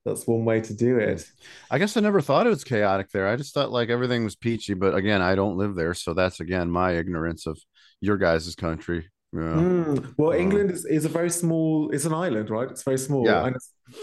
[0.04, 1.26] that's one way to do it.
[1.70, 3.26] I guess I never thought it was chaotic there.
[3.26, 4.74] I just thought like everything was peachy.
[4.74, 7.58] But again, I don't live there, so that's again my ignorance of
[8.02, 9.08] your guys' country.
[9.34, 9.40] Yeah.
[9.40, 10.14] Mm.
[10.16, 12.70] Well, uh, England is, is a very small, it's an island, right?
[12.70, 13.26] It's very small.
[13.26, 13.46] Yeah.
[13.46, 13.56] And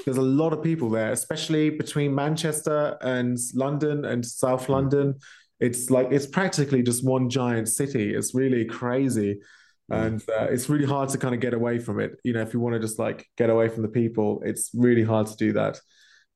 [0.04, 4.70] there's a lot of people there, especially between Manchester and London and South mm.
[4.70, 5.16] London.
[5.62, 8.14] It's like, it's practically just one giant city.
[8.14, 9.40] It's really crazy.
[9.90, 10.06] Mm.
[10.06, 12.20] And uh, it's really hard to kind of get away from it.
[12.26, 15.04] You know, if you want to just like get away from the people, it's really
[15.04, 15.80] hard to do that.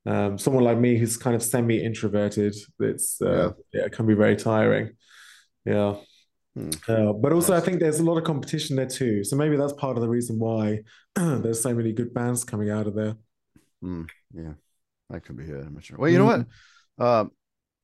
[0.06, 3.80] Um, someone like me who's kind of semi introverted, it's, uh, yeah.
[3.82, 4.92] yeah, it can be very tiring.
[5.66, 5.96] Yeah.
[6.56, 6.70] Hmm.
[6.88, 9.24] Uh, but also, I think there's a lot of competition there too.
[9.24, 10.82] So maybe that's part of the reason why
[11.16, 13.16] there's so many good bands coming out of there.
[13.84, 14.54] Mm, yeah,
[15.10, 15.66] that could be it.
[15.66, 15.98] I'm not sure.
[15.98, 16.46] Well, you know what?
[16.98, 17.26] Uh,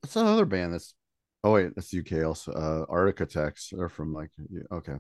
[0.03, 0.93] it's another band that's.
[1.43, 2.52] Oh wait, that's UK also.
[2.52, 3.69] Uh, Architects.
[3.76, 4.30] They're from like
[4.72, 4.95] okay.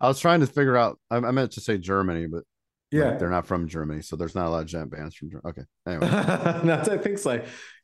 [0.00, 0.98] I was trying to figure out.
[1.10, 2.44] I, I meant to say Germany, but
[2.90, 5.30] yeah, like, they're not from Germany, so there's not a lot of djent bands from.
[5.30, 5.50] Germany.
[5.50, 6.06] Okay, anyway,
[6.64, 7.34] no, I don't think so.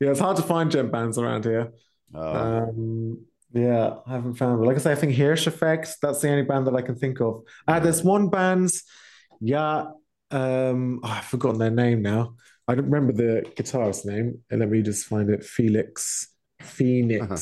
[0.01, 1.71] Yeah, it's hard to find djent bands around here.
[2.13, 2.35] Oh.
[2.35, 4.67] Um, yeah, I haven't found it.
[4.67, 7.19] Like I say, I think Hirsch Effekt, that's the only band that I can think
[7.21, 7.43] of.
[7.67, 8.71] Uh, there's one band,
[9.39, 9.85] yeah,
[10.31, 12.35] um, oh, I've forgotten their name now.
[12.67, 14.39] I don't remember the guitarist's name.
[14.49, 15.43] And let me just find it.
[15.43, 16.27] Felix.
[16.59, 17.23] Phoenix.
[17.23, 17.37] Uh-huh.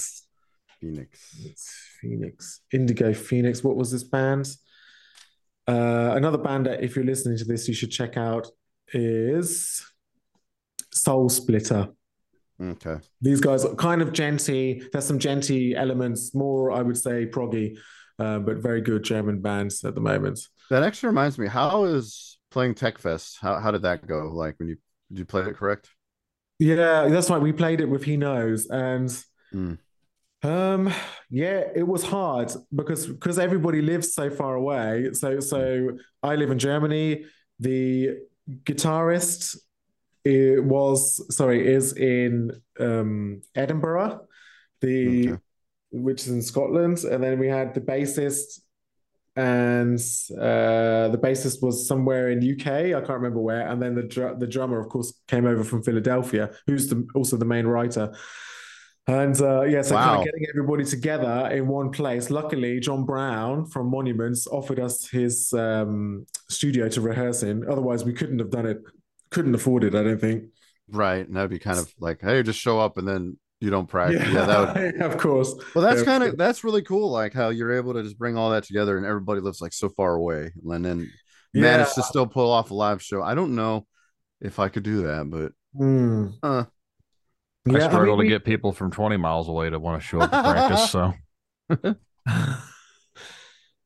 [0.80, 1.36] Phoenix.
[1.44, 2.62] It's Phoenix.
[2.72, 3.64] Indigo Phoenix.
[3.64, 4.48] What was this band?
[5.68, 8.48] Uh, another band that, if you're listening to this, you should check out
[8.94, 9.84] is
[10.94, 11.92] Soulsplitter.
[12.62, 12.98] Okay.
[13.22, 14.90] These guys are kind of djenty.
[14.92, 17.78] There's some djenty elements, more I would say proggy,
[18.18, 20.40] uh, but very good German bands at the moment.
[20.70, 21.48] That actually reminds me.
[21.48, 23.38] How is playing Techfest?
[23.42, 24.32] How how did that go?
[24.34, 24.78] Like when you
[25.10, 25.90] did you play it correct?
[26.60, 27.42] Yeah, that's right.
[27.42, 29.10] We played it with He Knows, and
[29.54, 29.78] mm.
[30.42, 30.94] um,
[31.30, 35.10] yeah, it was hard because because everybody lives so far away.
[35.12, 37.26] So so I live in Germany.
[37.60, 38.20] The
[38.64, 39.58] guitarist
[40.26, 44.28] it was sorry is in um, Edinburgh,
[44.82, 45.42] the okay.
[45.92, 48.62] which is in Scotland, and then we had the bassist,
[49.36, 50.00] and
[50.32, 52.68] uh, the bassist was somewhere in UK.
[52.68, 55.84] I can't remember where, and then the dr- the drummer, of course, came over from
[55.84, 58.12] Philadelphia, who's the, also the main writer.
[59.08, 60.06] And uh, yeah, so wow.
[60.06, 62.32] kind of getting everybody together in one place.
[62.32, 67.70] Luckily, John Browne from Monuments offered us his um, studio to rehearse in.
[67.70, 68.82] Otherwise, we couldn't have done it
[69.36, 69.94] couldn't afford it.
[69.94, 70.46] I don't think.
[70.90, 73.88] Right, and that'd be kind of like, hey, just show up and then you don't
[73.88, 74.22] practice.
[74.22, 75.54] Yeah, yeah that would, of course.
[75.74, 77.12] Well, that's yeah, kind of that's really cool.
[77.12, 79.90] Like how you're able to just bring all that together, and everybody lives like so
[79.90, 81.12] far away, and then
[81.54, 81.62] yeah.
[81.62, 83.22] manage to still pull off a live show.
[83.22, 83.86] I don't know
[84.40, 86.34] if I could do that, but mm.
[86.42, 86.64] uh,
[87.68, 88.28] I struggle I mean, to we...
[88.30, 90.92] get people from 20 miles away to want to show up to practice.
[90.92, 91.14] So,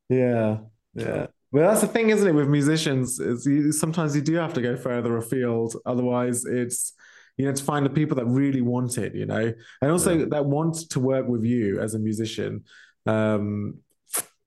[0.10, 0.58] yeah,
[0.94, 1.28] yeah.
[1.52, 3.20] Well, that's the thing, isn't it, with musicians?
[3.20, 5.76] Is you, sometimes you do have to go further afield.
[5.86, 6.94] Otherwise, it's
[7.38, 10.26] you know to find the people that really want it, you know, and also yeah.
[10.30, 12.66] that want to work with you as a musician.
[13.06, 13.80] Um,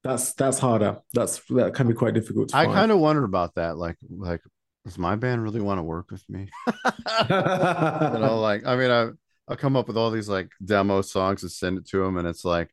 [0.04, 0.98] that's that's harder.
[1.12, 2.54] That's that can be quite difficult.
[2.54, 3.76] I kind of wonder about that.
[3.76, 4.40] Like, like
[4.84, 6.48] does my band really want to work with me?
[6.66, 9.10] you know, like I mean, I
[9.48, 12.28] I come up with all these like demo songs and send it to them, and
[12.28, 12.70] it's like,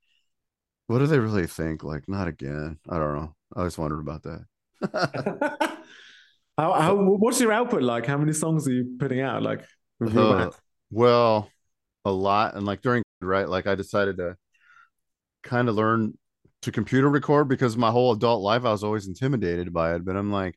[0.87, 1.83] what do they really think?
[1.83, 2.77] Like, not again.
[2.89, 3.35] I don't know.
[3.55, 4.45] I was wondering about that.
[6.57, 8.05] how, how, what's your output like?
[8.05, 9.43] How many songs are you putting out?
[9.43, 9.65] Like,
[10.01, 10.49] uh,
[10.91, 11.49] well,
[12.05, 14.35] a lot and like during right like i decided to
[15.43, 16.17] kind of learn
[16.61, 20.15] to computer record because my whole adult life i was always intimidated by it but
[20.15, 20.55] i'm like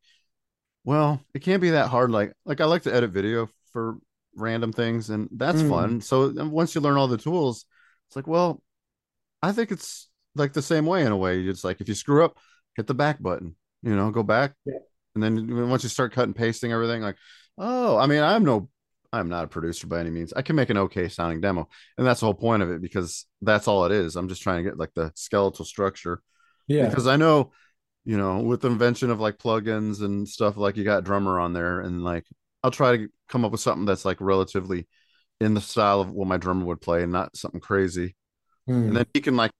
[0.85, 3.97] well it can't be that hard like like i like to edit video for
[4.37, 5.69] random things and that's Mm.
[5.69, 7.67] fun so once you learn all the tools
[8.07, 8.63] it's like well
[9.43, 12.25] i think it's like the same way in a way it's like if you screw
[12.25, 12.39] up
[12.77, 14.79] hit the back button you know go back Yeah.
[15.15, 17.17] and then once you start cutting pasting everything like
[17.59, 18.69] oh i mean i'm no
[19.13, 21.69] i'm not a producer by any means i can make an okay sounding demo
[21.99, 24.63] and that's the whole point of it because that's all it is i'm just trying
[24.65, 26.23] to get like the skeletal structure
[26.69, 26.89] Yeah.
[26.89, 27.53] because I know,
[28.05, 31.53] you know, with the invention of like plugins and stuff, like you got drummer on
[31.53, 32.25] there, and like
[32.63, 34.89] I'll try to come up with something that's like relatively
[35.41, 38.17] in the style of what my drummer would play, and not something crazy.
[38.69, 38.87] Mm.
[38.89, 39.51] And then he can like,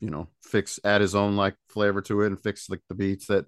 [0.00, 3.26] you know, fix add his own like flavor to it and fix like the beats
[3.26, 3.46] that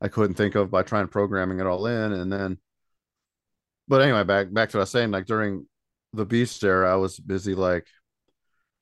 [0.00, 2.58] I couldn't think of by trying programming it all in, and then.
[3.88, 5.10] But anyway, back back to what I was saying.
[5.10, 5.66] Like during
[6.12, 7.86] the Beast era, I was busy like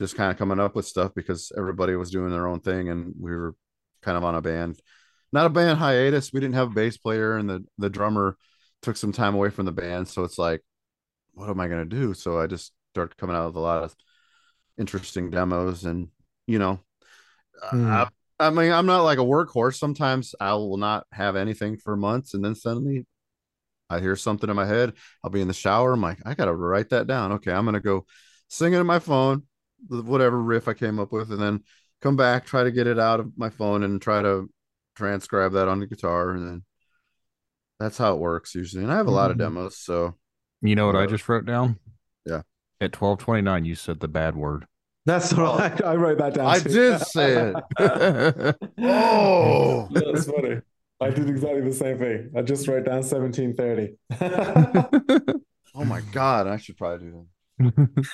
[0.00, 3.14] just kind of coming up with stuff because everybody was doing their own thing and
[3.20, 3.54] we were
[4.02, 4.80] kind of on a band
[5.32, 8.36] not a band hiatus we didn't have a bass player and the the drummer
[8.82, 10.60] took some time away from the band so it's like
[11.34, 13.82] what am i going to do so i just started coming out with a lot
[13.82, 13.94] of
[14.76, 16.08] interesting demos and
[16.46, 16.80] you know
[17.70, 17.86] Hmm.
[17.90, 18.08] I,
[18.38, 22.34] I mean i'm not like a workhorse sometimes i will not have anything for months
[22.34, 23.06] and then suddenly
[23.88, 26.52] i hear something in my head i'll be in the shower i'm like i gotta
[26.54, 28.04] write that down okay i'm gonna go
[28.48, 29.42] sing it in my phone
[29.88, 31.64] whatever riff I came up with, and then
[32.00, 34.50] come back, try to get it out of my phone, and try to
[34.94, 36.64] transcribe that on the guitar, and then
[37.78, 38.84] that's how it works usually.
[38.84, 39.40] And I have a lot of Mhm.
[39.40, 40.16] demos, so
[40.60, 41.80] You know what I just wrote down?
[42.24, 42.42] Yeah.
[42.80, 44.66] At twelve twenty nine, you said the bad word.
[45.04, 45.82] That's all right.
[45.84, 46.46] I wrote that down.
[46.46, 46.68] I too.
[46.68, 48.56] did say it.
[48.78, 50.60] Oh, That's funny.
[51.00, 52.30] I did exactly the same thing.
[52.36, 53.96] I just wrote down 1730.
[55.74, 57.26] oh my god, I should probably do
[57.58, 58.06] that.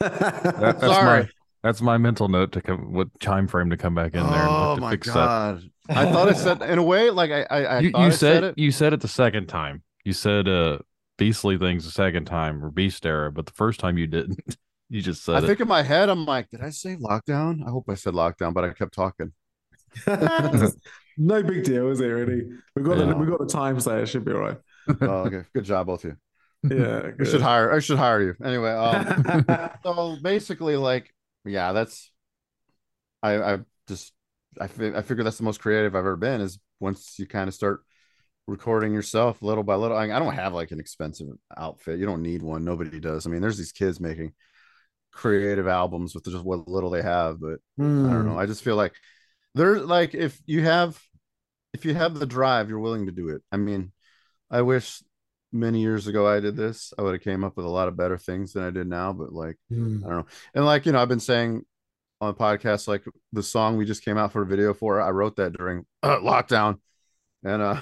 [0.00, 1.22] That- that's Sorry.
[1.24, 1.28] my
[1.64, 2.92] that's my mental note to come.
[2.92, 4.46] What time frame to come back in there?
[4.48, 5.14] Oh have my fix that.
[5.14, 8.10] god, I thought I said in a way like I I, I you, you I
[8.10, 8.58] said, said it.
[8.58, 9.82] you said it the second time.
[10.04, 10.78] You said uh
[11.16, 14.56] beastly things the second time or beast era, but the first time you didn't.
[14.90, 15.46] You just said I it.
[15.46, 17.66] think in my head I'm like, did I say lockdown?
[17.66, 19.32] I hope I said lockdown, but I kept talking.
[20.06, 22.48] no big deal, is it really?
[22.76, 23.06] We got Yeah.
[23.06, 24.58] the we got the time, so it should be all right.
[25.00, 26.16] Oh, okay, good job, both of you.
[26.76, 27.72] Yeah, I should hire.
[27.72, 28.72] I should hire you anyway.
[28.72, 29.44] Um,
[29.84, 31.12] so basically like
[31.44, 32.10] yeah that's
[33.22, 33.58] i i
[33.88, 34.12] just
[34.60, 37.48] i, fi- I figure that's the most creative i've ever been is once you kind
[37.48, 37.82] of start
[38.46, 42.22] recording yourself little by little I, I don't have like an expensive outfit you don't
[42.22, 44.32] need one nobody does i mean there's these kids making
[45.18, 47.58] creative albums with just what little they have but
[48.06, 48.94] i don't know i just feel like
[49.54, 50.96] there's like if you have
[51.74, 53.92] if you have the drive you're willing to do it i mean
[54.50, 55.02] i wish
[55.50, 57.96] many years ago i did this i would have came up with a lot of
[57.96, 60.04] better things than i did now but like Mm.
[60.04, 60.26] I don't know.
[60.54, 61.62] And like, you know, I've been saying
[62.20, 65.10] on the podcast, like the song we just came out for a video for, I
[65.10, 66.80] wrote that during uh, lockdown.
[67.44, 67.80] And uh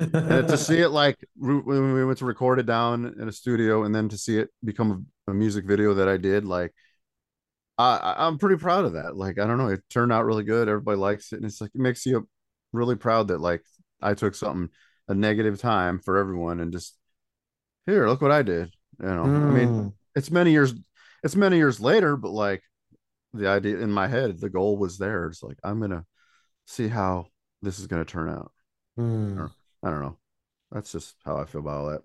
[0.00, 3.32] and to see it like re- when we went to record it down in a
[3.32, 6.72] studio and then to see it become a, music video that I did, like
[7.78, 9.16] I I'm pretty proud of that.
[9.16, 10.68] Like, I don't know, it turned out really good.
[10.68, 11.36] Everybody likes it.
[11.36, 12.28] And it's like it makes you
[12.72, 13.62] really proud that like
[14.00, 14.70] I took something
[15.08, 16.96] a negative time for everyone and just
[17.86, 18.72] here, look what I did.
[19.00, 19.92] You know, I mean, Mm.
[20.14, 20.74] it's many years
[21.22, 22.62] it's many years later but like
[23.34, 26.04] the idea in my head the goal was there it's like i'm gonna
[26.66, 27.26] see how
[27.62, 28.52] this is gonna turn out
[28.98, 29.50] Mm.
[29.82, 30.16] i don't know
[30.70, 32.02] that's just how i feel about all that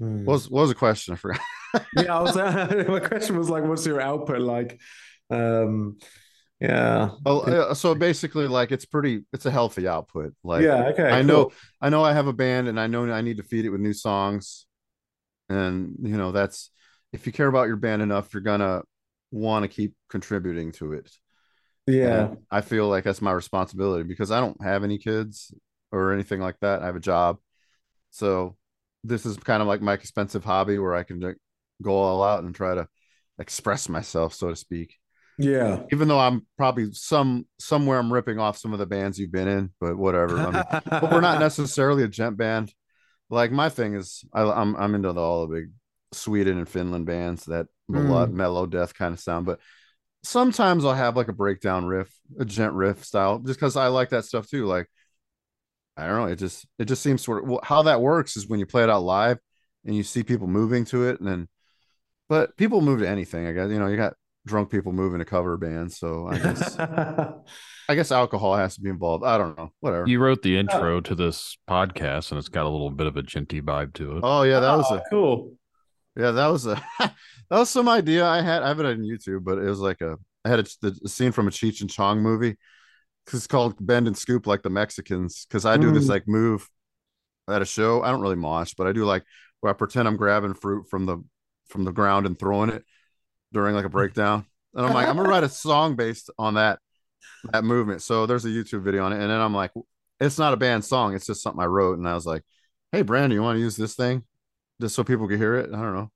[0.00, 0.24] Mm.
[0.24, 1.40] what was, what was the question i forgot
[1.96, 2.36] yeah, I was,
[2.88, 4.80] my question was like, what's your output like?
[5.30, 5.98] Um,
[6.60, 11.08] yeah, oh uh, so basically like it's pretty it's a healthy output like yeah, okay.
[11.08, 13.64] i know i know i have a band and i know i need to feed
[13.64, 14.66] it with new songs
[15.48, 16.70] and you know that's
[17.14, 18.82] if you care about your band enough you're gonna
[19.30, 21.10] want to keep contributing to it
[21.86, 25.54] Yeah, And I feel like that's my responsibility because I don't have any kids
[25.92, 26.82] or anything like that.
[26.82, 27.38] I have a job.
[28.10, 28.56] So
[29.02, 31.20] this is kind of like my expensive hobby where I can
[31.82, 32.88] go all out and try to
[33.38, 34.96] express myself, so to speak.
[35.38, 35.82] yeah.
[35.92, 39.48] Even though I'm probably some somewhere I'm ripping off some of the bands you've been
[39.48, 40.38] in, but whatever.
[40.38, 42.72] I mean, but we're not necessarily a djent band.
[43.30, 45.70] Like my thing is, I, I'm I'm into the, all the big
[46.12, 48.36] Sweden and Finland bands that mellow, hmm.
[48.36, 49.46] mellow death kind of sound.
[49.46, 49.60] But
[50.22, 54.10] sometimes I'll have like a breakdown riff, a djent riff style, just because I like
[54.10, 54.66] that stuff too.
[54.66, 54.88] Like
[55.96, 58.48] I don't know, it just it just seems sort of well, how that works is
[58.48, 59.38] when you play it out live
[59.84, 61.48] and you see people moving to it, and then
[62.30, 63.46] but people move to anything.
[63.46, 64.14] I guess you know you got
[64.46, 66.78] drunk people moving to cover bands, so I guess
[67.88, 69.24] I guess alcohol has to be involved.
[69.24, 70.06] I don't know, whatever.
[70.06, 73.22] You wrote the intro to this podcast, and it's got a little bit of a
[73.22, 74.20] djenty vibe to it.
[74.24, 75.52] oh yeah, that was Oh, a cool.
[76.16, 77.12] Yeah, that was a that
[77.50, 78.62] was some idea I had.
[78.62, 81.32] I have it on YouTube, but it was like a I had a, a scene
[81.32, 82.56] from a Cheech and Chong movie.
[83.32, 85.46] It's called Bend and Scoop like the Mexicans.
[85.46, 86.08] Because I do this Mm.
[86.08, 86.68] like move
[87.48, 88.02] at a show.
[88.02, 89.22] I don't really mosh, but I do like
[89.60, 91.18] where I pretend I'm grabbing fruit from the
[91.70, 92.84] from the ground and throwing it
[93.52, 93.92] during like a mm.
[93.92, 94.46] breakdown.
[94.74, 96.78] And I'm like, I'm gonna write a song based on that
[97.52, 98.02] that movement.
[98.02, 99.72] So there's a YouTube video on it, and then I'm like,
[100.20, 101.98] it's not a band song, it's just something I wrote.
[101.98, 102.42] And I was like,
[102.92, 104.24] hey, Brandon, you want to use this thing
[104.80, 105.70] just so people could hear it?
[105.72, 106.10] I don't know.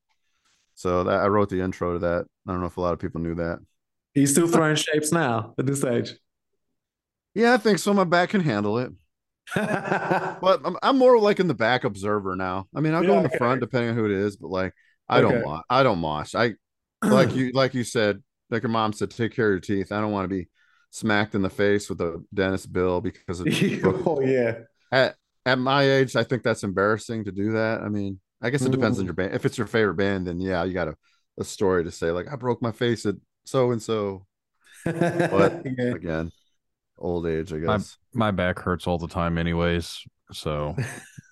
[0.75, 2.27] So that I wrote the intro to that.
[2.47, 3.61] I don't know if a lot of people knew that.
[4.13, 6.15] He's still throwing shapes now at this age?
[7.35, 7.93] Yeah, I think so.
[7.93, 8.93] My back can handle it.
[9.55, 12.67] But I'm, I'm more like in the back observer now.
[12.75, 13.39] I mean, I'll go in the okay.
[13.39, 14.75] front depending on who it is, but like
[15.09, 15.45] I don't Okay.
[15.45, 15.63] mosh.
[15.71, 16.35] I don't mosh.
[16.35, 16.55] I
[17.03, 19.93] like you like you said, like your mom said, take care of your teeth.
[19.93, 20.49] I don't want to be
[20.91, 23.47] smacked in the face with a dentist bill because of
[24.07, 24.61] oh yeah.
[24.93, 25.17] at
[25.47, 27.83] at my age, I think that's embarrassing to do that.
[27.83, 29.09] I mean, I guess it depends on Mm.
[29.09, 29.35] your band.
[29.35, 30.95] If it's your favorite band, then yeah, you got a,
[31.39, 34.27] a story to say, like I broke my face at so and so.
[34.85, 35.95] But Yeah.
[35.95, 36.31] again,
[36.99, 37.97] old age, I My- guess.
[38.15, 40.01] My back hurts all the time, anyways.
[40.33, 40.75] So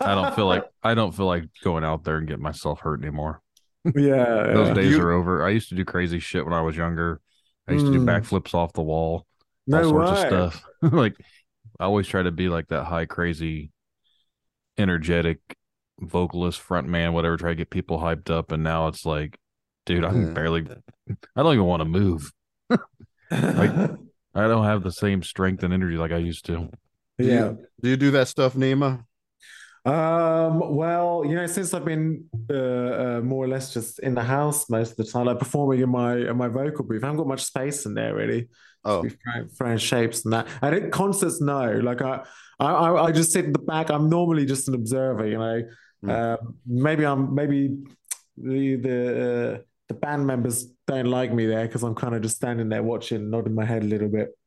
[0.00, 3.02] I don't feel like I don't feel like going out there and getting myself hurt
[3.02, 3.40] anymore.
[3.94, 4.52] yeah.
[4.52, 4.74] Those yeah.
[4.74, 5.44] days You- are over.
[5.44, 7.20] I used to do crazy shit when I was younger.
[7.68, 8.04] I used to do Mm.
[8.06, 9.26] backflips off the wall,
[9.66, 10.28] No all sorts way.
[10.28, 10.64] of stuff.
[10.92, 11.16] like
[11.80, 13.70] I always try to be like that high, crazy,
[14.78, 15.38] energetic
[16.00, 17.36] vocalist, front man, whatever.
[17.36, 19.38] Try to get people hyped up, and now it's like,
[19.84, 20.64] dude, I'm barely.
[21.34, 22.30] I don't even want to move.
[23.30, 23.96] I
[24.34, 26.70] don't have the same strength and energy like I used to.
[27.18, 27.44] Do yeah.
[27.50, 29.04] you, do you do that stuff, Neema?
[29.86, 34.22] Um, well, you know, since I've been uh, uh, more or less just in the
[34.22, 37.18] house most of the time, like performing in my in my vocal booth, I haven't
[37.18, 38.48] got much space in there really.
[38.84, 40.48] Oh, throwing, throwing shapes and that.
[40.60, 41.70] And at concerts, no.
[41.70, 42.24] Like I,
[42.58, 43.90] I, I I just sit in the back.
[43.90, 45.62] I'm normally just an observer, you know.
[46.04, 46.10] Mm.
[46.10, 47.78] Um, maybe I'm maybe
[48.36, 52.36] the the uh, the band members don't like me there because I'm kind of just
[52.36, 54.30] standing there watching, nodding my head a little bit.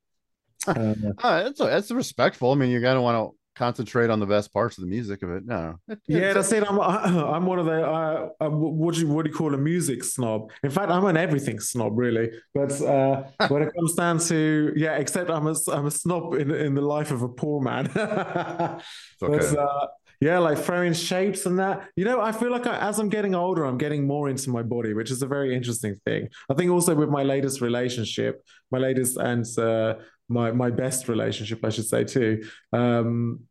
[0.67, 0.93] Uh,
[1.23, 2.51] Ah, that's that's respectful.
[2.51, 5.29] I mean, you gotta want to concentrate on the best parts of the music of
[5.31, 5.45] it.
[5.45, 5.75] No,
[6.07, 6.63] Yeah, that's it.
[6.67, 6.79] I'm
[7.35, 10.03] I'm one of the uh, uh, what do you what do you call a music
[10.03, 10.51] snob?
[10.63, 12.31] In fact, I'm an everything snob, really.
[12.53, 16.49] But uh, when it comes down to yeah, except I'm a I'm a snob in
[16.51, 17.85] in the life of a poor man.
[19.21, 19.37] Okay.
[19.37, 19.87] But uh,
[20.21, 21.89] yeah, like throwing shapes and that.
[21.95, 24.63] You know, I feel like I, as I'm getting older, I'm getting more into my
[24.63, 26.29] body, which is a very interesting thing.
[26.49, 28.41] I think also with my latest relationship,
[28.71, 29.95] my latest and uh,
[30.29, 32.43] my my best relationship, I should say too.
[32.71, 33.41] Um,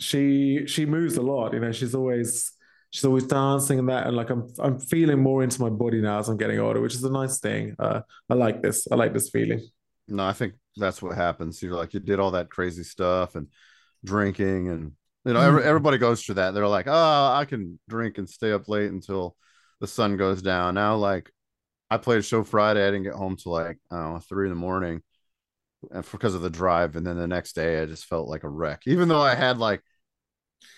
[0.00, 1.52] she she moves a lot.
[1.54, 2.52] You know, she's always
[2.90, 6.18] she's always dancing and that, and like I'm I'm feeling more into my body now
[6.18, 7.74] as I'm getting older, which is a nice thing.
[7.78, 8.86] Uh, I like this.
[8.90, 9.60] I like this feeling.
[10.08, 11.62] No, I think that's what happens.
[11.62, 13.48] You're like you did all that crazy stuff and
[14.04, 14.92] drinking and
[15.24, 15.66] you know every, Mm.
[15.66, 16.52] everybody goes through that.
[16.52, 19.36] They're like, oh, I can drink and stay up late until
[19.80, 20.74] the sun goes down.
[20.74, 21.30] Now, like
[21.90, 24.46] I played a show Friday, I didn't get home till like I don't know three
[24.46, 25.02] in the morning,
[26.12, 26.96] because of the drive.
[26.96, 29.58] And then the next day, I just felt like a wreck, even though I had
[29.58, 29.82] like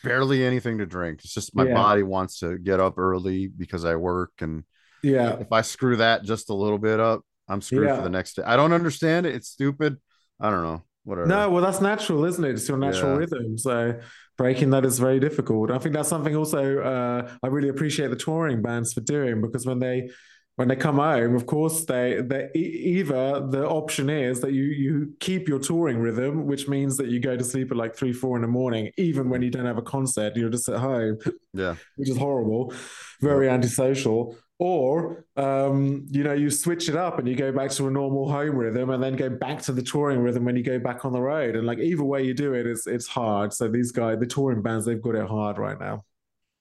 [0.03, 1.20] barely anything to drink.
[1.24, 1.74] It's just my Yeah.
[1.74, 4.65] body wants to get up early because I work and
[5.03, 5.39] Yeah.
[5.39, 7.97] if I screw that just a little bit up, I'm screwed Yeah.
[7.97, 8.43] for the next day.
[8.45, 9.35] I don't understand it.
[9.35, 9.99] It's stupid.
[10.41, 10.83] I don't know.
[11.05, 11.28] Whatever.
[11.28, 12.51] No, well, that's natural, isn't it?
[12.51, 13.19] It's your natural Yeah.
[13.19, 13.59] rhythm.
[13.59, 14.01] So
[14.37, 15.70] breaking that is very difficult.
[15.70, 19.65] I think that's something also uh, I really appreciate the touring bands for doing because
[19.65, 20.11] when they
[20.57, 25.15] when they come home, of course, they they either the option is that you you
[25.20, 28.37] keep your touring rhythm, which means that you go to sleep at like three, four
[28.37, 31.19] in the morning, even when you don't have a concert, you're just at home,
[31.53, 31.77] Yeah.
[31.97, 32.73] which is horrible,
[33.20, 34.37] very antisocial.
[34.59, 38.27] Or um, you know, you switch it up and you go back to a normal
[38.31, 41.12] home rhythm and then go back to the touring rhythm when you go back on
[41.12, 41.57] the road.
[41.57, 43.53] And like either way you do it, it's it's hard.
[43.53, 46.05] So these guys, the touring bands, they've got it hard right now.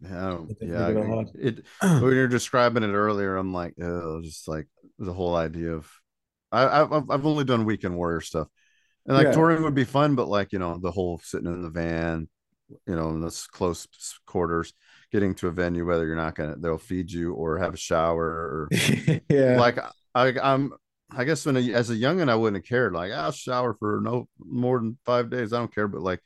[0.04, 0.30] Oh, yeah.
[0.32, 0.78] I I think yeah.
[0.78, 1.26] maybe I- they're.
[1.36, 1.66] It,
[2.00, 4.68] when you're describing it earlier, I'm like, oh, just like
[5.00, 5.90] the whole idea of,
[6.52, 8.48] I, I've, I've only done weekend warrior stuff.
[9.08, 9.32] And like Yeah.
[9.32, 12.28] touring would be fun, but like, you know, the whole sitting in the van,
[12.88, 13.88] you know, in this close
[14.26, 14.74] quarters,
[15.12, 18.26] getting to a venue, whether you're not to, they'll feed you or have a shower
[18.26, 18.70] or
[19.30, 19.58] yeah.
[19.60, 19.80] like
[20.16, 20.74] I, I'm
[21.12, 22.94] I guess when a, as a youngin I wouldn't have cared.
[22.94, 25.54] Like I'll shower for no more than five days.
[25.54, 25.88] I don't care.
[25.88, 26.22] But like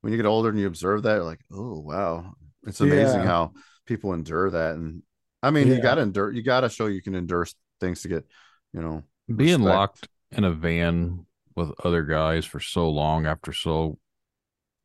[0.00, 2.34] when you get older and you observe that, you're like, oh wow,
[2.66, 3.26] it's amazing Yeah.
[3.28, 3.52] how
[3.86, 4.74] people endure that.
[4.76, 5.02] And
[5.42, 6.30] I mean, you gotta endure.
[6.32, 7.46] You gotta show you can endure
[7.80, 8.26] things to get,
[8.72, 9.62] you know, Being respect.
[9.62, 13.98] locked in a van with other guys for so long after so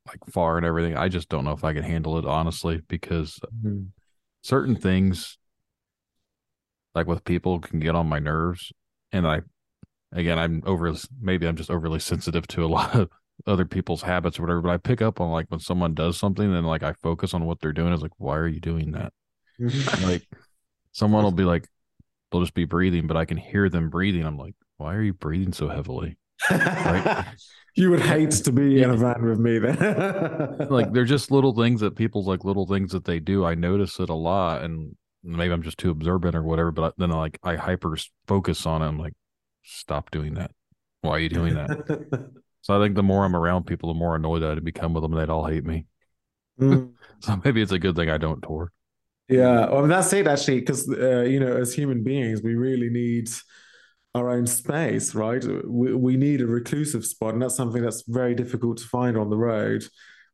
[0.08, 3.40] like far and everything, I just don't know if I can handle it honestly because
[3.64, 3.92] Mhm.
[4.42, 5.38] certain things
[6.96, 8.72] like with people can get on my nerves
[9.12, 9.42] and I
[10.12, 13.10] again I'm over maybe I'm just overly sensitive to a lot of
[13.48, 16.54] other people's habits or whatever but I pick up on like when someone does something
[16.54, 19.14] and like I focus on what they're doing is like why are you doing that
[19.60, 20.06] mm-hmm.
[20.06, 20.28] like
[20.92, 21.68] someone will be like,
[22.32, 24.26] they'll just be breathing, but I can hear them breathing.
[24.26, 26.18] I'm like, why are you breathing so heavily?
[26.50, 27.26] Right.
[27.76, 30.68] you would hate to be in a van with me then.
[30.70, 33.46] like they're just little things that people's like little things that they do.
[33.46, 36.72] I notice it a lot, and maybe I'm just too observant or whatever.
[36.72, 37.98] But then like I hyper
[38.28, 38.88] focus on it.
[38.88, 39.14] I'm like,
[39.64, 40.52] stop doing that.
[41.02, 42.32] Why are you doing that?
[42.62, 45.14] so I think the more I'm around people, the more annoyed I'd become with them.
[45.14, 45.86] And they'd all hate me.
[46.60, 46.92] Mm.
[47.22, 48.72] So maybe it's a good thing I don't tour.
[49.30, 53.30] Yeah, well, that's it actually, because uh, you know, as human beings, we really need
[54.16, 55.44] our own space, right?
[55.66, 59.30] We, we need a reclusive spot, and that's something that's very difficult to find on
[59.30, 59.86] the road.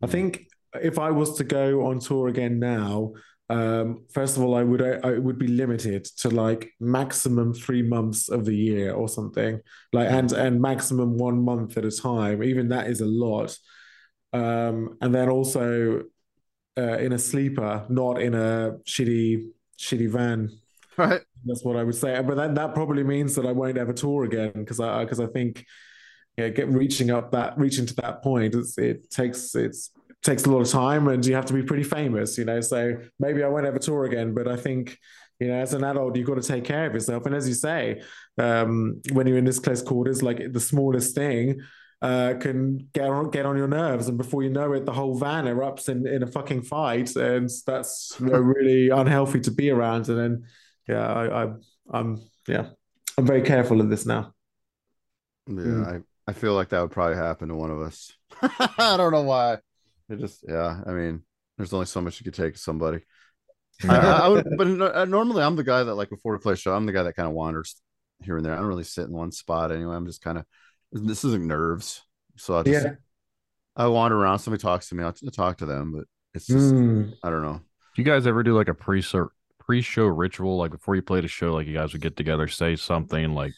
[0.01, 0.47] I think
[0.81, 3.13] if I was to go on tour again now,
[3.49, 7.81] um, first of all, I would I, I would be limited to like maximum three
[7.81, 9.61] months of the year or something,
[9.93, 12.43] like and and maximum one month at a time.
[12.43, 13.57] Even that is a lot.
[14.33, 16.03] Um, and then also
[16.77, 19.47] uh, in a sleeper, not in a shitty
[19.79, 20.51] shitty van.
[20.97, 21.21] Right.
[21.45, 22.19] That's what I would say.
[22.23, 25.27] But that, that probably means that I won't ever tour again because I because I
[25.27, 25.63] think
[26.37, 29.91] yeah, get reaching up that reaching to that point, it takes it's
[30.23, 32.61] takes a lot of time and you have to be pretty famous, you know.
[32.61, 34.97] So maybe I won't ever tour again, but I think
[35.39, 37.25] you know, as an adult, you've got to take care of yourself.
[37.25, 38.01] And as you say,
[38.37, 41.61] um, when you're in this close quarters, like the smallest thing
[42.01, 45.15] uh, can get on, get on your nerves, and before you know it, the whole
[45.17, 49.69] van erupts in, in a fucking fight, and that's you know, really unhealthy to be
[49.69, 50.09] around.
[50.09, 50.43] And then,
[50.87, 51.53] yeah, I, I,
[51.91, 52.69] I'm yeah,
[53.17, 54.33] I'm very careful of this now.
[55.47, 56.03] Yeah, Mm.
[56.27, 58.11] I, I feel like that would probably happen to one of us.
[58.41, 59.59] I don't know why.
[60.09, 60.81] It just yeah.
[60.85, 61.23] I mean,
[61.57, 62.99] there's only so much you could take of somebody.
[63.89, 66.39] I, I, I would, but no- uh, normally I'm the guy that like before we
[66.39, 67.79] play a show, I'm the guy that kind of wanders
[68.23, 68.53] here and there.
[68.53, 69.95] I don't really sit in one spot anyway.
[69.95, 70.45] I'm just kind of
[70.91, 72.01] this isn't nerves,
[72.37, 72.93] so I just Yeah.
[73.75, 74.39] I wander around.
[74.39, 77.13] Somebody talks to me, I'll t- talk to them, but it's just Mm.
[77.23, 77.59] I don't know.
[77.95, 79.03] Do you guys ever do like a pre
[79.59, 82.47] pre show ritual, like before you played a show, like you guys would get together,
[82.47, 83.53] say something like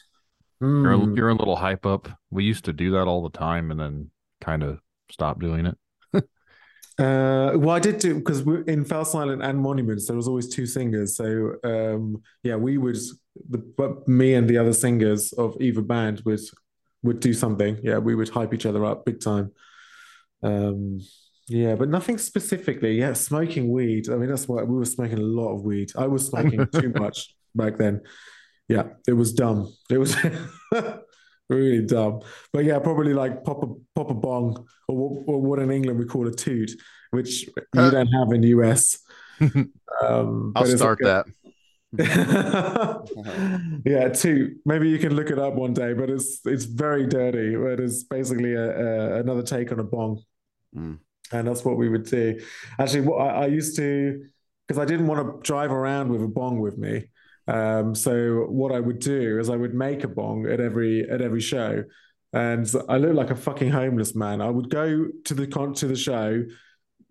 [0.60, 1.16] you're Mm.
[1.16, 2.08] you're a little hype up.
[2.30, 4.10] We used to do that all the time, and then
[4.42, 5.78] kind of stop doing it.
[7.00, 11.16] Uh, well, I did do because in FellSilent and Monuments there was always two singers.
[11.16, 12.98] So um, yeah, we would
[13.48, 16.40] the but me and the other singers of either band would
[17.02, 17.78] would do something.
[17.82, 19.52] Yeah, we would hype each other up big time.
[20.42, 21.00] Um,
[21.48, 22.98] yeah, but nothing specifically.
[22.98, 24.10] Yeah, smoking weed.
[24.10, 25.92] I mean, that's why we were smoking a lot of weed.
[25.96, 28.02] I was smoking too much back then.
[28.68, 29.72] Yeah, it was dumb.
[29.90, 30.14] It was
[31.50, 32.20] really dumb.
[32.52, 35.98] But yeah, probably like pop a pop a bong, or what, or what in England
[35.98, 36.70] we call a toot,
[37.10, 38.98] which you don't have in US.
[40.02, 41.26] Um, I'll start like that.
[43.84, 44.56] yeah, toot.
[44.64, 47.56] Maybe you can look it up one day, but it's it's very dirty.
[47.56, 50.22] But it's basically a, a, another take on a bong,
[50.76, 50.98] Mm.
[51.32, 52.38] and that's what we would do.
[52.78, 54.24] Actually, what I, I used to
[54.68, 57.10] because I didn't want to drive around with a bong with me.
[57.50, 61.20] Um, so what I would do is I would make a bong at every at
[61.20, 61.82] every show,
[62.32, 64.40] and I looked like a fucking homeless man.
[64.40, 66.44] I would go to the con to the show,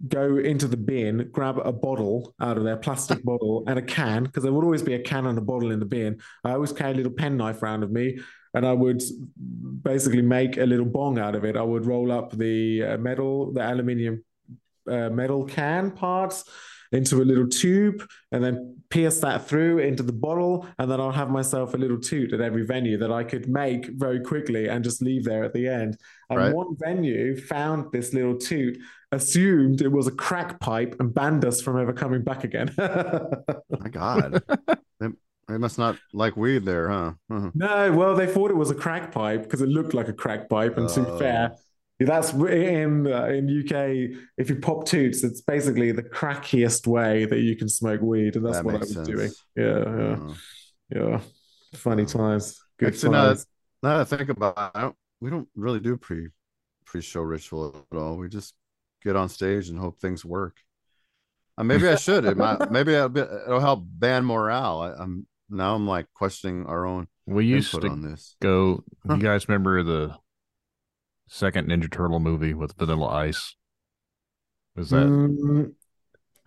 [0.08, 4.24] go into the bin, grab a bottle out of their plastic bottle and a can
[4.24, 6.22] because there would always be a can and a bottle in the bin.
[6.46, 8.20] I always carry a little penknife around with me,
[8.54, 9.04] and I would
[9.82, 11.58] basically make a little bong out of it.
[11.58, 14.24] I would roll up the uh, metal, the aluminium
[14.90, 16.46] uh, metal can parts
[16.92, 18.02] into a little tube
[18.32, 22.00] and then pierce that through into the bottle and then I'll have myself a little
[22.00, 25.54] toot at every venue that I could make very quickly and just leave there at
[25.54, 25.98] the end.
[26.32, 26.54] And Right.
[26.54, 28.78] one venue found this little toot,
[29.12, 32.74] assumed it was a crack pipe and banned us from ever coming back again.
[32.78, 34.42] My God,
[35.48, 37.14] they, must not like weed there, huh?
[37.30, 37.50] Uh-huh.
[37.56, 40.48] No, well, they thought it was a crack pipe because it looked like a crack
[40.50, 40.78] pipe.
[40.78, 41.18] And to be Oh.
[41.20, 41.52] fair,
[42.08, 44.20] that's in uh, in UK.
[44.38, 48.46] If you pop toots, it's basically the crackiest way that you can smoke weed, and
[48.46, 49.08] that's That what I was sense.
[49.08, 49.32] doing.
[49.56, 50.34] Yeah, yeah, Uh,
[50.90, 51.22] yeah.
[51.76, 53.46] Funny times, good Actually, times.
[53.84, 56.30] that, now that I think about it, I don't, we don't really do pre
[56.86, 58.16] pre show ritual at all.
[58.18, 58.56] We just
[59.04, 60.58] get on stage and hope things work.
[61.58, 62.26] Uh, maybe I should.
[62.26, 64.82] It might, maybe it'll, be, it'll help band morale.
[64.82, 68.36] I, I'm now I'm like questioning our own We used input to on this.
[68.42, 68.84] go.
[69.10, 70.16] You guys remember the
[71.30, 73.56] second Ninja Turtle movie with Vanilla Ice?
[74.76, 75.06] Was that?
[75.08, 75.74] Mm,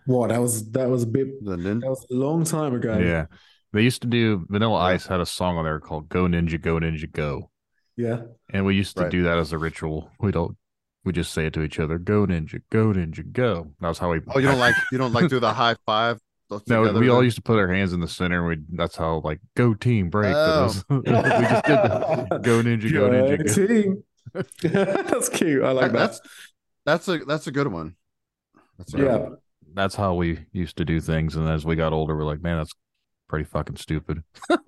[0.05, 2.97] what that was that was a bit The nin- that was a long time ago.
[2.97, 3.25] Yeah.
[3.71, 4.93] They used to do Vanilla Yeah.
[4.95, 7.49] Ice had a song on there called Go Ninja, Go Ninja, Go.
[7.97, 8.21] yeah.
[8.51, 9.11] And we used to Right.
[9.11, 10.11] do that as a ritual.
[10.19, 10.57] We don't
[11.05, 13.73] we just say it to each other, Go Ninja, Go Ninja, Go.
[13.81, 16.19] That was how we Oh, you don't like you don't like do the high five?
[16.67, 18.95] No, together we all used to put our hands in the center and we that's
[18.95, 20.33] how like go team break.
[20.35, 20.65] Oh.
[20.89, 23.67] We just did the go ninja, go ninja, Good go.
[23.67, 24.03] team.
[24.61, 25.63] that's cute.
[25.63, 25.97] I like that.
[25.97, 26.21] that's
[26.85, 27.95] that's a that's a good one.
[28.77, 29.17] That's a good Yeah.
[29.17, 29.37] one.
[29.75, 31.35] That's how we used to do things.
[31.35, 32.73] And as we got older, we're like, man, that's
[33.27, 34.23] pretty fucking stupid.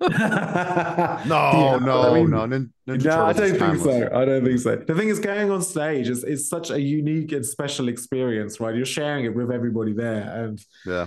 [1.26, 2.46] No, no, I mean, no.
[2.46, 4.10] Nin- Ninja no, I Turtles is don't think so.
[4.16, 4.76] I don't think so.
[4.76, 8.74] The thing is, going on stage is, is such a unique and special experience, right?
[8.74, 11.06] You're sharing it with everybody there, and Yeah,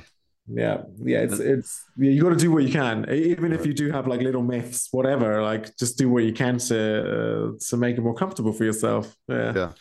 [0.51, 3.73] yeah, yeah, it's it's yeah, you got to do what you can, even if you
[3.73, 5.41] do have like little myths, whatever.
[5.41, 9.15] Like, just do what you can to uh, to make it more comfortable for yourself.
[9.27, 9.71] Yeah, Yeah.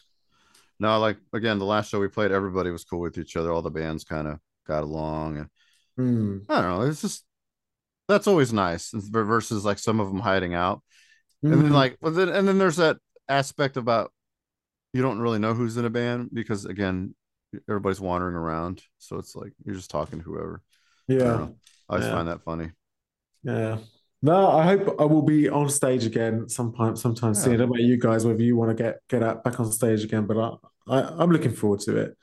[0.78, 0.98] no.
[0.98, 3.52] Like again, the last show we played, everybody was cool with each other.
[3.52, 5.48] All the bands kind of got along, and
[5.98, 6.44] Mm.
[6.48, 6.82] I don't know.
[6.86, 7.24] It's just
[8.06, 10.82] that's always nice versus like some of them hiding out.
[11.42, 11.72] And then Mm.
[11.72, 14.12] like, well, then and then there's that aspect about
[14.92, 17.14] you don't really know who's in a band because again,
[17.68, 20.62] everybody's wandering around, so it's like you're just talking to whoever.
[21.06, 21.56] Yeah, know.
[21.88, 22.14] I just Yeah.
[22.14, 22.70] find that funny.
[23.42, 23.78] yeah.
[24.20, 27.54] No, I hope I will be on stage again sometime sometime soon.
[27.54, 29.70] I don't know about you guys, whether you want to get get out back on
[29.70, 30.56] stage again, but I,
[30.88, 32.16] I I'm looking forward to it.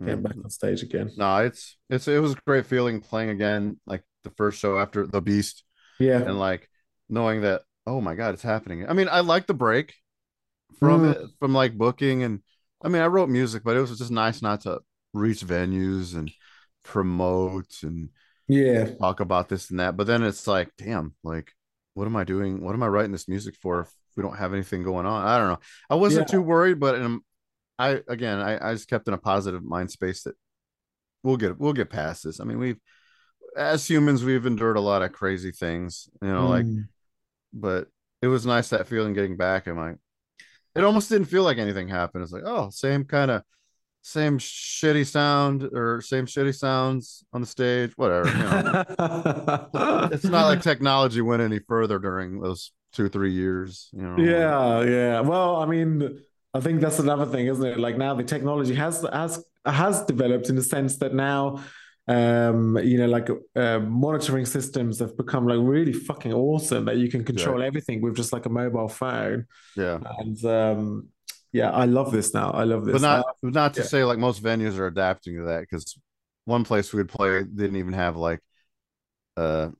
[0.00, 0.22] Getting Mm.
[0.24, 1.12] back on stage again.
[1.16, 5.06] No, it's it's it was a great feeling playing again, like the first show after
[5.06, 5.62] the Beast,
[6.00, 6.20] Yeah.
[6.20, 6.68] and like
[7.08, 8.88] knowing that oh my god, it's happening.
[8.88, 9.94] I mean, I like the break
[10.80, 11.12] from Mm.
[11.14, 12.42] it, from like booking, and
[12.84, 14.80] I mean, I wrote music, but it was just nice not to
[15.12, 16.30] reach venues and
[16.82, 18.10] promote and
[18.48, 18.86] Yeah.
[19.00, 19.96] talk about this and that.
[19.96, 21.52] But then it's like, damn, like,
[21.94, 22.62] what am I doing?
[22.62, 25.26] What am I writing this music for if we don't have anything going on?
[25.26, 25.58] I don't know.
[25.90, 26.32] I wasn't Yeah.
[26.32, 27.24] too worried, but um,
[27.78, 30.36] I again, I, I just kept in a positive mind space that
[31.22, 32.40] we'll get we'll get past this.
[32.40, 32.80] I mean, we've
[33.56, 36.88] as humans, we've endured a lot of crazy things, you know, like, Mm.
[37.52, 37.88] but
[38.22, 39.66] it was nice that feeling getting back.
[39.66, 39.96] I'm like,
[40.74, 42.22] it almost didn't feel like anything happened.
[42.24, 43.42] It's like, oh, same kind of
[44.02, 48.28] same shitty sound or same shitty sounds on the stage, whatever.
[48.28, 50.08] You know.
[50.12, 54.82] it's not like technology went any further during those two three years you know Yeah,
[54.82, 55.20] yeah.
[55.20, 56.22] Well, I mean,
[56.52, 57.78] I think that's another thing, isn't it?
[57.78, 61.60] Like now the technology has has has developed in the sense that now
[62.06, 67.08] um you know like uh, monitoring systems have become like really fucking awesome that you
[67.08, 69.46] can control everything with just like a mobile phone.
[69.76, 70.00] Yeah.
[70.18, 71.08] And um
[71.52, 72.50] yeah i love this now.
[72.50, 72.92] I love this.
[72.92, 73.86] But not Uh, not to yeah.
[73.86, 75.98] say like most venues are adapting to that because
[76.44, 78.40] one place we would play didn't even have like
[79.36, 79.70] uh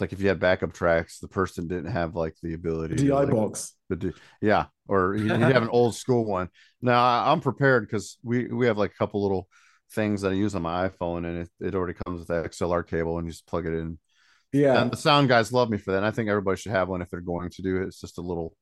[0.00, 3.14] like if you had backup tracks the person didn't have like the ability di to,
[3.14, 3.74] like, box.
[3.90, 6.48] the yeah or you have an old school one.
[6.82, 9.48] Now i'm prepared because we we have like a couple little
[9.94, 12.86] things that i use on my iphone and it, it already comes with that xlr
[12.86, 13.98] cable and you just plug it in
[14.52, 15.98] yeah And the sound guys love me for that.
[15.98, 17.86] And I think everybody should have one if they're going to do it.
[17.86, 18.56] It's just a little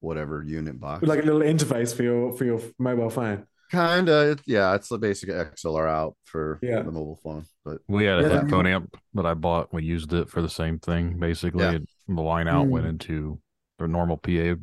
[0.00, 1.02] whatever unit box.
[1.06, 4.98] like a little interface for your for your mobile phone kind of, yeah, it's the
[4.98, 6.82] basic XLR out for Yeah.
[6.82, 7.44] the mobile phone.
[7.64, 9.72] But We had a Yeah, that- headphone amp that I bought.
[9.72, 11.18] We used it for the same thing.
[11.20, 11.72] Basically, Yeah.
[11.76, 12.90] It- the line out went Mm.
[12.90, 13.40] into
[13.78, 14.56] the normal PA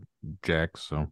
[0.43, 0.81] jacks.
[0.81, 1.07] So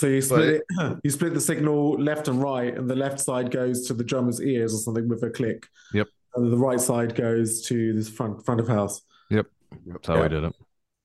[0.00, 0.62] So you split it,
[1.04, 4.40] you split the signal left and right, and the left side goes to the drummer's
[4.40, 5.66] ears or something with a click.
[5.92, 6.06] Yep.
[6.36, 9.02] And the right side goes to this front front of house.
[9.28, 9.46] Yep.
[9.88, 10.22] That's how Yeah.
[10.22, 10.54] we did it.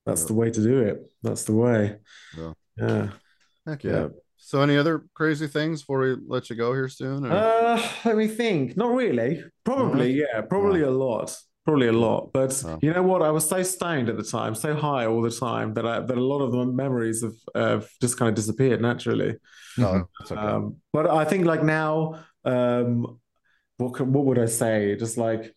[0.06, 0.28] That's Yep.
[0.28, 1.12] the way to do it.
[1.22, 1.96] That's the way.
[2.38, 2.52] Yeah.
[2.78, 3.08] Yeah.
[3.66, 3.90] heck yeah.
[3.92, 4.08] Yeah.
[4.38, 7.26] So any other crazy things before we let you go here soon?
[7.26, 8.78] or- Uh, let me think.
[8.78, 9.44] Not really.
[9.62, 10.40] Probably, yeah.
[10.40, 11.36] Probably a lot.
[11.66, 12.30] Probably a lot.
[12.32, 12.78] But Wow.
[12.80, 13.22] you know what?
[13.22, 16.16] I was so stoned at the time, so high all the time that I, that
[16.16, 19.34] a lot of the memories have, have just kind of disappeared naturally.
[19.76, 20.40] no, it's okay.
[20.40, 23.18] Um, but I think like now, um,
[23.78, 24.96] what can, what would I say?
[24.96, 25.52] Just like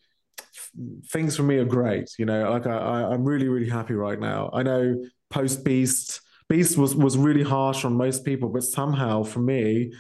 [1.12, 2.10] things for me are great.
[2.18, 4.50] You know, like I, I I'm really really happy right now.
[4.52, 4.96] I know
[5.30, 9.94] post Beast, Beast was was really harsh on most people, but somehow for me.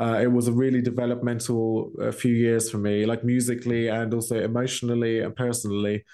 [0.00, 4.40] Uh, it was a really developmental uh, few years for me, like musically and also
[4.40, 6.04] emotionally and personally.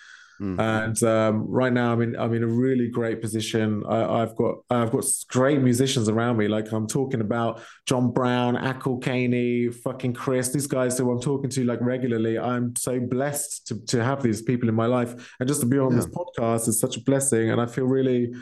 [0.41, 0.59] Mm.
[0.59, 3.83] And um, right now, I'm in I'm in a really great position.
[3.87, 6.49] I, I've got I've got great musicians around me.
[6.49, 10.49] Like I'm talking about John Browne, Acle Kahney, fucking Chris.
[10.49, 12.39] These guys who I'm talking to like regularly.
[12.39, 15.79] I'm so blessed to to have these people in my life, and just to be
[15.79, 17.51] on this podcast is such a blessing.
[17.51, 18.33] And I feel really.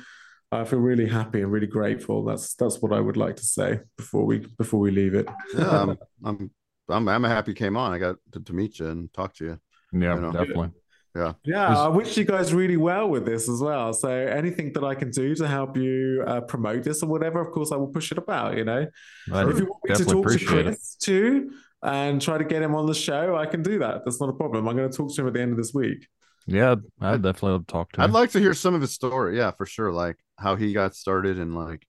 [0.50, 2.24] I feel really happy and really grateful.
[2.24, 5.28] That's that's what I would like to say before we before we leave it.
[5.54, 6.50] yeah, I'm, I'm,
[6.88, 7.92] I'm, I'm happy you came on.
[7.92, 9.60] I got to, to meet you and talk to you.
[9.92, 10.32] Yeah, I know.
[10.32, 10.70] definitely.
[11.14, 11.32] Yeah,
[11.70, 13.92] Was- I wish you guys really well with this as well.
[13.92, 17.50] So anything that I can do to help you uh, promote this or whatever, of
[17.52, 18.56] course, I will push it about.
[18.56, 18.86] You know,
[19.32, 20.64] I if you want me to talk to appreciate it.
[20.64, 21.50] Chris too
[21.82, 24.04] and try to get him on the show, I can do that.
[24.04, 24.68] That's not a problem.
[24.68, 26.06] I'm going to talk to him at the end of this week.
[26.46, 28.04] Yeah, I'd definitely love talk to him.
[28.04, 29.36] I'd like to hear some of his story.
[29.36, 29.92] Yeah, for sure.
[29.92, 31.86] Like how he got started and like,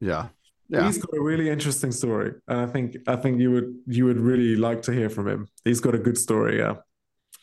[0.00, 0.28] yeah,
[0.68, 0.86] yeah.
[0.86, 4.18] He's got a really interesting story, and I think I think you would you would
[4.20, 5.48] really like to hear from him.
[5.64, 6.58] He's got a good story.
[6.58, 6.74] Yeah,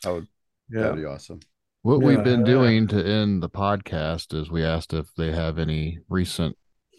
[0.06, 0.27] I would-
[0.69, 0.82] yeah.
[0.82, 1.40] That'd be awesome.
[1.84, 2.07] What Yeah.
[2.07, 6.57] we've been doing to end the podcast is we asked if they have any recent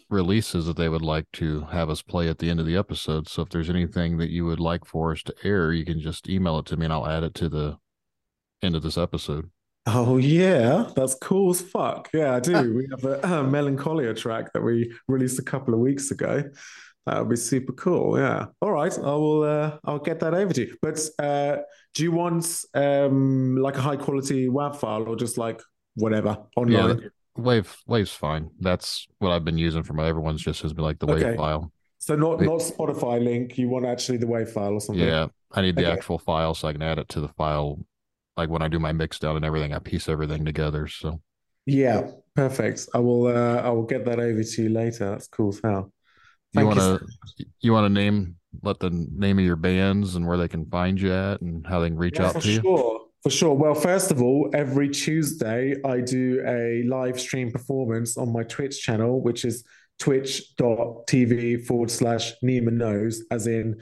[0.09, 3.27] releases that they would like to have us play at the end of the episode.
[3.27, 6.29] So if there's anything that you would like for us to air, you can just
[6.29, 7.77] email it to me and I'll add it to the
[8.61, 9.49] end of this episode.
[9.89, 12.09] Oh yeah, that's cool as fuck.
[12.13, 12.73] Yeah, I do.
[12.75, 16.43] we have a, uh Melancholia track that we released a couple of weeks ago.
[17.05, 18.19] That would be super cool.
[18.19, 18.47] Yeah.
[18.61, 19.43] All right, I will.
[19.43, 20.75] Uh, I'll get that over to you.
[20.81, 21.59] But uh,
[21.93, 25.61] do you want um, like a high quality WAV file or just like
[25.95, 26.99] whatever online?
[26.99, 27.07] Yeah,
[27.37, 28.49] Wave Wave's fine.
[28.59, 31.23] That's what I've been using for my everyone's just has been like the Okay.
[31.27, 31.71] Wave file.
[31.99, 33.57] So not not Spotify link.
[33.57, 35.07] You want actually the WAV file or something?
[35.07, 35.93] Yeah, I need the Okay.
[35.93, 37.79] actual file so I can add it to the file.
[38.37, 40.87] Like when I do my mix down and everything, I piece everything together.
[40.87, 41.21] So
[41.65, 42.11] Yeah.
[42.35, 42.87] Perfect.
[42.93, 43.25] I will.
[43.27, 45.09] Uh, I will get that over to you later.
[45.09, 45.91] That's cool as hell.
[46.53, 47.01] you want to
[47.61, 51.01] you want to name let the name of your bands and where they can find
[51.01, 52.61] you at and how they can reach Yeah, out to you.
[52.61, 53.01] sure.
[53.23, 53.55] For sure.
[53.55, 58.79] Well, first of all, every Tuesday I do a live stream performance on my Twitch
[58.81, 59.63] channel, which is
[59.99, 63.81] twitch.tv forward slash Neema Knows, as in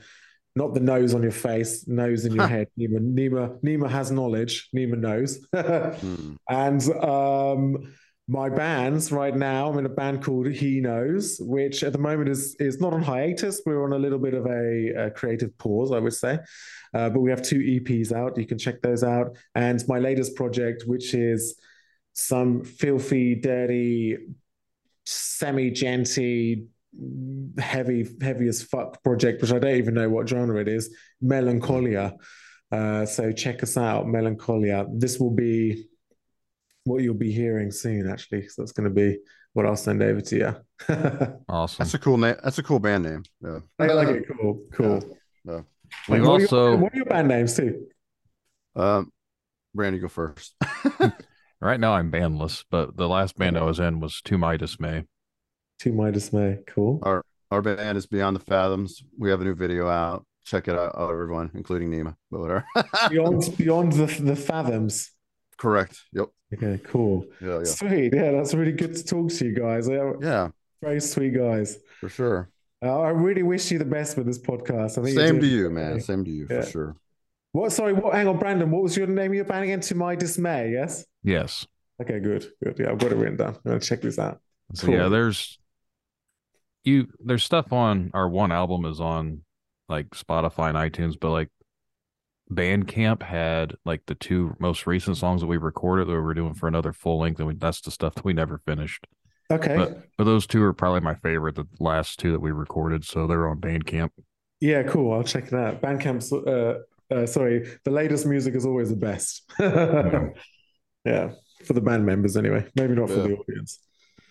[0.56, 2.68] not the nose on your face, nose in your head.
[2.80, 4.69] Neema, Neema, Neema has knowledge.
[4.76, 5.45] Neema knows.
[5.56, 6.36] Hmm.
[6.49, 7.94] And um,
[8.27, 12.30] my bands right now, I'm in a band called He Knows, which at the moment
[12.30, 13.61] is is not on hiatus.
[13.65, 16.40] We're on a little bit of a, a creative pause, I would say.
[16.94, 18.38] Uh, but we have two EPs out.
[18.38, 19.38] You can check those out.
[19.53, 21.60] And my latest project, which is
[22.14, 24.18] some filthy, dirty,
[25.06, 26.65] semi-djenty,
[27.57, 30.95] heavy, heavy as fuck project, which I don't even know what genre it is.
[31.22, 32.15] Melancholia.
[32.72, 34.85] Uh, so check us out, Melancholia.
[34.93, 35.88] This will be
[36.84, 38.47] what you'll be hearing soon, actually.
[38.47, 39.19] So that's going to be
[39.53, 40.55] what I'll send over to you.
[41.47, 41.84] Awesome.
[41.84, 42.35] That's a cool name.
[42.43, 43.23] That's a cool band name.
[43.41, 43.59] Yeah.
[43.80, 44.26] I like it.
[44.27, 45.17] Cool, cool.
[45.45, 45.61] Yeah.
[46.09, 47.85] We've what, are also your, what are your band names too?
[48.76, 49.11] Um,
[49.73, 50.55] Brandy, go first.
[51.61, 55.05] right now I'm bandless, but the last band I was in was To My Dismay.
[55.80, 56.60] To my dismay.
[56.68, 56.99] Cool.
[57.03, 59.03] Our our band is Beyond the Fathoms.
[59.18, 60.26] We have a new video out.
[60.45, 62.15] Check it out, everyone, including Neema.
[62.31, 62.65] But whatever.
[63.10, 65.11] Beyond beyond the the fathoms.
[65.57, 66.02] Correct.
[66.14, 66.27] Yep.
[66.53, 67.26] Okay, cool.
[67.41, 67.60] Yeah.
[67.60, 67.64] Yeah.
[67.65, 68.14] Sweet.
[68.14, 69.88] Yeah, that's really good to talk to you guys.
[69.88, 70.49] Yeah.
[70.81, 71.77] very sweet guys.
[71.99, 72.49] For sure.
[72.84, 74.97] Uh, I really wish you the best with this podcast.
[74.99, 75.99] I think you're Same to doing you, man.
[76.02, 76.61] Same to you Yeah.
[76.61, 76.95] for sure.
[77.53, 77.72] What?
[77.72, 77.93] Sorry.
[77.93, 78.14] What?
[78.14, 78.69] Hang on, Brandon.
[78.69, 79.80] What was your name of your band again?
[79.81, 80.72] To my dismay.
[80.72, 81.06] Yes.
[81.23, 81.65] Yes.
[82.02, 82.19] Okay.
[82.19, 82.45] Good.
[82.64, 82.77] Good.
[82.80, 83.56] Yeah, I've got it written down.
[83.56, 84.39] I'm gonna check this out.
[84.73, 85.57] So yeah, there's
[86.86, 89.41] you there's stuff on our one album is on
[89.90, 91.49] like Spotify and iTunes, but like
[92.52, 96.53] Bandcamp had like the two most recent songs that we recorded that we were doing
[96.53, 99.06] for another full length, and we, that's the stuff that we never finished.
[99.52, 99.76] Okay.
[99.76, 103.28] But but those two are probably my favorite, the last two that we recorded, so
[103.28, 104.10] they're on Bandcamp.
[104.60, 104.84] yeah.
[104.84, 105.14] Cool.
[105.14, 105.76] I'll check that.
[105.76, 105.82] out.
[105.82, 106.32] Bandcamp's.
[106.32, 106.80] Uh,
[107.12, 107.68] uh, sorry.
[107.84, 109.44] The latest music is always the best.
[109.60, 111.32] yeah.
[111.66, 112.68] For the band members, anyway.
[112.76, 113.80] Maybe not for the audience.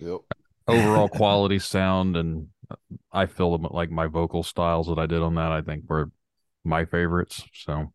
[0.00, 0.20] Yep.
[0.66, 2.48] Overall quality sound, and
[3.12, 5.52] I feel them like my vocal styles that I did on that.
[5.52, 6.10] I think were
[6.64, 7.42] my favorites.
[7.52, 7.92] So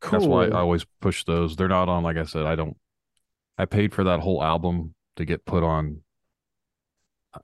[0.00, 0.10] Cool.
[0.20, 1.56] That's why I always push those.
[1.56, 2.76] They're not on, like I said, I don't
[3.58, 6.02] I paid for that whole album to get put on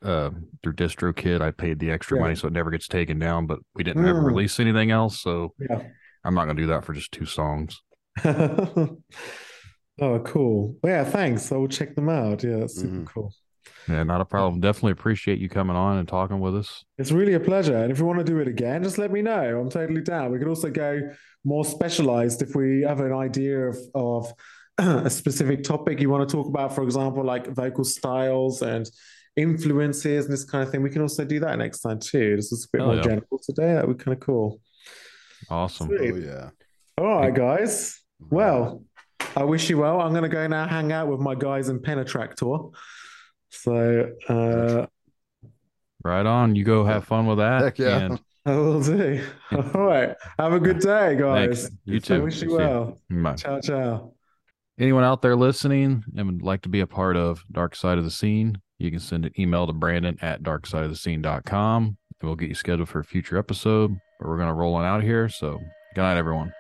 [0.02, 0.30] uh
[0.62, 1.40] through DistroKid.
[1.40, 2.22] I paid the extra Yeah.
[2.24, 4.26] money so it never gets taken down, but we didn't ever Mm.
[4.26, 5.82] release anything else, so Yeah.
[6.24, 7.80] I'm not gonna do that for just two songs.
[8.24, 8.98] oh,
[10.24, 10.76] cool.
[10.82, 11.50] Well, yeah, thanks.
[11.52, 12.42] I will check them out.
[12.44, 13.06] Yeah, that's super Mhm.
[13.06, 13.34] cool.
[13.88, 14.60] Yeah, not a problem.
[14.60, 16.84] Definitely appreciate you coming on and talking with us.
[16.98, 17.76] It's really a pleasure.
[17.76, 19.60] And if you want to do it again, just let me know.
[19.60, 20.32] I'm totally down.
[20.32, 21.10] We could also go
[21.44, 24.32] more specialized if we have an idea of, of
[24.78, 28.88] a specific topic you want to talk about, for example, like vocal styles and
[29.36, 30.82] influences and this kind of thing.
[30.82, 32.36] We can also do that next time too.
[32.36, 33.02] This is a bit Hell more yeah.
[33.02, 33.74] general today.
[33.74, 34.60] That would be kind of cool.
[35.50, 35.88] Awesome.
[35.88, 36.14] Sweet.
[36.14, 36.50] Oh yeah.
[36.98, 38.00] All right, guys.
[38.30, 38.84] Well,
[39.36, 40.00] I wish you well.
[40.00, 42.72] I'm going to go now hang out with my guys in Penetractor.
[43.52, 44.86] So uh,
[46.04, 46.56] Right on.
[46.56, 47.62] You go have fun with that.
[47.62, 47.98] Heck yeah.
[47.98, 49.22] And I will do.
[49.52, 50.16] All right.
[50.38, 51.62] Have a good day, guys.
[51.68, 51.76] thanks.
[51.84, 52.22] You I too.
[52.24, 53.00] wish you See well.
[53.08, 53.34] Bye.
[53.34, 54.14] Ciao, ciao.
[54.80, 58.04] Anyone out there listening and would like to be a part of Dark Side of
[58.04, 61.96] the Scene, you can send an email to Brandon at darksideofthescene.com and
[62.28, 63.96] we'll get you scheduled for a future episode.
[64.18, 65.28] But we're going to roll on out here.
[65.28, 65.60] So,
[65.94, 66.52] good night, everyone.